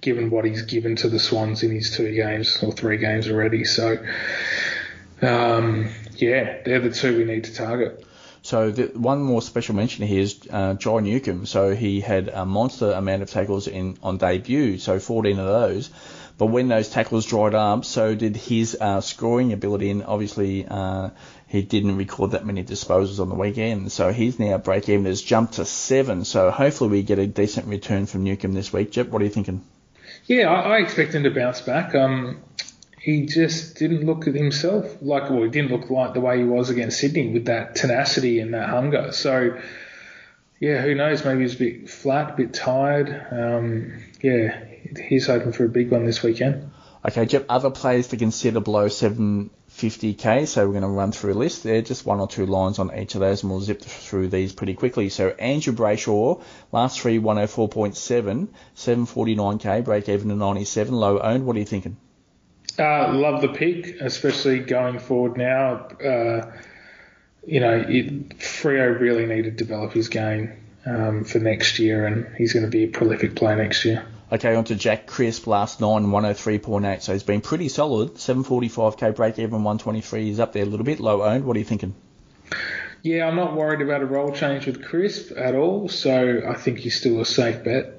given 0.00 0.30
what 0.30 0.44
he's 0.44 0.62
given 0.62 0.96
to 0.96 1.08
the 1.08 1.18
Swans 1.18 1.62
in 1.62 1.70
his 1.70 1.94
two 1.94 2.14
games 2.14 2.62
or 2.62 2.72
three 2.72 2.98
games 2.98 3.28
already. 3.28 3.64
So 3.64 3.96
um, 5.22 5.88
yeah, 6.16 6.62
they're 6.64 6.80
the 6.80 6.90
two 6.90 7.16
we 7.16 7.24
need 7.24 7.44
to 7.44 7.54
target. 7.54 8.04
So 8.42 8.70
the, 8.70 8.86
one 8.98 9.22
more 9.22 9.42
special 9.42 9.74
mention 9.74 10.06
here 10.06 10.22
is 10.22 10.40
uh, 10.50 10.74
John 10.74 11.04
Newcombe. 11.04 11.46
So 11.46 11.74
he 11.74 12.00
had 12.00 12.28
a 12.28 12.46
monster 12.46 12.92
amount 12.92 13.22
of 13.22 13.30
tackles 13.30 13.66
in 13.66 13.98
on 14.02 14.16
debut, 14.16 14.78
so 14.78 14.98
14 14.98 15.38
of 15.38 15.46
those. 15.46 15.90
But 16.38 16.46
when 16.46 16.68
those 16.68 16.88
tackles 16.88 17.26
dried 17.26 17.54
up, 17.54 17.84
so 17.84 18.14
did 18.14 18.36
his 18.36 18.76
uh, 18.80 19.00
scoring 19.00 19.52
ability, 19.52 19.90
and 19.90 20.04
obviously 20.04 20.64
uh, 20.68 21.10
he 21.48 21.62
didn't 21.62 21.96
record 21.96 22.30
that 22.30 22.46
many 22.46 22.62
disposals 22.62 23.18
on 23.18 23.28
the 23.28 23.34
weekend. 23.34 23.90
So 23.90 24.12
he's 24.12 24.38
now 24.38 24.56
break 24.58 24.88
even 24.88 25.06
has 25.06 25.20
jumped 25.20 25.54
to 25.54 25.64
seven. 25.64 26.24
So 26.24 26.52
hopefully 26.52 26.90
we 26.90 27.02
get 27.02 27.18
a 27.18 27.26
decent 27.26 27.66
return 27.66 28.06
from 28.06 28.22
Newcombe 28.22 28.54
this 28.54 28.72
week. 28.72 28.92
Jep, 28.92 29.08
what 29.08 29.20
are 29.20 29.24
you 29.24 29.32
thinking? 29.32 29.64
Yeah, 30.26 30.48
I, 30.48 30.76
I 30.76 30.78
expect 30.78 31.12
him 31.12 31.24
to 31.24 31.30
bounce 31.30 31.60
back. 31.60 31.94
Um, 31.96 32.40
he 33.08 33.24
just 33.24 33.76
didn't 33.76 34.04
look 34.04 34.28
at 34.28 34.34
himself 34.34 34.98
like, 35.00 35.30
well, 35.30 35.42
he 35.42 35.48
didn't 35.48 35.70
look 35.70 35.88
like 35.88 36.12
the 36.12 36.20
way 36.20 36.36
he 36.36 36.44
was 36.44 36.68
against 36.68 37.00
Sydney 37.00 37.32
with 37.32 37.46
that 37.46 37.74
tenacity 37.74 38.38
and 38.38 38.52
that 38.52 38.68
hunger. 38.68 39.12
So, 39.12 39.58
yeah, 40.60 40.82
who 40.82 40.94
knows? 40.94 41.24
Maybe 41.24 41.40
he's 41.40 41.54
a 41.54 41.58
bit 41.58 41.88
flat, 41.88 42.34
a 42.34 42.36
bit 42.36 42.52
tired. 42.52 43.08
Um, 43.30 44.02
yeah, 44.20 44.62
he's 45.08 45.26
hoping 45.26 45.52
for 45.52 45.64
a 45.64 45.70
big 45.70 45.90
one 45.90 46.04
this 46.04 46.22
weekend. 46.22 46.70
Okay, 47.02 47.24
Jep, 47.24 47.46
other 47.48 47.70
players 47.70 48.08
to 48.08 48.18
consider 48.18 48.60
below 48.60 48.88
750k, 48.88 50.46
so 50.46 50.66
we're 50.66 50.72
going 50.72 50.82
to 50.82 50.88
run 50.88 51.12
through 51.12 51.32
a 51.32 51.40
list 51.40 51.62
there, 51.62 51.80
just 51.80 52.04
one 52.04 52.20
or 52.20 52.28
two 52.28 52.44
lines 52.44 52.78
on 52.78 52.94
each 52.94 53.14
of 53.14 53.22
those, 53.22 53.42
and 53.42 53.50
we'll 53.50 53.62
zip 53.62 53.80
through 53.80 54.28
these 54.28 54.52
pretty 54.52 54.74
quickly. 54.74 55.08
So 55.08 55.30
Andrew 55.30 55.72
Brayshaw, 55.72 56.42
last 56.72 57.00
three 57.00 57.18
104.7, 57.18 58.48
749k, 58.76 59.82
break 59.82 60.10
even 60.10 60.28
to 60.28 60.34
97, 60.34 60.94
low 60.94 61.18
owned. 61.20 61.46
What 61.46 61.56
are 61.56 61.60
you 61.60 61.64
thinking? 61.64 61.96
Uh, 62.78 63.12
love 63.12 63.42
the 63.42 63.48
pick, 63.48 64.00
especially 64.00 64.60
going 64.60 64.98
forward 64.98 65.36
now. 65.36 65.88
Uh, 66.02 66.52
you 67.44 67.60
know, 67.60 67.84
it, 67.88 68.38
Freo 68.38 68.98
really 69.00 69.26
need 69.26 69.42
to 69.44 69.50
develop 69.50 69.92
his 69.92 70.08
game 70.08 70.52
um, 70.86 71.24
for 71.24 71.38
next 71.38 71.78
year, 71.78 72.06
and 72.06 72.28
he's 72.36 72.52
going 72.52 72.64
to 72.64 72.70
be 72.70 72.84
a 72.84 72.88
prolific 72.88 73.34
player 73.34 73.56
next 73.56 73.84
year. 73.84 74.04
Okay, 74.30 74.54
on 74.54 74.64
to 74.64 74.76
Jack 74.76 75.06
Crisp, 75.06 75.46
last 75.46 75.80
nine, 75.80 76.06
103.8. 76.06 77.00
So 77.00 77.14
he's 77.14 77.22
been 77.22 77.40
pretty 77.40 77.68
solid. 77.68 78.14
745k 78.14 79.16
break 79.16 79.38
even, 79.38 79.64
123. 79.64 80.26
He's 80.26 80.38
up 80.38 80.52
there 80.52 80.62
a 80.62 80.66
little 80.66 80.84
bit, 80.84 81.00
low 81.00 81.22
owned. 81.22 81.44
What 81.44 81.56
are 81.56 81.58
you 81.58 81.64
thinking? 81.64 81.94
Yeah, 83.02 83.26
I'm 83.26 83.36
not 83.36 83.54
worried 83.56 83.80
about 83.80 84.02
a 84.02 84.06
role 84.06 84.32
change 84.32 84.66
with 84.66 84.84
Crisp 84.84 85.32
at 85.36 85.54
all, 85.54 85.88
so 85.88 86.42
I 86.46 86.54
think 86.54 86.78
he's 86.78 86.98
still 86.98 87.20
a 87.20 87.24
safe 87.24 87.64
bet. 87.64 87.97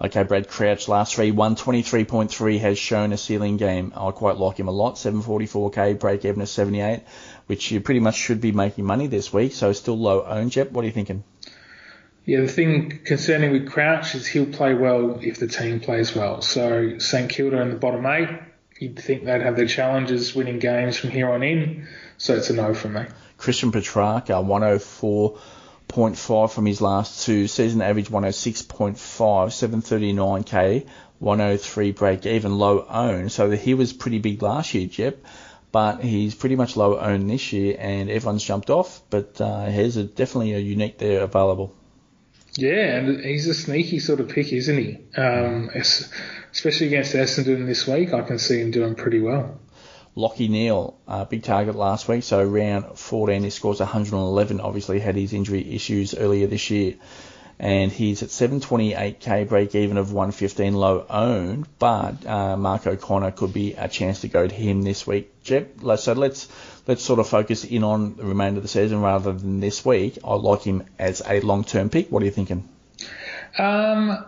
Okay, 0.00 0.24
Brad 0.24 0.48
Crouch, 0.48 0.88
last 0.88 1.14
three, 1.14 1.30
123.3 1.30 2.60
has 2.60 2.78
shown 2.78 3.12
a 3.12 3.16
ceiling 3.16 3.56
game. 3.56 3.92
I 3.96 4.10
quite 4.10 4.36
like 4.36 4.58
him 4.58 4.66
a 4.66 4.72
lot. 4.72 4.96
744k, 4.96 5.98
break 6.00 6.24
even 6.24 6.42
of 6.42 6.48
78, 6.48 7.02
which 7.46 7.70
you 7.70 7.80
pretty 7.80 8.00
much 8.00 8.16
should 8.16 8.40
be 8.40 8.50
making 8.50 8.84
money 8.84 9.06
this 9.06 9.32
week. 9.32 9.52
So 9.52 9.72
still 9.72 9.96
low 9.96 10.24
owned, 10.24 10.50
Jep. 10.50 10.72
What 10.72 10.82
are 10.82 10.86
you 10.86 10.92
thinking? 10.92 11.22
Yeah, 12.24 12.40
the 12.40 12.48
thing 12.48 13.00
concerning 13.04 13.52
with 13.52 13.70
Crouch 13.70 14.14
is 14.14 14.26
he'll 14.26 14.46
play 14.46 14.74
well 14.74 15.20
if 15.20 15.38
the 15.38 15.46
team 15.46 15.78
plays 15.80 16.14
well. 16.14 16.40
So 16.42 16.98
St 16.98 17.30
Kilda 17.30 17.60
in 17.60 17.70
the 17.70 17.76
bottom 17.76 18.04
eight, 18.06 18.30
you'd 18.80 18.98
think 18.98 19.24
they'd 19.24 19.42
have 19.42 19.56
their 19.56 19.68
challenges 19.68 20.34
winning 20.34 20.58
games 20.58 20.96
from 20.96 21.10
here 21.10 21.30
on 21.30 21.42
in. 21.42 21.86
So 22.16 22.34
it's 22.34 22.50
a 22.50 22.54
no 22.54 22.74
from 22.74 22.94
me. 22.94 23.04
Christian 23.36 23.70
Petracca, 23.70 24.42
104 24.42 25.38
0.5 25.88 26.50
from 26.50 26.66
his 26.66 26.80
last 26.80 27.24
two. 27.24 27.46
Season 27.46 27.82
average 27.82 28.08
106.5, 28.08 28.96
739k, 28.96 30.86
103 31.18 31.92
break 31.92 32.26
even, 32.26 32.58
low 32.58 32.84
own. 32.88 33.28
So 33.28 33.50
he 33.50 33.74
was 33.74 33.92
pretty 33.92 34.18
big 34.18 34.42
last 34.42 34.74
year, 34.74 34.86
Jep. 34.86 35.24
But 35.72 36.04
he's 36.04 36.36
pretty 36.36 36.54
much 36.54 36.76
low 36.76 36.98
own 36.98 37.26
this 37.26 37.52
year, 37.52 37.76
and 37.78 38.08
everyone's 38.08 38.44
jumped 38.44 38.70
off. 38.70 39.02
But 39.10 39.40
uh, 39.40 39.66
here's 39.66 39.96
a, 39.96 40.04
definitely 40.04 40.54
a 40.54 40.58
unique 40.58 40.98
there 40.98 41.22
available. 41.22 41.74
Yeah, 42.56 42.98
and 42.98 43.24
he's 43.24 43.48
a 43.48 43.54
sneaky 43.54 43.98
sort 43.98 44.20
of 44.20 44.28
pick, 44.28 44.52
isn't 44.52 44.78
he? 44.78 44.98
Um, 45.16 45.70
especially 46.52 46.86
against 46.86 47.14
Essendon 47.14 47.66
this 47.66 47.86
week, 47.88 48.14
I 48.14 48.22
can 48.22 48.38
see 48.38 48.60
him 48.60 48.70
doing 48.70 48.94
pretty 48.94 49.20
well. 49.20 49.58
Lachie 50.16 50.48
Neale, 50.48 50.96
uh, 51.08 51.24
big 51.24 51.42
target 51.42 51.74
last 51.74 52.06
week, 52.06 52.22
so 52.22 52.44
round 52.44 52.98
14 52.98 53.42
he 53.42 53.50
scores 53.50 53.80
111. 53.80 54.60
Obviously 54.60 55.00
had 55.00 55.16
his 55.16 55.32
injury 55.32 55.74
issues 55.74 56.14
earlier 56.14 56.46
this 56.46 56.70
year, 56.70 56.94
and 57.58 57.90
he's 57.90 58.22
at 58.22 58.28
728k 58.28 59.48
break 59.48 59.74
even 59.74 59.96
of 59.96 60.12
115 60.12 60.74
low 60.74 61.04
owned. 61.10 61.66
But 61.80 62.24
uh, 62.26 62.56
Mark 62.56 62.86
O'Connor 62.86 63.32
could 63.32 63.52
be 63.52 63.72
a 63.72 63.88
chance 63.88 64.20
to 64.20 64.28
go 64.28 64.46
to 64.46 64.54
him 64.54 64.82
this 64.82 65.04
week. 65.04 65.32
So 65.44 66.12
let's 66.12 66.48
let's 66.86 67.02
sort 67.02 67.18
of 67.18 67.28
focus 67.28 67.64
in 67.64 67.82
on 67.82 68.14
the 68.16 68.24
remainder 68.24 68.58
of 68.58 68.62
the 68.62 68.68
season 68.68 69.00
rather 69.00 69.32
than 69.32 69.58
this 69.58 69.84
week. 69.84 70.18
I 70.22 70.34
like 70.34 70.62
him 70.62 70.84
as 70.96 71.22
a 71.26 71.40
long 71.40 71.64
term 71.64 71.90
pick. 71.90 72.12
What 72.12 72.22
are 72.22 72.26
you 72.26 72.32
thinking? 72.32 72.68
Um, 73.58 74.24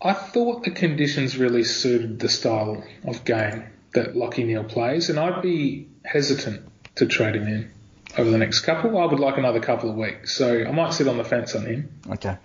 I 0.00 0.14
thought 0.14 0.64
the 0.64 0.72
conditions 0.72 1.36
really 1.36 1.62
suited 1.62 2.18
the 2.18 2.28
style 2.28 2.82
of 3.04 3.24
game 3.24 3.71
that 3.94 4.14
Lachie 4.14 4.46
Neale 4.46 4.64
plays, 4.64 5.10
and 5.10 5.18
I'd 5.18 5.42
be 5.42 5.88
hesitant 6.04 6.68
to 6.96 7.06
trade 7.06 7.36
him 7.36 7.46
in 7.46 7.70
over 8.18 8.30
the 8.30 8.38
next 8.38 8.60
couple. 8.60 8.98
I 8.98 9.06
would 9.06 9.20
like 9.20 9.38
another 9.38 9.60
couple 9.60 9.90
of 9.90 9.96
weeks, 9.96 10.34
so 10.34 10.64
I 10.64 10.70
might 10.70 10.92
sit 10.92 11.08
on 11.08 11.16
the 11.16 11.24
fence 11.24 11.54
on 11.54 11.64
him. 11.64 12.00
Okay. 12.10 12.36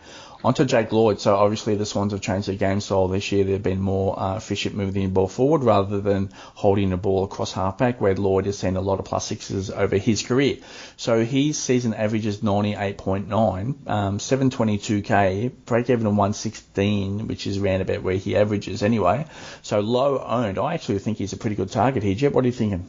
On 0.44 0.54
to 0.54 0.66
Jake 0.66 0.92
Lloyd. 0.92 1.20
So 1.20 1.36
obviously 1.36 1.76
the 1.76 1.86
Swans 1.86 2.12
have 2.12 2.22
changed 2.22 2.48
their 2.48 2.56
game 2.56 2.80
style 2.80 3.08
this 3.08 3.32
year. 3.32 3.44
They've 3.44 3.62
been 3.62 3.82
more 3.82 4.20
uh, 4.20 4.38
efficient 4.38 4.76
moving 4.76 5.04
the 5.04 5.10
ball 5.10 5.28
forward 5.28 5.64
rather 5.64 6.00
than 6.00 6.30
holding 6.54 6.92
the 6.92 6.98
ball 6.98 7.24
across 7.24 7.52
halfback, 7.52 8.00
where 8.00 8.16
Lloyd 8.16 8.46
has 8.46 8.58
seen 8.58 8.76
a 8.76 8.82
lot 8.82 9.00
of 9.00 9.06
plus 9.06 9.26
sixes 9.26 9.72
over 9.72 9.98
his 9.98 10.22
career. 10.22 10.58
So 10.96 11.26
his 11.26 11.58
season 11.58 11.94
average 11.94 12.26
is 12.26 12.40
98.9, 12.40 13.88
um, 13.90 14.18
722k, 14.20 15.52
break 15.66 15.90
even 15.90 16.06
on 16.06 16.16
116, 16.16 17.28
which 17.28 17.48
is 17.48 17.58
around 17.58 17.82
about 17.82 18.04
where 18.04 18.16
he 18.16 18.36
averages 18.36 18.84
anyway. 18.84 19.26
So 19.64 19.80
low 19.80 20.20
owned. 20.20 20.60
I 20.60 20.76
actually 20.76 21.00
think 21.00 21.18
he's 21.18 21.34
a 21.34 21.38
pretty 21.38 21.56
good 21.56 21.72
target 21.72 22.04
here. 22.04 22.14
Jep, 22.16 22.34
what 22.34 22.44
are 22.44 22.48
you 22.48 22.54
thinking? 22.54 22.86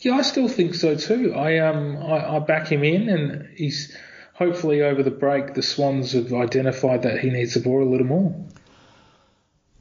Yeah, 0.00 0.14
I 0.14 0.22
still 0.22 0.48
think 0.48 0.74
so 0.74 0.96
too. 0.96 1.34
I 1.34 1.58
um 1.58 1.96
I, 1.96 2.36
I 2.36 2.38
back 2.40 2.68
him 2.68 2.84
in, 2.84 3.08
and 3.08 3.48
he's 3.56 3.96
hopefully 4.34 4.82
over 4.82 5.02
the 5.02 5.10
break 5.10 5.54
the 5.54 5.62
Swans 5.62 6.12
have 6.12 6.32
identified 6.32 7.02
that 7.02 7.20
he 7.20 7.30
needs 7.30 7.54
the 7.54 7.60
ball 7.60 7.82
a 7.82 7.88
little 7.88 8.06
more. 8.06 8.34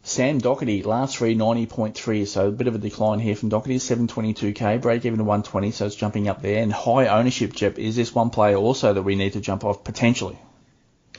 Sam 0.05 0.41
Docherty, 0.41 0.85
last 0.85 1.17
three, 1.17 1.33
90.3, 1.33 2.27
so 2.27 2.47
a 2.47 2.51
bit 2.51 2.67
of 2.67 2.75
a 2.75 2.77
decline 2.77 3.19
here 3.19 3.35
from 3.35 3.49
Docherty, 3.49 3.77
722k, 3.77 4.81
break 4.81 5.05
even 5.05 5.17
to 5.17 5.23
120, 5.23 5.71
so 5.71 5.85
it's 5.85 5.95
jumping 5.95 6.27
up 6.27 6.41
there. 6.41 6.61
And 6.61 6.73
high 6.73 7.07
ownership, 7.07 7.53
Jep, 7.53 7.79
is 7.79 7.95
this 7.95 8.13
one 8.13 8.29
player 8.29 8.57
also 8.57 8.93
that 8.93 9.03
we 9.03 9.15
need 9.15 9.33
to 9.33 9.41
jump 9.41 9.63
off 9.63 9.85
potentially? 9.85 10.37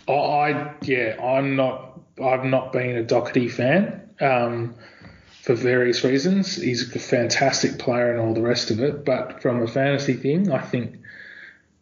I, 0.06 0.74
yeah, 0.82 1.16
I'm 1.18 1.56
not, 1.56 1.98
I've 2.22 2.44
not 2.44 2.72
been 2.72 2.98
a 2.98 3.02
Docherty 3.02 3.50
fan 3.50 4.10
um, 4.20 4.74
for 5.40 5.54
various 5.54 6.04
reasons. 6.04 6.54
He's 6.54 6.94
a 6.94 6.98
fantastic 6.98 7.78
player 7.78 8.10
and 8.10 8.20
all 8.20 8.34
the 8.34 8.42
rest 8.42 8.70
of 8.70 8.80
it, 8.80 9.06
but 9.06 9.40
from 9.40 9.62
a 9.62 9.66
fantasy 9.66 10.12
thing, 10.12 10.52
I 10.52 10.60
think 10.60 10.98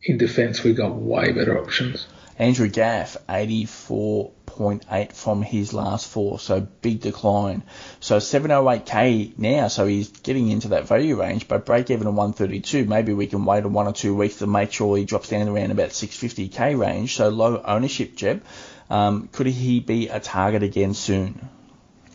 in 0.03 0.19
defence, 0.19 0.63
we've 0.63 0.77
got 0.77 0.95
way 0.95 1.33
better 1.33 1.59
options. 1.59 2.07
Andrew 2.39 2.69
Gaff, 2.69 3.17
84.8 3.29 5.13
from 5.13 5.43
his 5.43 5.73
last 5.73 6.09
four, 6.09 6.39
so 6.39 6.61
big 6.61 7.01
decline. 7.01 7.63
So 8.01 8.17
708k 8.17 9.39
now, 9.39 9.69
so 9.69 9.87
he's 9.87 10.09
getting 10.09 10.51
into 10.51 10.69
that 10.69 10.89
value 10.89 11.21
range, 11.21 11.47
but 11.47 11.67
break 11.67 11.91
even 11.91 12.07
at 12.07 12.15
132. 12.15 12.85
Maybe 12.87 13.13
we 13.13 13.27
can 13.27 13.45
wait 13.45 13.65
a 13.65 13.69
one 13.69 13.87
or 13.87 13.93
two 13.93 14.17
weeks 14.17 14.37
to 14.37 14.47
make 14.47 14.73
sure 14.73 14.97
he 14.97 15.05
drops 15.05 15.29
down 15.29 15.49
around 15.49 15.71
about 15.71 15.91
650k 15.91 16.79
range, 16.79 17.17
so 17.17 17.29
low 17.29 17.63
ownership, 17.63 18.17
Jep. 18.17 18.43
Um, 18.91 19.29
could 19.31 19.47
he 19.47 19.81
be 19.81 20.09
a 20.09 20.19
target 20.19 20.63
again 20.63 20.95
soon? 20.95 21.49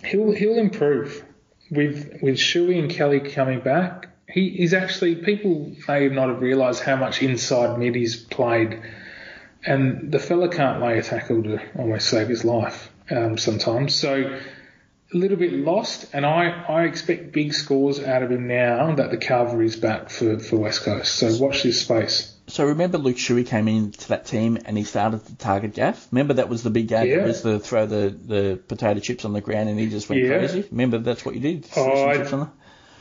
He'll 0.04 0.32
he'll 0.32 0.58
improve 0.58 1.24
with 1.72 2.20
with 2.22 2.36
Shuey 2.36 2.80
and 2.80 2.90
Kelly 2.90 3.20
coming 3.20 3.62
back 3.62 4.10
he, 4.28 4.50
he's 4.50 4.74
actually 4.74 5.16
people 5.16 5.74
may 5.88 6.10
not 6.10 6.30
have 6.30 6.42
realised 6.42 6.84
how 6.84 6.96
much 6.96 7.22
inside 7.24 7.80
mid 7.80 7.96
he's 7.96 8.16
played, 8.16 8.82
and 9.66 10.12
the 10.12 10.20
fella 10.20 10.50
can't 10.50 10.82
lay 10.82 10.98
a 11.00 11.04
tackle 11.04 11.44
to 11.44 11.60
almost 11.78 12.10
save 12.10 12.28
his 12.28 12.44
life 12.44 12.92
um, 13.10 13.38
sometimes. 13.38 13.96
So 13.96 14.40
a 15.14 15.18
little 15.18 15.38
bit 15.38 15.54
lost, 15.54 16.10
and 16.14 16.26
I, 16.26 16.50
I 16.68 16.84
expect 16.84 17.32
big 17.32 17.54
scores 17.54 18.04
out 18.04 18.24
of 18.24 18.32
him 18.32 18.48
now 18.48 18.94
that 18.96 19.10
the 19.12 19.18
cavalry's 19.18 19.78
back 19.78 20.10
for, 20.10 20.40
for 20.40 20.58
West 20.58 20.84
Coast. 20.84 21.16
So 21.16 21.38
watch 21.38 21.64
this 21.64 21.82
space. 21.82 22.34
So 22.48 22.66
remember 22.66 22.98
Luke 22.98 23.18
Shuey 23.18 23.46
came 23.46 23.68
into 23.68 24.10
that 24.10 24.26
team 24.26 24.58
and 24.66 24.78
he 24.78 24.84
started 24.86 25.26
to 25.26 25.36
target 25.36 25.74
Gaff. 25.74 26.08
Remember 26.12 26.36
that 26.36 26.48
was 26.48 26.64
the 26.64 26.70
big 26.70 26.88
game. 26.88 27.08
Yeah. 27.08 27.18
It 27.18 27.28
was 27.28 27.42
the 27.42 27.60
throw 27.60 27.86
the, 27.86 28.10
the 28.10 28.60
potato 28.68 29.02
chips 29.02 29.26
on 29.26 29.34
the 29.34 29.42
ground 29.42 29.68
and 29.68 29.78
he 29.78 29.90
just 29.90 30.10
went 30.10 30.22
yeah. 30.22 30.30
crazy. 30.38 30.66
Remember 30.72 30.98
that's 30.98 31.26
what 31.26 31.36
you 31.36 31.42
did. 31.42 31.68
Oh, 31.76 32.06
I, 32.06 32.24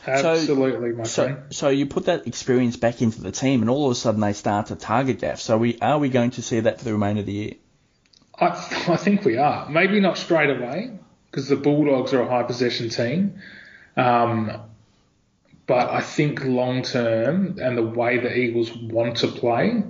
Absolutely, 0.07 0.93
my 0.93 1.03
so, 1.03 1.23
friend. 1.23 1.53
So 1.53 1.69
you 1.69 1.85
put 1.85 2.05
that 2.05 2.27
experience 2.27 2.77
back 2.77 3.01
into 3.01 3.21
the 3.21 3.31
team, 3.31 3.61
and 3.61 3.69
all 3.69 3.87
of 3.87 3.91
a 3.91 3.95
sudden 3.95 4.21
they 4.21 4.33
start 4.33 4.67
to 4.67 4.75
target 4.75 5.19
Gaff. 5.19 5.39
So 5.39 5.57
we 5.57 5.77
are 5.79 5.99
we 5.99 6.09
going 6.09 6.31
to 6.31 6.41
see 6.41 6.61
that 6.61 6.79
for 6.79 6.85
the 6.85 6.93
remainder 6.93 7.21
of 7.21 7.25
the 7.25 7.33
year? 7.33 7.53
I, 8.39 8.47
I 8.87 8.97
think 8.97 9.25
we 9.25 9.37
are. 9.37 9.69
Maybe 9.69 9.99
not 9.99 10.17
straight 10.17 10.49
away 10.49 10.97
because 11.29 11.49
the 11.49 11.55
Bulldogs 11.55 12.13
are 12.13 12.21
a 12.21 12.29
high 12.29 12.43
possession 12.43 12.89
team. 12.89 13.41
Um, 13.95 14.61
but 15.65 15.89
I 15.89 16.01
think 16.01 16.45
long 16.45 16.83
term 16.83 17.57
and 17.61 17.77
the 17.77 17.83
way 17.83 18.19
the 18.19 18.33
Eagles 18.33 18.71
want 18.75 19.17
to 19.17 19.27
play, 19.27 19.83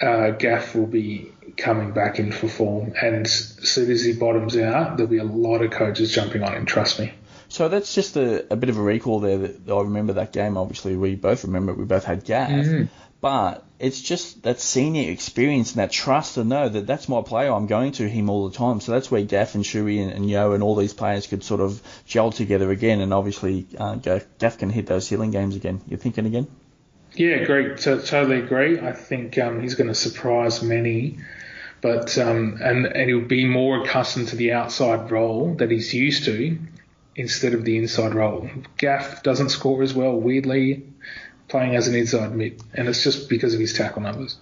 uh, 0.00 0.30
Gaff 0.32 0.74
will 0.74 0.86
be 0.86 1.32
coming 1.56 1.92
back 1.92 2.18
in 2.18 2.32
for 2.32 2.48
form. 2.48 2.92
And 3.00 3.24
as 3.24 3.32
soon 3.62 3.90
as 3.90 4.04
he 4.04 4.12
bottoms 4.12 4.56
out, 4.56 4.96
there'll 4.96 5.10
be 5.10 5.18
a 5.18 5.24
lot 5.24 5.62
of 5.62 5.70
coaches 5.70 6.12
jumping 6.12 6.42
on 6.42 6.54
him. 6.54 6.66
Trust 6.66 7.00
me. 7.00 7.14
So 7.52 7.68
that's 7.68 7.94
just 7.94 8.16
a, 8.16 8.50
a 8.50 8.56
bit 8.56 8.70
of 8.70 8.78
a 8.78 8.82
recall 8.82 9.20
there. 9.20 9.36
That 9.36 9.70
I 9.70 9.82
remember 9.82 10.14
that 10.14 10.32
game. 10.32 10.56
Obviously, 10.56 10.96
we 10.96 11.16
both 11.16 11.44
remember. 11.44 11.72
It. 11.72 11.78
We 11.78 11.84
both 11.84 12.04
had 12.04 12.24
Gaff, 12.24 12.48
mm-hmm. 12.48 12.84
but 13.20 13.62
it's 13.78 14.00
just 14.00 14.44
that 14.44 14.58
senior 14.58 15.10
experience 15.10 15.72
and 15.72 15.80
that 15.80 15.92
trust 15.92 16.36
to 16.36 16.44
know 16.44 16.70
that 16.70 16.86
that's 16.86 17.10
my 17.10 17.20
player. 17.20 17.52
I'm 17.52 17.66
going 17.66 17.92
to 17.92 18.08
him 18.08 18.30
all 18.30 18.48
the 18.48 18.56
time. 18.56 18.80
So 18.80 18.92
that's 18.92 19.10
where 19.10 19.22
Gaff 19.22 19.54
and 19.54 19.64
Shuey 19.64 20.02
and, 20.02 20.10
and 20.10 20.30
Yeo 20.30 20.52
and 20.52 20.62
all 20.62 20.76
these 20.76 20.94
players 20.94 21.26
could 21.26 21.44
sort 21.44 21.60
of 21.60 21.82
gel 22.06 22.32
together 22.32 22.70
again. 22.70 23.02
And 23.02 23.12
obviously, 23.12 23.66
uh, 23.78 23.96
Gaff 23.96 24.56
can 24.56 24.70
hit 24.70 24.86
those 24.86 25.06
ceiling 25.06 25.30
games 25.30 25.54
again. 25.54 25.82
You're 25.86 25.98
thinking 25.98 26.24
again? 26.24 26.46
Yeah, 27.12 27.32
agree. 27.32 27.76
T- 27.76 28.00
totally 28.00 28.38
agree. 28.38 28.80
I 28.80 28.92
think 28.92 29.36
um, 29.36 29.60
he's 29.60 29.74
going 29.74 29.88
to 29.88 29.94
surprise 29.94 30.62
many 30.62 31.18
but 31.82 32.16
um, 32.16 32.60
and 32.62 32.86
and 32.86 33.10
he'll 33.10 33.26
be 33.26 33.44
more 33.44 33.82
accustomed 33.82 34.28
to 34.28 34.36
the 34.36 34.52
outside 34.52 35.10
role 35.10 35.54
that 35.56 35.70
he's 35.70 35.92
used 35.92 36.24
to 36.24 36.58
instead 37.14 37.54
of 37.54 37.64
the 37.64 37.78
inside 37.78 38.14
role. 38.14 38.48
Gaff 38.78 39.22
doesn't 39.22 39.50
score 39.50 39.82
as 39.82 39.94
well, 39.94 40.18
weirdly, 40.18 40.84
playing 41.48 41.76
as 41.76 41.88
an 41.88 41.94
inside 41.94 42.34
mid, 42.34 42.62
and 42.74 42.88
it's 42.88 43.02
just 43.02 43.28
because 43.28 43.54
of 43.54 43.60
his 43.60 43.72
tackle 43.72 44.02
numbers. 44.02 44.36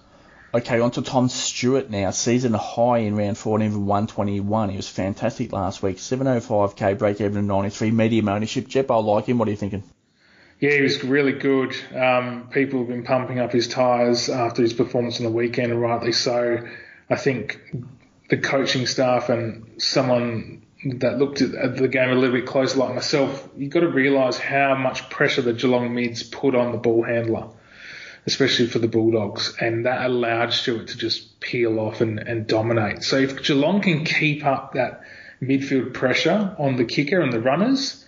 Okay, 0.53 0.81
on 0.81 0.91
to 0.91 1.01
Tom 1.01 1.29
Stewart 1.29 1.89
now. 1.89 2.11
Season 2.11 2.53
high 2.53 2.99
in 2.99 3.15
round 3.15 3.37
four 3.37 3.57
and 3.57 3.63
even 3.63 3.85
121. 3.85 4.69
He 4.69 4.75
was 4.75 4.89
fantastic 4.89 5.53
last 5.53 5.81
week. 5.81 5.95
705k 5.95 6.97
break 6.97 7.21
even 7.21 7.47
93. 7.47 7.91
Medium 7.91 8.27
ownership. 8.27 8.67
Jep, 8.67 8.91
I 8.91 8.97
like 8.97 9.27
him. 9.27 9.37
What 9.37 9.47
are 9.47 9.51
you 9.51 9.57
thinking? 9.57 9.83
Yeah, 10.59 10.71
he 10.71 10.81
was 10.81 11.03
really 11.05 11.31
good. 11.31 11.73
Um, 11.95 12.49
people 12.51 12.79
have 12.79 12.89
been 12.89 13.03
pumping 13.03 13.39
up 13.39 13.53
his 13.53 13.69
tyres 13.69 14.27
after 14.27 14.61
his 14.61 14.73
performance 14.73 15.19
on 15.19 15.25
the 15.25 15.31
weekend, 15.31 15.71
and 15.71 15.81
rightly 15.81 16.11
so. 16.11 16.59
I 17.09 17.15
think 17.15 17.61
the 18.29 18.37
coaching 18.37 18.87
staff 18.87 19.29
and 19.29 19.81
someone 19.81 20.63
that 20.83 21.19
looked 21.19 21.41
at 21.41 21.77
the 21.77 21.87
game 21.87 22.09
a 22.09 22.15
little 22.15 22.35
bit 22.35 22.47
closer, 22.47 22.79
like 22.79 22.95
myself, 22.95 23.47
you've 23.55 23.71
got 23.71 23.81
to 23.81 23.87
realise 23.87 24.37
how 24.37 24.75
much 24.75 25.09
pressure 25.09 25.41
the 25.41 25.53
Geelong 25.53 25.93
mids 25.93 26.23
put 26.23 26.55
on 26.55 26.71
the 26.71 26.77
ball 26.77 27.03
handler, 27.03 27.49
especially 28.25 28.67
for 28.67 28.79
the 28.79 28.87
Bulldogs, 28.87 29.55
and 29.59 29.85
that 29.85 30.05
allowed 30.05 30.53
Stewart 30.53 30.87
to 30.87 30.97
just 30.97 31.39
peel 31.39 31.79
off 31.79 32.01
and, 32.01 32.19
and 32.19 32.47
dominate. 32.47 33.03
So 33.03 33.17
if 33.17 33.43
Geelong 33.43 33.81
can 33.81 34.05
keep 34.05 34.45
up 34.45 34.73
that 34.73 35.03
midfield 35.41 35.93
pressure 35.93 36.55
on 36.57 36.77
the 36.77 36.85
kicker 36.85 37.21
and 37.21 37.31
the 37.31 37.41
runners, 37.41 38.03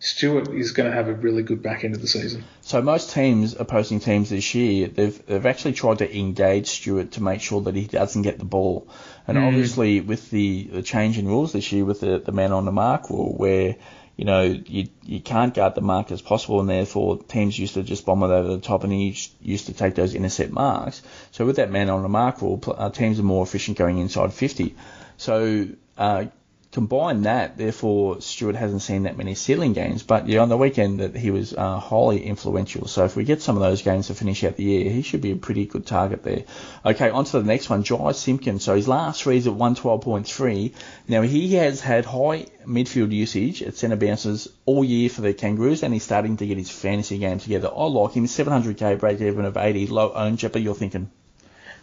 Stewart 0.00 0.48
is 0.48 0.70
going 0.72 0.88
to 0.88 0.94
have 0.94 1.08
a 1.08 1.14
really 1.14 1.42
good 1.42 1.60
back 1.60 1.84
end 1.84 1.94
of 1.94 2.00
the 2.00 2.06
season. 2.06 2.44
So 2.60 2.80
most 2.80 3.12
teams, 3.12 3.54
opposing 3.58 3.98
teams 3.98 4.30
this 4.30 4.54
year, 4.54 4.86
they've 4.86 5.26
they've 5.26 5.46
actually 5.46 5.72
tried 5.72 5.98
to 5.98 6.18
engage 6.18 6.68
Stewart 6.68 7.12
to 7.12 7.22
make 7.22 7.40
sure 7.40 7.62
that 7.62 7.74
he 7.74 7.86
doesn't 7.86 8.22
get 8.22 8.38
the 8.38 8.44
ball. 8.44 8.88
And 9.26 9.36
mm. 9.36 9.46
obviously 9.46 10.00
with 10.00 10.30
the, 10.30 10.68
the 10.72 10.82
change 10.82 11.18
in 11.18 11.26
rules 11.26 11.52
this 11.52 11.72
year 11.72 11.84
with 11.84 12.00
the, 12.00 12.18
the 12.18 12.32
man 12.32 12.52
on 12.52 12.64
the 12.64 12.72
mark 12.72 13.10
rule 13.10 13.34
where 13.36 13.76
you 14.18 14.24
know, 14.24 14.42
you 14.42 14.88
you 15.04 15.20
can't 15.20 15.54
guard 15.54 15.76
the 15.76 15.80
mark 15.80 16.10
as 16.10 16.20
possible, 16.20 16.58
and 16.58 16.68
therefore 16.68 17.22
teams 17.22 17.56
used 17.56 17.74
to 17.74 17.84
just 17.84 18.04
bomb 18.04 18.24
it 18.24 18.26
over 18.26 18.48
the 18.48 18.58
top, 18.58 18.82
and 18.82 18.92
he 18.92 19.16
used 19.40 19.66
to 19.66 19.72
take 19.72 19.94
those 19.94 20.12
intercept 20.12 20.50
marks. 20.50 21.02
So 21.30 21.46
with 21.46 21.54
that 21.56 21.70
man 21.70 21.88
on 21.88 22.02
the 22.02 22.08
mark 22.08 22.42
rule, 22.42 22.60
uh, 22.66 22.90
teams 22.90 23.20
are 23.20 23.22
more 23.22 23.44
efficient 23.44 23.78
going 23.78 23.98
inside 23.98 24.32
50. 24.32 24.74
So 25.18 25.68
uh, 25.96 26.24
combine 26.70 27.22
that, 27.22 27.56
therefore 27.56 28.20
Stewart 28.20 28.54
hasn't 28.54 28.82
seen 28.82 29.04
that 29.04 29.16
many 29.16 29.34
ceiling 29.34 29.72
games. 29.72 30.02
But 30.02 30.28
yeah, 30.28 30.40
on 30.40 30.48
the 30.48 30.56
weekend 30.56 31.00
that 31.00 31.16
he 31.16 31.30
was 31.30 31.54
uh, 31.54 31.78
highly 31.78 32.24
influential. 32.24 32.86
So 32.86 33.04
if 33.04 33.16
we 33.16 33.24
get 33.24 33.40
some 33.40 33.56
of 33.56 33.62
those 33.62 33.82
games 33.82 34.08
to 34.08 34.14
finish 34.14 34.44
out 34.44 34.56
the 34.56 34.64
year, 34.64 34.90
he 34.90 35.02
should 35.02 35.22
be 35.22 35.32
a 35.32 35.36
pretty 35.36 35.64
good 35.64 35.86
target 35.86 36.22
there. 36.22 36.44
Okay, 36.84 37.10
on 37.10 37.24
to 37.24 37.40
the 37.40 37.46
next 37.46 37.70
one, 37.70 37.84
Jy 37.84 38.12
Simpkin. 38.12 38.60
So 38.60 38.74
his 38.74 38.86
last 38.86 39.22
three 39.22 39.38
is 39.38 39.46
at 39.46 39.54
112.3. 39.54 40.72
Now 41.08 41.22
he 41.22 41.54
has 41.54 41.80
had 41.80 42.04
high 42.04 42.46
midfield 42.66 43.12
usage 43.12 43.62
at 43.62 43.76
centre 43.76 43.96
bounces 43.96 44.48
all 44.66 44.84
year 44.84 45.08
for 45.08 45.22
the 45.22 45.32
Kangaroos, 45.32 45.82
and 45.82 45.94
he's 45.94 46.04
starting 46.04 46.36
to 46.36 46.46
get 46.46 46.58
his 46.58 46.70
fantasy 46.70 47.18
game 47.18 47.38
together. 47.38 47.70
I 47.74 47.84
like 47.84 48.12
him. 48.12 48.26
700k 48.26 48.98
break 48.98 49.20
even 49.20 49.46
of 49.46 49.56
80, 49.56 49.86
low 49.86 50.12
own. 50.12 50.36
Jepper, 50.36 50.58
you're 50.58 50.74
thinking? 50.74 51.10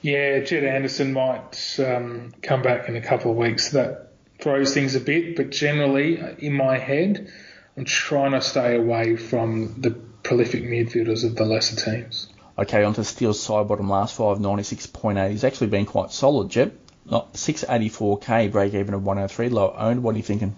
Yeah, 0.02 0.42
Jed 0.42 0.64
Anderson 0.64 1.14
might 1.14 1.80
um, 1.80 2.34
come 2.44 2.62
back 2.62 2.88
in 2.88 2.96
a 2.96 3.02
couple 3.02 3.32
of 3.32 3.38
weeks. 3.38 3.70
That 3.70 4.12
throws 4.40 4.74
things 4.74 4.96
a 4.96 5.00
bit, 5.00 5.36
but 5.36 5.50
generally 5.50 6.20
uh, 6.20 6.36
in 6.40 6.54
my 6.54 6.78
head, 6.78 7.32
I'm 7.78 7.86
trying 7.86 8.32
to 8.32 8.42
stay 8.42 8.76
away 8.76 9.16
from 9.16 9.76
the 9.82 9.92
prolific 9.92 10.64
midfielders 10.64 11.24
of 11.24 11.36
the 11.36 11.46
lesser 11.46 11.76
teams. 11.76 12.28
Okay, 12.58 12.84
on 12.84 12.94
to 12.94 13.04
Steele's 13.04 13.46
Sidebottom 13.46 13.90
last 13.90 14.16
five, 14.16 14.38
96.8. 14.38 15.32
He's 15.32 15.44
actually 15.44 15.68
been 15.68 15.86
quite 15.86 16.12
solid, 16.12 16.50
Jep. 16.50 16.74
Not 17.06 17.34
684k, 17.34 18.52
break 18.52 18.74
even 18.74 18.94
of 18.94 19.04
103, 19.04 19.50
low 19.50 19.76
owned. 19.78 20.04
What 20.04 20.16
are 20.16 20.18
you 20.18 20.24
thinking? 20.24 20.56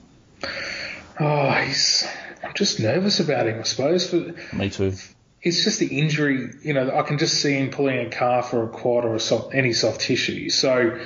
Oh, 1.19 1.51
he's. 1.51 2.07
I'm 2.43 2.53
just 2.53 2.79
nervous 2.79 3.19
about 3.19 3.47
him, 3.47 3.59
I 3.59 3.63
suppose. 3.63 4.09
For, 4.09 4.33
Me 4.55 4.69
too. 4.69 4.93
It's 5.41 5.63
just 5.63 5.79
the 5.79 5.99
injury. 5.99 6.51
You 6.63 6.73
know, 6.73 6.95
I 6.95 7.01
can 7.01 7.17
just 7.17 7.41
see 7.41 7.53
him 7.53 7.71
pulling 7.71 7.99
a 7.99 8.09
calf 8.09 8.53
or 8.53 8.63
a 8.63 8.67
quad 8.69 9.03
or 9.03 9.15
a 9.15 9.19
soft, 9.19 9.53
any 9.53 9.73
soft 9.73 10.01
tissue. 10.01 10.49
So, 10.49 10.99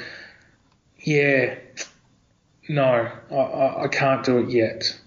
yeah, 0.99 1.55
no, 2.69 3.11
I, 3.31 3.83
I 3.83 3.87
can't 3.87 4.25
do 4.25 4.39
it 4.39 4.49
yet. 4.49 4.97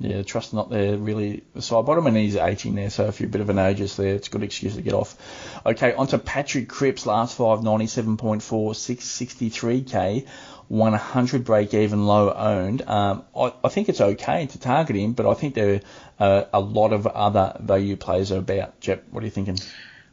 Yeah, 0.00 0.22
trust 0.22 0.52
not 0.52 0.70
there 0.70 0.96
really 0.96 1.44
the 1.54 1.60
Sidebottom, 1.60 2.06
and 2.08 2.16
he's 2.16 2.36
18 2.36 2.74
there, 2.74 2.90
so 2.90 3.06
if 3.06 3.20
you're 3.20 3.28
a 3.28 3.32
bit 3.32 3.40
of 3.40 3.48
an 3.48 3.56
ageist 3.56 3.96
there, 3.96 4.14
it's 4.14 4.26
a 4.26 4.30
good 4.30 4.42
excuse 4.42 4.74
to 4.74 4.82
get 4.82 4.92
off. 4.92 5.16
Okay, 5.64 5.94
on 5.94 6.08
to 6.08 6.18
Patrick 6.18 6.68
Cripps, 6.68 7.06
last 7.06 7.36
five, 7.36 7.60
97.4, 7.60 8.42
663k, 8.42 10.26
100 10.68 11.44
break 11.44 11.74
even, 11.74 12.06
low 12.06 12.32
owned. 12.32 12.82
Um, 12.82 13.24
I, 13.36 13.52
I, 13.62 13.68
think 13.68 13.88
it's 13.88 14.00
okay 14.00 14.46
to 14.46 14.58
target 14.58 14.96
him, 14.96 15.12
but 15.12 15.26
I 15.26 15.34
think 15.34 15.54
there 15.54 15.80
are 16.18 16.40
uh, 16.40 16.44
a 16.52 16.60
lot 16.60 16.92
of 16.92 17.06
other 17.06 17.56
value 17.60 17.96
players 17.96 18.32
about. 18.32 18.80
Jep, 18.80 19.04
what 19.10 19.22
are 19.22 19.26
you 19.26 19.30
thinking? 19.30 19.58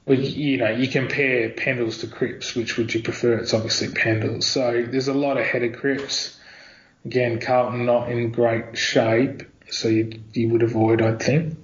Well, 0.05 0.19
you 0.19 0.57
know, 0.57 0.69
you 0.69 0.87
compare 0.87 1.49
Pendles 1.49 2.01
to 2.01 2.07
Cripps, 2.07 2.55
which 2.55 2.77
would 2.77 2.93
you 2.93 3.01
prefer? 3.01 3.33
It's 3.33 3.53
obviously 3.53 3.87
Pendles. 3.89 4.43
So 4.43 4.85
there's 4.87 5.07
a 5.07 5.13
lot 5.13 5.37
ahead 5.37 5.63
of 5.63 5.73
Cripps. 5.73 6.37
Again, 7.05 7.39
Carlton 7.39 7.85
not 7.85 8.11
in 8.11 8.31
great 8.31 8.77
shape, 8.77 9.43
so 9.69 9.87
you, 9.87 10.21
you 10.33 10.49
would 10.49 10.61
avoid, 10.61 11.01
I 11.01 11.15
think. 11.15 11.57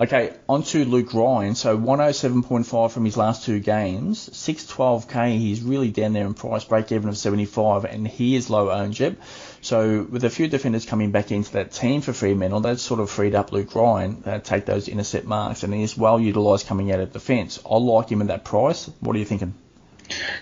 Okay, 0.00 0.32
on 0.48 0.64
to 0.64 0.84
Luke 0.84 1.14
Ryan. 1.14 1.54
So 1.54 1.78
107.5 1.78 2.90
from 2.90 3.04
his 3.04 3.16
last 3.16 3.44
two 3.44 3.60
games, 3.60 4.28
612k. 4.30 5.38
He's 5.38 5.62
really 5.62 5.90
down 5.92 6.14
there 6.14 6.26
in 6.26 6.34
price, 6.34 6.64
break 6.64 6.90
even 6.90 7.08
of 7.08 7.16
75, 7.16 7.84
and 7.84 8.08
he 8.08 8.34
is 8.34 8.50
low 8.50 8.70
ownership. 8.70 9.20
So 9.60 10.02
with 10.02 10.24
a 10.24 10.30
few 10.30 10.48
defenders 10.48 10.84
coming 10.84 11.12
back 11.12 11.30
into 11.30 11.52
that 11.52 11.70
team 11.70 12.00
for 12.00 12.12
Fremantle, 12.12 12.60
that's 12.60 12.82
sort 12.82 12.98
of 12.98 13.08
freed 13.08 13.36
up 13.36 13.52
Luke 13.52 13.74
Ryan 13.74 14.22
to 14.22 14.40
take 14.40 14.64
those 14.64 14.88
intercept 14.88 15.26
marks, 15.26 15.62
and 15.62 15.72
he 15.72 15.84
is 15.84 15.96
well 15.96 16.18
utilised 16.18 16.66
coming 16.66 16.90
out 16.90 16.98
of 16.98 17.12
defence. 17.12 17.60
I 17.70 17.76
like 17.76 18.08
him 18.08 18.20
at 18.20 18.28
that 18.28 18.44
price. 18.44 18.90
What 18.98 19.14
are 19.14 19.18
you 19.20 19.24
thinking? 19.24 19.54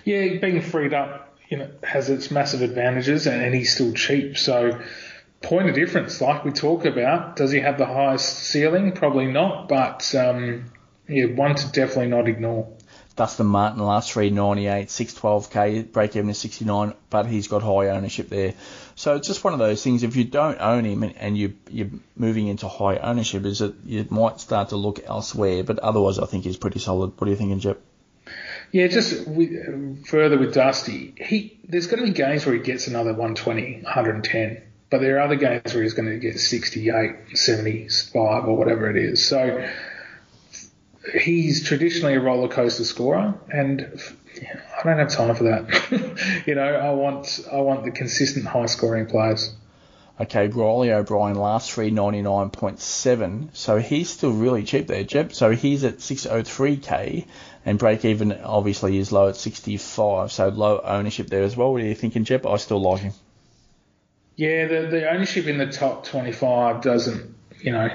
Yeah, 0.03 0.39
being 0.39 0.61
freed 0.61 0.95
up 0.95 1.32
you 1.53 1.59
know, 1.59 1.69
has 1.83 2.09
its 2.09 2.31
massive 2.31 2.63
advantages, 2.63 3.27
and, 3.27 3.39
and 3.39 3.53
he's 3.53 3.75
still 3.75 3.93
cheap. 3.93 4.39
So, 4.39 4.81
point 5.43 5.69
of 5.69 5.75
difference, 5.75 6.19
like 6.19 6.43
we 6.43 6.51
talk 6.51 6.85
about, 6.85 7.35
does 7.35 7.51
he 7.51 7.59
have 7.59 7.77
the 7.77 7.85
highest 7.85 8.39
ceiling? 8.39 8.93
Probably 8.93 9.27
not, 9.27 9.69
but 9.69 10.15
um, 10.15 10.71
yeah, 11.07 11.25
one 11.25 11.53
to 11.53 11.71
definitely 11.71 12.07
not 12.07 12.27
ignore. 12.27 12.75
Dustin 13.15 13.45
Martin 13.45 13.83
last 13.83 14.11
three 14.11 14.31
ninety 14.31 14.65
eight, 14.65 14.89
six 14.89 15.13
twelve 15.13 15.51
k, 15.51 15.83
break 15.83 16.15
even 16.15 16.31
is 16.31 16.39
sixty 16.39 16.65
nine, 16.65 16.95
but 17.11 17.27
he's 17.27 17.47
got 17.47 17.61
high 17.61 17.89
ownership 17.89 18.29
there. 18.29 18.55
So 18.95 19.15
it's 19.15 19.27
just 19.27 19.43
one 19.43 19.53
of 19.53 19.59
those 19.59 19.83
things. 19.83 20.01
If 20.01 20.15
you 20.15 20.23
don't 20.23 20.59
own 20.59 20.85
him 20.85 21.03
and 21.03 21.37
you 21.37 21.53
you're 21.69 21.91
moving 22.15 22.47
into 22.47 22.67
high 22.67 22.97
ownership, 22.97 23.45
is 23.45 23.59
that 23.59 23.75
you 23.85 24.07
might 24.09 24.39
start 24.39 24.69
to 24.69 24.75
look 24.75 25.03
elsewhere. 25.05 25.63
But 25.63 25.77
otherwise, 25.77 26.17
I 26.17 26.25
think 26.25 26.45
he's 26.45 26.57
pretty 26.57 26.79
solid. 26.79 27.11
What 27.15 27.27
are 27.27 27.29
you 27.29 27.37
thinking, 27.37 27.59
Jep? 27.59 27.79
Yeah, 28.73 28.87
just 28.87 29.27
with, 29.27 29.51
um, 29.67 30.03
further 30.03 30.39
with 30.39 30.55
Dusty, 30.55 31.13
he 31.17 31.59
there's 31.63 31.85
going 31.85 32.03
to 32.03 32.07
be 32.07 32.11
games 32.11 32.43
where 32.43 32.55
he 32.55 32.61
gets 32.61 32.87
another 32.87 33.11
120, 33.11 33.83
110, 33.83 34.63
but 34.89 34.99
there 34.99 35.17
are 35.17 35.21
other 35.21 35.35
games 35.35 35.71
where 35.75 35.83
he's 35.83 35.93
going 35.93 36.09
to 36.09 36.17
get 36.17 36.39
68, 36.39 37.37
75, 37.37 38.45
or 38.45 38.57
whatever 38.57 38.89
it 38.89 38.97
is. 38.97 39.23
So 39.23 39.63
he's 41.21 41.63
traditionally 41.63 42.15
a 42.15 42.19
roller 42.19 42.47
coaster 42.47 42.83
scorer, 42.83 43.35
and 43.53 44.01
I 44.41 44.83
don't 44.83 44.97
have 44.97 45.09
time 45.09 45.35
for 45.35 45.43
that. 45.43 46.43
you 46.47 46.55
know, 46.55 46.63
I 46.63 46.89
want 46.93 47.41
I 47.51 47.57
want 47.57 47.83
the 47.83 47.91
consistent 47.91 48.47
high 48.47 48.65
scoring 48.65 49.05
players. 49.05 49.53
Okay, 50.21 50.47
Riley 50.47 50.91
O'Brien 50.93 51.35
last 51.35 51.71
three 51.71 51.89
ninety 51.89 52.21
nine 52.21 52.51
point 52.51 52.79
seven, 52.79 53.49
so 53.53 53.79
he's 53.79 54.11
still 54.11 54.31
really 54.31 54.63
cheap 54.63 54.85
there, 54.85 55.03
Jep. 55.03 55.33
So 55.33 55.51
he's 55.51 55.83
at 55.83 56.01
six 56.01 56.27
oh 56.27 56.43
three 56.43 56.77
k, 56.77 57.25
and 57.65 57.79
break 57.79 58.05
even 58.05 58.31
obviously 58.31 58.99
is 58.99 59.11
low 59.11 59.29
at 59.29 59.35
sixty 59.35 59.77
five, 59.77 60.31
so 60.31 60.49
low 60.49 60.79
ownership 60.83 61.27
there 61.27 61.41
as 61.41 61.57
well. 61.57 61.71
What 61.71 61.81
are 61.81 61.85
you 61.85 61.95
thinking, 61.95 62.25
Jep? 62.25 62.45
I 62.45 62.57
still 62.57 62.79
like 62.79 63.01
him. 63.01 63.13
Yeah, 64.35 64.67
the 64.67 64.87
the 64.87 65.11
ownership 65.11 65.47
in 65.47 65.57
the 65.57 65.71
top 65.71 66.05
twenty 66.05 66.31
five 66.31 66.81
doesn't, 66.83 67.33
you 67.59 67.71
know, 67.71 67.89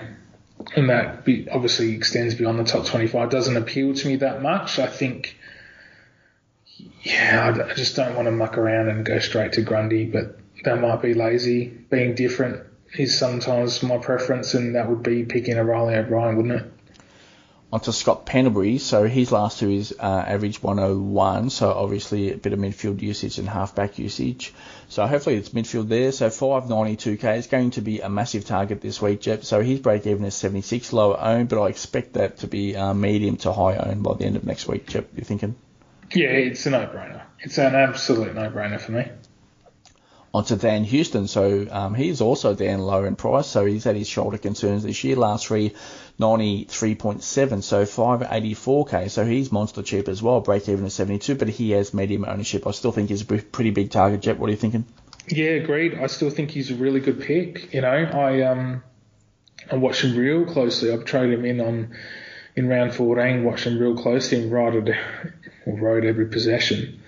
and 0.75 0.91
that 0.91 1.25
obviously 1.53 1.95
extends 1.95 2.35
beyond 2.35 2.59
the 2.59 2.65
top 2.65 2.85
twenty 2.85 3.07
five 3.07 3.31
doesn't 3.31 3.57
appeal 3.57 3.95
to 3.95 4.09
me 4.09 4.17
that 4.17 4.43
much. 4.43 4.81
I 4.81 4.89
think. 4.89 5.37
Yeah, 7.03 7.55
I 7.71 7.75
just 7.75 7.95
don't 7.97 8.17
want 8.17 8.27
to 8.27 8.33
muck 8.33 8.59
around 8.59 8.89
and 8.89 9.05
go 9.05 9.21
straight 9.21 9.53
to 9.53 9.63
Grundy, 9.63 10.05
but 10.05 10.38
that 10.65 10.81
might 10.81 11.03
be 11.03 11.15
lazy. 11.15 11.67
Being 11.67 12.15
different 12.15 12.63
is 12.97 13.17
sometimes 13.17 13.83
my 13.83 13.99
preference, 13.99 14.55
and 14.55 14.75
that 14.75 14.89
would 14.89 15.03
be 15.03 15.25
picking 15.25 15.57
a 15.57 15.65
Riley 15.65 15.95
O'Brien, 15.95 16.37
wouldn't 16.37 16.61
it? 16.61 16.73
On 17.71 17.81
to 17.81 17.93
Scott 17.93 18.25
Pendlebury. 18.25 18.79
So 18.79 19.05
his 19.05 19.31
last 19.31 19.59
two 19.59 19.69
is 19.69 19.95
uh, 20.01 20.25
average 20.27 20.63
101. 20.63 21.51
So 21.51 21.71
obviously 21.71 22.33
a 22.33 22.39
bit 22.39 22.55
of 22.55 22.59
midfield 22.59 23.03
usage 23.03 23.39
and 23.39 23.47
halfback 23.47 23.99
usage. 23.99 24.55
So 24.89 25.07
hopefully 25.07 25.37
it's 25.37 25.51
midfield 25.51 25.89
there. 25.89 26.11
So 26.13 26.29
592k 26.29 27.37
is 27.37 27.47
going 27.47 27.73
to 27.73 27.83
be 27.83 28.01
a 28.01 28.09
massive 28.09 28.47
target 28.47 28.81
this 28.81 29.03
week, 29.03 29.21
Jep. 29.21 29.45
So 29.45 29.61
his 29.61 29.81
break 29.81 30.07
even 30.07 30.25
is 30.25 30.35
76 30.35 30.95
lower 30.95 31.21
owned, 31.21 31.51
but 31.51 31.63
I 31.63 31.69
expect 31.69 32.15
that 32.15 32.39
to 32.39 32.47
be 32.47 32.75
uh, 32.75 32.95
medium 32.95 33.37
to 33.39 33.53
high 33.53 33.77
owned 33.77 34.03
by 34.03 34.15
the 34.15 34.25
end 34.25 34.37
of 34.37 34.45
next 34.45 34.67
week, 34.67 34.87
Jep. 34.87 35.11
You 35.15 35.25
thinking? 35.25 35.55
Yeah, 36.15 36.29
it's 36.29 36.65
a 36.65 36.71
no-brainer. 36.71 37.21
It's 37.41 37.59
an 37.59 37.75
absolute 37.75 38.35
no-brainer 38.35 38.81
for 38.81 38.93
me 38.93 39.09
onto 40.33 40.57
Dan 40.57 40.85
Houston. 40.85 41.27
So 41.27 41.67
um, 41.71 41.95
he's 41.95 42.21
also 42.21 42.55
down 42.55 42.81
low 42.81 43.05
in 43.05 43.17
price. 43.17 43.47
So 43.47 43.65
he's 43.65 43.85
had 43.85 43.97
his 43.97 44.09
shoulder 44.09 44.39
concerns 44.39 44.83
this 44.83 45.03
year. 45.05 45.17
Last 45.17 45.47
three, 45.47 45.75
93.7. 46.21 47.63
So 47.63 47.85
584k. 47.85 49.11
So 49.11 49.25
he's 49.25 49.53
monster 49.53 49.83
cheap 49.83 50.09
as 50.09 50.23
well. 50.23 50.41
Break 50.41 50.69
even 50.69 50.85
at 50.85 50.93
72, 50.93 51.35
but 51.35 51.49
he 51.49 51.71
has 51.73 51.95
medium 51.95 52.25
ownership. 52.25 52.67
I 52.67 52.73
still 52.73 52.93
think 52.93 53.09
he's 53.09 53.23
a 53.23 53.27
pretty 53.27 53.71
big 53.71 53.91
target. 53.91 54.21
Jep, 54.21 54.39
what 54.39 54.49
are 54.49 54.53
you 54.53 54.57
thinking? 54.57 54.85
Yeah, 55.29 55.51
agreed. 55.51 55.99
I 55.99 56.07
still 56.07 56.31
think 56.31 56.51
he's 56.51 56.71
a 56.71 56.75
really 56.75 57.01
good 57.01 57.21
pick. 57.21 57.75
You 57.75 57.83
know, 57.83 57.89
I 57.89 58.43
um, 58.43 58.83
I 59.71 59.77
watched 59.77 60.03
him 60.03 60.17
real 60.17 60.47
closely. 60.47 60.91
I've 60.91 61.05
traded 61.05 61.39
him 61.39 61.45
in 61.45 61.61
on 61.61 61.97
in 62.57 62.69
round 62.69 62.95
14, 62.95 63.45
watched 63.45 63.67
him 63.67 63.79
real 63.79 63.97
closely 63.97 64.43
and 64.43 64.51
rode, 64.51 64.97
rode 65.67 66.05
every 66.05 66.27
possession 66.27 67.01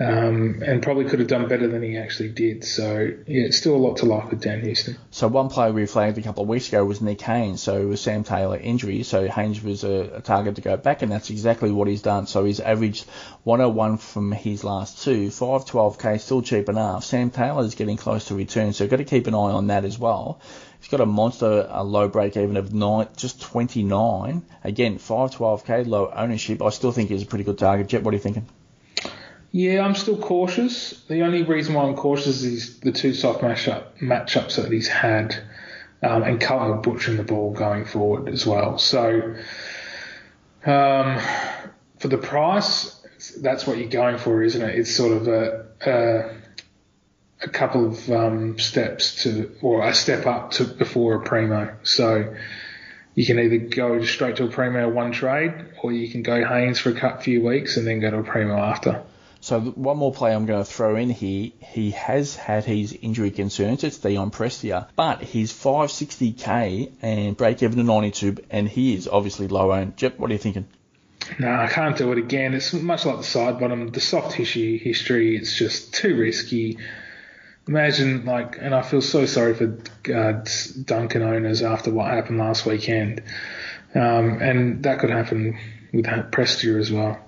um, 0.00 0.62
and 0.64 0.82
probably 0.82 1.04
could 1.04 1.18
have 1.18 1.28
done 1.28 1.46
better 1.46 1.68
than 1.68 1.82
he 1.82 1.98
actually 1.98 2.30
did. 2.30 2.64
So 2.64 3.12
yeah, 3.26 3.50
still 3.50 3.76
a 3.76 3.76
lot 3.76 3.98
to 3.98 4.06
like 4.06 4.30
with 4.30 4.40
Dan 4.40 4.62
Houston. 4.62 4.96
So 5.10 5.28
one 5.28 5.50
player 5.50 5.72
we 5.72 5.84
flagged 5.84 6.16
a 6.16 6.22
couple 6.22 6.42
of 6.42 6.48
weeks 6.48 6.68
ago 6.68 6.82
was 6.84 7.02
Nick 7.02 7.20
Haynes. 7.20 7.62
So 7.62 7.82
it 7.82 7.84
was 7.84 8.00
Sam 8.00 8.24
Taylor 8.24 8.56
injury, 8.56 9.02
so 9.02 9.28
Haynes 9.28 9.62
was 9.62 9.84
a, 9.84 10.16
a, 10.16 10.20
target 10.22 10.56
to 10.56 10.62
go 10.62 10.78
back, 10.78 11.02
and 11.02 11.12
that's 11.12 11.28
exactly 11.28 11.70
what 11.70 11.86
he's 11.86 12.00
done. 12.00 12.26
So 12.26 12.44
he's 12.44 12.60
averaged 12.60 13.04
101 13.44 13.98
from 13.98 14.32
his 14.32 14.64
last 14.64 15.04
two, 15.04 15.28
512k, 15.28 16.18
still 16.18 16.40
cheap 16.40 16.70
enough. 16.70 17.04
Sam 17.04 17.30
Taylor 17.30 17.62
is 17.64 17.74
getting 17.74 17.98
close 17.98 18.26
to 18.26 18.34
return, 18.34 18.72
so 18.72 18.88
got 18.88 18.96
to 18.96 19.04
keep 19.04 19.26
an 19.26 19.34
eye 19.34 19.52
on 19.52 19.66
that 19.66 19.84
as 19.84 19.98
well. 19.98 20.40
He's 20.78 20.88
got 20.88 21.02
a 21.02 21.06
monster 21.06 21.66
a 21.68 21.84
low 21.84 22.08
break 22.08 22.38
even 22.38 22.56
of 22.56 22.72
nine, 22.72 23.08
just 23.16 23.42
29. 23.42 24.42
Again, 24.64 24.98
512k, 24.98 25.86
low 25.86 26.10
ownership. 26.10 26.62
I 26.62 26.70
still 26.70 26.90
think 26.90 27.10
he's 27.10 27.22
a 27.22 27.26
pretty 27.26 27.44
good 27.44 27.58
target. 27.58 27.88
Jep, 27.88 28.02
what 28.02 28.14
are 28.14 28.16
you 28.16 28.22
thinking? 28.22 28.46
Yeah, 29.52 29.84
I'm 29.84 29.94
still 29.96 30.16
cautious. 30.16 31.02
The 31.08 31.22
only 31.22 31.42
reason 31.42 31.74
why 31.74 31.84
I'm 31.84 31.96
cautious 31.96 32.42
is 32.42 32.78
the 32.80 32.92
two 32.92 33.14
soft 33.14 33.40
matchup 33.42 33.98
matchups 34.00 34.56
that 34.56 34.70
he's 34.70 34.86
had. 34.88 35.34
um, 36.02 36.22
and 36.22 36.40
Carlton 36.40 36.70
were 36.70 36.82
butchering 36.82 37.16
the 37.16 37.24
ball 37.24 37.52
going 37.52 37.84
forward 37.84 38.28
as 38.28 38.46
well. 38.46 38.78
So 38.78 39.34
um, 40.64 41.20
for 41.98 42.08
the 42.08 42.18
price, 42.18 42.96
that's 43.40 43.66
what 43.66 43.78
you're 43.78 43.88
going 43.88 44.18
for, 44.18 44.42
isn't 44.42 44.62
it? 44.62 44.78
It's 44.78 44.94
sort 44.94 45.12
of 45.12 45.28
a 45.28 45.66
a, 45.86 46.36
a 47.42 47.48
couple 47.48 47.86
of 47.86 48.10
um, 48.10 48.58
steps 48.58 49.22
to, 49.24 49.50
or 49.62 49.86
a 49.86 49.94
step 49.94 50.26
up 50.26 50.52
to 50.52 50.64
before 50.64 51.14
a 51.16 51.20
primo. 51.22 51.74
So 51.82 52.34
you 53.14 53.26
can 53.26 53.38
either 53.38 53.58
go 53.58 54.04
straight 54.04 54.36
to 54.36 54.44
a 54.44 54.48
primo 54.48 54.88
one 54.88 55.12
trade, 55.12 55.52
or 55.82 55.92
you 55.92 56.10
can 56.10 56.22
go 56.22 56.44
Haynes 56.46 56.78
for 56.78 56.90
a 56.90 56.94
cut 56.94 57.22
few 57.22 57.42
weeks 57.44 57.76
and 57.76 57.86
then 57.86 58.00
go 58.00 58.10
to 58.10 58.18
a 58.18 58.22
primo 58.22 58.56
after. 58.56 59.02
So 59.50 59.58
one 59.58 59.96
more 59.96 60.12
player 60.12 60.36
I'm 60.36 60.46
going 60.46 60.64
to 60.64 60.70
throw 60.70 60.94
in 60.94 61.10
here. 61.10 61.50
He 61.58 61.90
has 61.90 62.36
had 62.36 62.64
his 62.64 62.92
injury 62.92 63.32
concerns. 63.32 63.82
It's 63.82 63.98
Dion 63.98 64.30
Prestia, 64.30 64.86
but 64.94 65.22
he's 65.22 65.52
560k 65.52 66.92
and 67.02 67.36
break 67.36 67.60
even 67.60 67.78
to 67.78 67.82
92, 67.82 68.36
and 68.48 68.68
he 68.68 68.94
is 68.94 69.08
obviously 69.08 69.48
low 69.48 69.72
owned. 69.72 69.96
Jep, 69.96 70.20
what 70.20 70.30
are 70.30 70.34
you 70.34 70.38
thinking? 70.38 70.68
No, 71.40 71.50
I 71.50 71.66
can't 71.66 71.96
do 71.96 72.12
it 72.12 72.18
again. 72.18 72.54
It's 72.54 72.72
much 72.72 73.04
like 73.04 73.16
the 73.16 73.22
Sidebottom. 73.24 73.92
the 73.92 73.98
soft 73.98 74.36
tissue 74.36 74.78
history. 74.78 75.36
It's 75.36 75.58
just 75.58 75.94
too 75.94 76.16
risky. 76.16 76.78
Imagine 77.66 78.26
like, 78.26 78.56
and 78.60 78.72
I 78.72 78.82
feel 78.82 79.02
so 79.02 79.26
sorry 79.26 79.54
for 79.54 79.80
uh, 80.14 80.44
Duncan 80.84 81.22
owners 81.22 81.62
after 81.62 81.90
what 81.90 82.08
happened 82.08 82.38
last 82.38 82.66
weekend, 82.66 83.24
um, 83.96 84.40
and 84.40 84.84
that 84.84 85.00
could 85.00 85.10
happen 85.10 85.58
with 85.92 86.04
Prestia 86.04 86.78
as 86.78 86.92
well. 86.92 87.18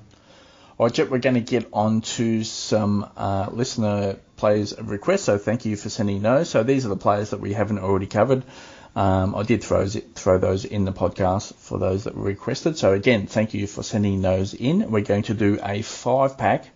We're 0.83 1.18
going 1.18 1.35
to 1.35 1.41
get 1.41 1.68
on 1.72 2.01
to 2.03 2.45
some 2.45 3.11
uh, 3.16 3.49
listener 3.53 4.16
players 4.37 4.74
requests. 4.80 5.24
So 5.24 5.39
thank 5.39 5.64
you 5.64 5.76
for 5.76 5.89
sending 5.89 6.22
those. 6.22 6.49
So 6.51 6.62
these 6.62 6.85
are 6.85 6.89
the 6.89 6.97
players 6.97 7.30
that 7.30 7.41
we 7.41 7.53
haven't 7.53 7.78
already 7.78 8.07
covered. 8.07 8.45
Um, 8.95 9.35
I 9.35 9.43
did 9.43 9.62
throw 9.62 9.87
throw 9.87 10.39
those 10.39 10.64
in 10.64 10.85
the 10.85 10.93
podcast 10.93 11.55
for 11.55 11.78
those 11.78 12.05
that 12.05 12.14
were 12.14 12.24
requested. 12.24 12.76
So 12.76 12.93
again, 12.93 13.26
thank 13.26 13.55
you 13.55 13.66
for 13.66 13.83
sending 13.83 14.20
those 14.20 14.53
in. 14.55 14.91
We're 14.91 15.03
going 15.03 15.22
to 15.24 15.35
do 15.35 15.59
a 15.62 15.83
five 15.83 16.37
pack 16.37 16.66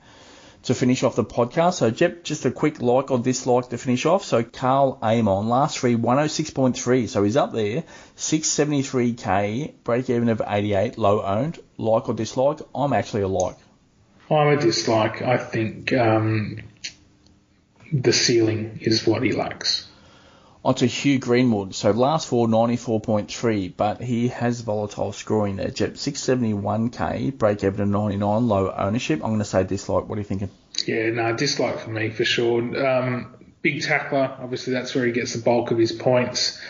to 0.63 0.75
finish 0.75 1.03
off 1.03 1.15
the 1.15 1.25
podcast. 1.25 1.75
So 1.75 1.91
Jep, 1.91 2.25
just 2.25 2.45
a 2.45 2.51
quick 2.51 2.81
like 2.81 3.11
or 3.11 3.19
dislike 3.19 3.69
to 3.69 3.79
finish 3.79 4.07
off. 4.07 4.25
So 4.25 4.43
Carl 4.43 4.99
Amon, 5.03 5.49
last 5.49 5.79
three, 5.79 5.95
106.3. 5.95 7.09
So 7.09 7.23
he's 7.23 7.37
up 7.37 7.53
there, 7.53 7.85
673k, 8.17 9.75
break 9.85 10.09
even 10.09 10.29
of 10.29 10.41
88, 10.47 10.99
low 10.99 11.23
owned. 11.23 11.59
Like 11.77 12.09
or 12.09 12.15
dislike? 12.15 12.61
I'm 12.75 12.93
actually 12.93 13.23
a 13.23 13.29
like. 13.29 13.57
I'm 14.31 14.59
a 14.59 14.61
dislike. 14.61 15.22
I 15.22 15.39
think 15.39 15.93
um, 15.93 16.59
the 17.93 18.12
ceiling 18.12 18.79
is 18.83 19.07
what 19.07 19.22
he 19.22 19.33
lacks 19.33 19.87
onto 20.66 20.87
Hugh 20.87 21.20
Greenwood. 21.20 21.77
So 21.77 21.93
last 21.93 22.27
four, 22.27 22.49
94.3, 22.49 23.72
but 23.77 24.03
he 24.03 24.29
has 24.29 24.62
volatile 24.62 25.12
scoring 25.12 25.57
there. 25.57 25.70
Jep 25.70 25.95
671k, 25.95 27.39
break 27.39 27.62
even 27.62 27.77
to 27.77 27.87
99, 27.87 28.49
low 28.49 28.74
ownership. 28.77 29.20
I'm 29.22 29.31
going 29.31 29.39
to 29.39 29.45
say 29.45 29.62
dislike. 29.62 30.09
What 30.09 30.18
are 30.18 30.20
you 30.20 30.27
thinking? 30.27 30.51
Yeah, 30.85 31.11
no, 31.11 31.37
dislike 31.37 31.79
for 31.79 31.91
me 31.91 32.11
for 32.11 32.24
sure. 32.24 32.85
Um, 32.85 33.37
big 33.62 33.81
tackler, 33.83 34.37
obviously 34.41 34.72
that's 34.72 34.93
where 34.93 35.07
he 35.07 35.12
gets 35.12 35.35
the 35.35 35.43
bulk 35.43 35.70
of 35.70 35.79
his 35.79 35.93
points. 35.93 36.61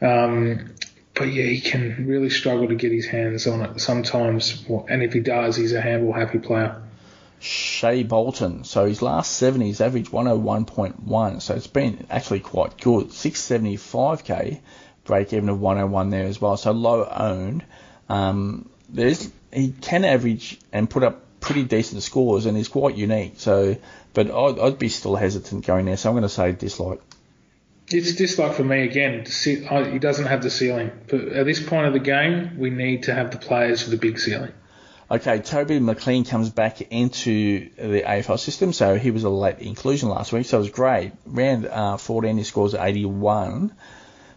Um, 0.00 0.76
but 1.14 1.24
yeah, 1.24 1.44
he 1.46 1.60
can 1.60 2.06
really 2.06 2.30
struggle 2.30 2.68
to 2.68 2.76
get 2.76 2.92
his 2.92 3.06
hands 3.06 3.48
on 3.48 3.62
it 3.62 3.80
sometimes. 3.80 4.64
And 4.88 5.02
if 5.02 5.12
he 5.12 5.20
does, 5.20 5.56
he's 5.56 5.72
a 5.72 5.80
handball 5.80 6.12
happy 6.12 6.38
player. 6.38 6.80
Shai 7.40 8.02
Bolton. 8.02 8.64
So 8.64 8.86
his 8.86 9.02
last 9.02 9.32
seven, 9.32 9.62
he's 9.62 9.80
averaged 9.80 10.10
101.1. 10.10 11.42
So 11.42 11.54
it's 11.54 11.66
been 11.66 12.06
actually 12.10 12.40
quite 12.40 12.78
good. 12.78 13.08
675k, 13.08 14.60
break 15.04 15.32
even 15.32 15.48
of 15.48 15.60
101 15.60 16.10
there 16.10 16.26
as 16.26 16.40
well. 16.40 16.56
So 16.56 16.72
low 16.72 17.04
owned. 17.04 17.64
Um, 18.08 18.68
there's 18.88 19.30
he 19.52 19.72
can 19.72 20.04
average 20.04 20.58
and 20.72 20.88
put 20.88 21.02
up 21.02 21.22
pretty 21.40 21.64
decent 21.64 22.02
scores 22.02 22.46
and 22.46 22.56
he's 22.56 22.68
quite 22.68 22.96
unique. 22.96 23.34
So, 23.36 23.76
but 24.12 24.30
I'd, 24.30 24.58
I'd 24.58 24.78
be 24.78 24.88
still 24.88 25.16
hesitant 25.16 25.66
going 25.66 25.86
there. 25.86 25.96
So 25.96 26.10
I'm 26.10 26.14
going 26.14 26.22
to 26.22 26.28
say 26.28 26.52
dislike. 26.52 27.00
It's 27.88 28.14
dislike 28.14 28.54
for 28.54 28.62
me 28.62 28.82
again. 28.82 29.24
He 29.26 29.98
doesn't 29.98 30.26
have 30.26 30.42
the 30.42 30.50
ceiling. 30.50 30.92
But 31.08 31.20
at 31.28 31.46
this 31.46 31.60
point 31.60 31.86
of 31.86 31.92
the 31.92 31.98
game, 31.98 32.58
we 32.58 32.70
need 32.70 33.04
to 33.04 33.14
have 33.14 33.32
the 33.32 33.38
players 33.38 33.82
for 33.82 33.90
the 33.90 33.96
big 33.96 34.18
ceiling. 34.18 34.52
Okay, 35.12 35.40
Toby 35.40 35.80
McLean 35.80 36.24
comes 36.24 36.50
back 36.50 36.80
into 36.82 37.68
the 37.74 38.02
AFL 38.02 38.38
system, 38.38 38.72
so 38.72 38.96
he 38.96 39.10
was 39.10 39.24
a 39.24 39.28
late 39.28 39.58
inclusion 39.58 40.08
last 40.08 40.32
week, 40.32 40.46
so 40.46 40.58
it 40.58 40.60
was 40.60 40.70
great. 40.70 41.10
Round 41.26 41.66
uh, 41.66 41.96
14, 41.96 42.38
he 42.38 42.44
scores 42.44 42.74
81. 42.74 43.72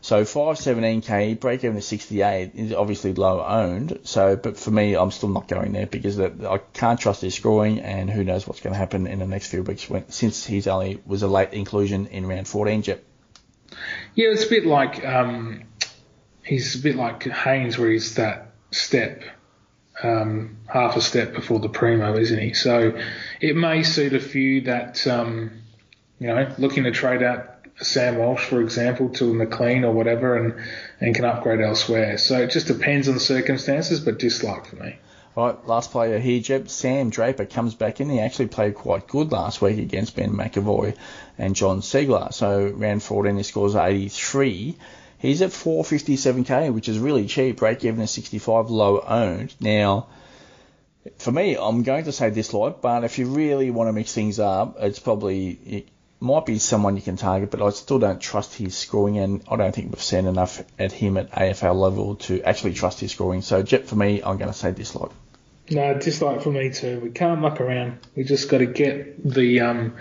So 0.01 0.23
517k, 0.23 1.39
break 1.39 1.63
even 1.63 1.75
to 1.75 1.81
68 1.81 2.55
is 2.55 2.73
obviously 2.73 3.13
low 3.13 3.45
owned. 3.45 3.99
So, 4.03 4.35
but 4.35 4.57
for 4.57 4.71
me, 4.71 4.95
I'm 4.95 5.11
still 5.11 5.29
not 5.29 5.47
going 5.47 5.73
there 5.73 5.85
because 5.85 6.19
I 6.19 6.57
can't 6.73 6.99
trust 6.99 7.21
his 7.21 7.35
scoring, 7.35 7.79
and 7.79 8.09
who 8.09 8.23
knows 8.23 8.47
what's 8.47 8.59
going 8.59 8.73
to 8.73 8.79
happen 8.79 9.05
in 9.05 9.19
the 9.19 9.27
next 9.27 9.49
few 9.49 9.61
weeks 9.61 9.87
when, 9.87 10.09
since 10.09 10.43
he's 10.43 10.65
only 10.65 10.99
was 11.05 11.21
a 11.21 11.27
late 11.27 11.53
inclusion 11.53 12.07
in 12.07 12.25
round 12.25 12.47
14. 12.47 12.81
Jep. 12.81 13.03
Yeah, 14.15 14.29
it's 14.29 14.45
a 14.45 14.49
bit 14.49 14.65
like 14.65 15.05
um, 15.05 15.65
he's 16.43 16.75
a 16.75 16.79
bit 16.79 16.95
like 16.95 17.23
Haynes, 17.25 17.77
where 17.77 17.91
he's 17.91 18.15
that 18.15 18.55
step 18.71 19.21
um, 20.01 20.57
half 20.67 20.95
a 20.95 21.01
step 21.01 21.33
before 21.33 21.59
the 21.59 21.69
primo, 21.69 22.17
isn't 22.17 22.39
he? 22.39 22.53
So 22.53 22.97
it 23.39 23.55
may 23.55 23.83
suit 23.83 24.13
a 24.13 24.19
few 24.19 24.61
that, 24.61 25.05
um, 25.07 25.51
you 26.19 26.27
know, 26.27 26.53
looking 26.57 26.83
to 26.85 26.91
trade 26.91 27.21
out 27.21 27.49
Sam 27.81 28.17
Walsh, 28.17 28.45
for 28.45 28.61
example, 28.61 29.09
to 29.09 29.33
McLean 29.33 29.83
or 29.83 29.91
whatever, 29.91 30.37
and, 30.37 30.55
and 30.99 31.15
can 31.15 31.25
upgrade 31.25 31.61
elsewhere. 31.61 32.17
So 32.17 32.39
it 32.39 32.51
just 32.51 32.67
depends 32.67 33.07
on 33.07 33.19
circumstances, 33.19 33.99
but 33.99 34.19
dislike 34.19 34.65
for 34.65 34.77
me. 34.77 34.97
All 35.35 35.47
right, 35.47 35.67
last 35.67 35.91
player 35.91 36.19
here, 36.19 36.39
Jep. 36.39 36.69
Sam 36.69 37.09
Draper 37.09 37.45
comes 37.45 37.73
back 37.73 37.99
in. 37.99 38.09
He 38.09 38.19
actually 38.19 38.47
played 38.47 38.75
quite 38.75 39.07
good 39.07 39.31
last 39.31 39.63
week 39.63 39.79
against 39.79 40.15
Ben 40.15 40.31
McEvoy 40.31 40.95
and 41.39 41.55
Jon 41.55 41.81
Ceglar. 41.81 42.31
So 42.31 42.67
round 42.67 43.01
14, 43.01 43.37
he 43.37 43.43
scores 43.43 43.75
83. 43.75 44.77
He's 45.23 45.41
at 45.41 45.51
457k, 45.51 46.73
which 46.73 46.89
is 46.89 46.99
really 46.99 47.27
cheap. 47.27 47.55
Break 47.55 47.85
even 47.85 48.01
at 48.01 48.09
65, 48.09 48.69
low 48.69 48.99
owned. 48.99 49.55
Now, 49.61 50.07
for 51.17 51.31
me, 51.31 51.55
I'm 51.55 51.83
going 51.83 52.03
to 52.03 52.11
say 52.11 52.29
dislike, 52.29 52.81
but 52.81 53.05
if 53.05 53.17
you 53.17 53.27
really 53.27 53.71
want 53.71 53.87
to 53.87 53.93
mix 53.93 54.13
things 54.13 54.37
up, 54.37 54.75
it's 54.81 54.99
probably 54.99 55.51
it 55.51 55.87
might 56.19 56.45
be 56.45 56.59
someone 56.59 56.97
you 56.97 57.01
can 57.01 57.15
target. 57.15 57.51
But 57.51 57.61
I 57.61 57.69
still 57.69 57.99
don't 57.99 58.19
trust 58.19 58.55
his 58.55 58.75
scoring, 58.75 59.17
and 59.17 59.41
I 59.49 59.55
don't 59.55 59.73
think 59.73 59.93
we've 59.93 60.03
seen 60.03 60.27
enough 60.27 60.61
at 60.77 60.91
him 60.91 61.15
at 61.15 61.31
AFL 61.31 61.73
level 61.73 62.15
to 62.27 62.41
actually 62.43 62.73
trust 62.73 62.99
his 62.99 63.13
scoring. 63.13 63.41
So, 63.41 63.63
Jep 63.63 63.85
for 63.85 63.95
me, 63.95 64.21
I'm 64.21 64.37
going 64.37 64.51
to 64.51 64.57
say 64.57 64.73
dislike. 64.73 65.11
No, 65.71 65.97
dislike 65.97 66.41
for 66.41 66.51
me 66.51 66.69
too. 66.69 66.99
We 66.99 67.11
can't 67.11 67.39
muck 67.39 67.61
around. 67.61 67.99
We 68.17 68.25
just 68.25 68.49
got 68.49 68.57
to 68.57 68.65
get 68.65 69.23
the 69.23 69.61
um, 69.61 69.95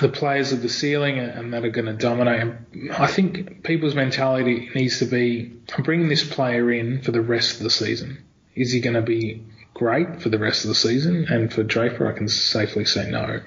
the 0.00 0.08
players 0.08 0.52
of 0.52 0.60
the 0.60 0.68
ceiling 0.68 1.18
and 1.18 1.54
that 1.54 1.64
are 1.64 1.70
going 1.70 1.86
to 1.86 1.94
dominate. 1.94 2.54
I 2.92 3.06
think 3.06 3.62
people's 3.62 3.94
mentality 3.94 4.70
needs 4.74 4.98
to 4.98 5.06
be 5.06 5.52
I'm 5.76 5.82
bringing 5.82 6.08
this 6.08 6.28
player 6.28 6.70
in 6.70 7.02
for 7.02 7.12
the 7.12 7.22
rest 7.22 7.56
of 7.56 7.62
the 7.62 7.70
season. 7.70 8.22
Is 8.54 8.72
he 8.72 8.80
going 8.80 8.96
to 8.96 9.02
be 9.02 9.42
great 9.72 10.20
for 10.20 10.28
the 10.28 10.38
rest 10.38 10.64
of 10.64 10.68
the 10.68 10.74
season? 10.74 11.26
And 11.30 11.52
for 11.52 11.62
Draper, 11.62 12.06
I 12.06 12.16
can 12.16 12.28
safely 12.28 12.84
say 12.84 13.10
no. 13.10 13.40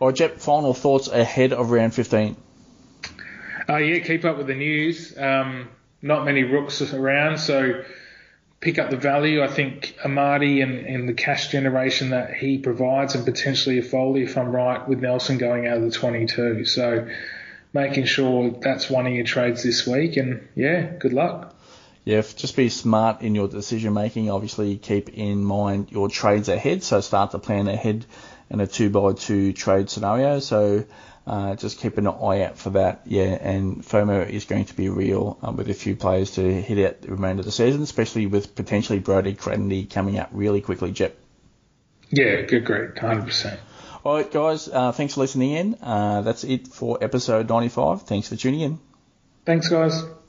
All 0.00 0.08
right, 0.08 0.16
Jep, 0.16 0.38
final 0.38 0.74
thoughts 0.74 1.06
ahead 1.08 1.52
of 1.52 1.70
round 1.70 1.94
15? 1.94 2.36
Uh, 3.68 3.76
yeah, 3.76 4.00
keep 4.00 4.24
up 4.24 4.36
with 4.36 4.48
the 4.48 4.54
news. 4.54 5.16
Um, 5.16 5.68
not 6.02 6.24
many 6.24 6.42
rooks 6.42 6.80
around, 6.92 7.38
so 7.38 7.84
pick 8.60 8.78
up 8.78 8.90
the 8.90 8.96
value. 8.96 9.42
I 9.42 9.48
think 9.48 9.96
Amartey 10.04 10.62
and, 10.62 10.86
and 10.86 11.08
the 11.08 11.14
cash 11.14 11.48
generation 11.48 12.10
that 12.10 12.34
he 12.34 12.58
provides, 12.58 13.14
and 13.14 13.24
potentially 13.24 13.78
a 13.78 13.82
Foley, 13.82 14.22
if 14.22 14.36
I'm 14.36 14.52
right, 14.52 14.86
with 14.86 15.00
Nelson 15.00 15.38
going 15.38 15.66
out 15.66 15.78
of 15.78 15.82
the 15.82 15.90
22. 15.90 16.66
So 16.66 17.08
making 17.72 18.04
sure 18.04 18.50
that's 18.60 18.90
one 18.90 19.06
of 19.06 19.12
your 19.12 19.24
trades 19.24 19.62
this 19.62 19.86
week, 19.86 20.16
and 20.16 20.46
yeah, 20.54 20.82
good 20.98 21.12
luck. 21.12 21.54
Yeah, 22.04 22.22
just 22.22 22.56
be 22.56 22.70
smart 22.70 23.20
in 23.20 23.34
your 23.34 23.48
decision 23.48 23.92
making. 23.92 24.30
Obviously, 24.30 24.76
keep 24.76 25.10
in 25.10 25.44
mind 25.44 25.92
your 25.92 26.08
trades 26.08 26.48
ahead. 26.48 26.82
So 26.82 27.00
start 27.00 27.32
to 27.32 27.38
plan 27.38 27.68
ahead 27.68 28.06
in 28.48 28.60
a 28.60 28.66
two 28.66 28.90
by 28.90 29.12
two 29.12 29.52
trade 29.52 29.90
scenario. 29.90 30.40
So 30.40 30.84
uh, 31.30 31.54
just 31.54 31.78
keep 31.78 31.96
an 31.96 32.08
eye 32.08 32.42
out 32.42 32.58
for 32.58 32.70
that. 32.70 33.02
Yeah, 33.04 33.38
and 33.40 33.84
FOMO 33.84 34.28
is 34.28 34.46
going 34.46 34.64
to 34.64 34.74
be 34.74 34.88
real 34.88 35.38
um, 35.42 35.56
with 35.56 35.70
a 35.70 35.74
few 35.74 35.94
players 35.94 36.32
to 36.32 36.42
hit 36.42 36.84
out 36.84 37.02
the 37.02 37.12
remainder 37.12 37.42
of 37.42 37.46
the 37.46 37.52
season, 37.52 37.82
especially 37.82 38.26
with 38.26 38.56
potentially 38.56 38.98
Brodie 38.98 39.34
Grundy 39.34 39.86
coming 39.86 40.18
out 40.18 40.34
really 40.34 40.60
quickly, 40.60 40.90
Jep. 40.90 41.16
Yeah, 42.10 42.42
good, 42.42 42.64
great, 42.64 42.96
100%. 42.96 43.60
All 44.02 44.16
right, 44.16 44.28
guys, 44.28 44.66
uh, 44.66 44.90
thanks 44.90 45.14
for 45.14 45.20
listening 45.20 45.52
in. 45.52 45.74
Uh, 45.80 46.22
that's 46.22 46.42
it 46.42 46.66
for 46.66 46.98
episode 47.00 47.48
95. 47.48 48.02
Thanks 48.02 48.26
for 48.26 48.34
tuning 48.34 48.62
in. 48.62 48.80
Thanks, 49.46 49.68
guys. 49.68 50.02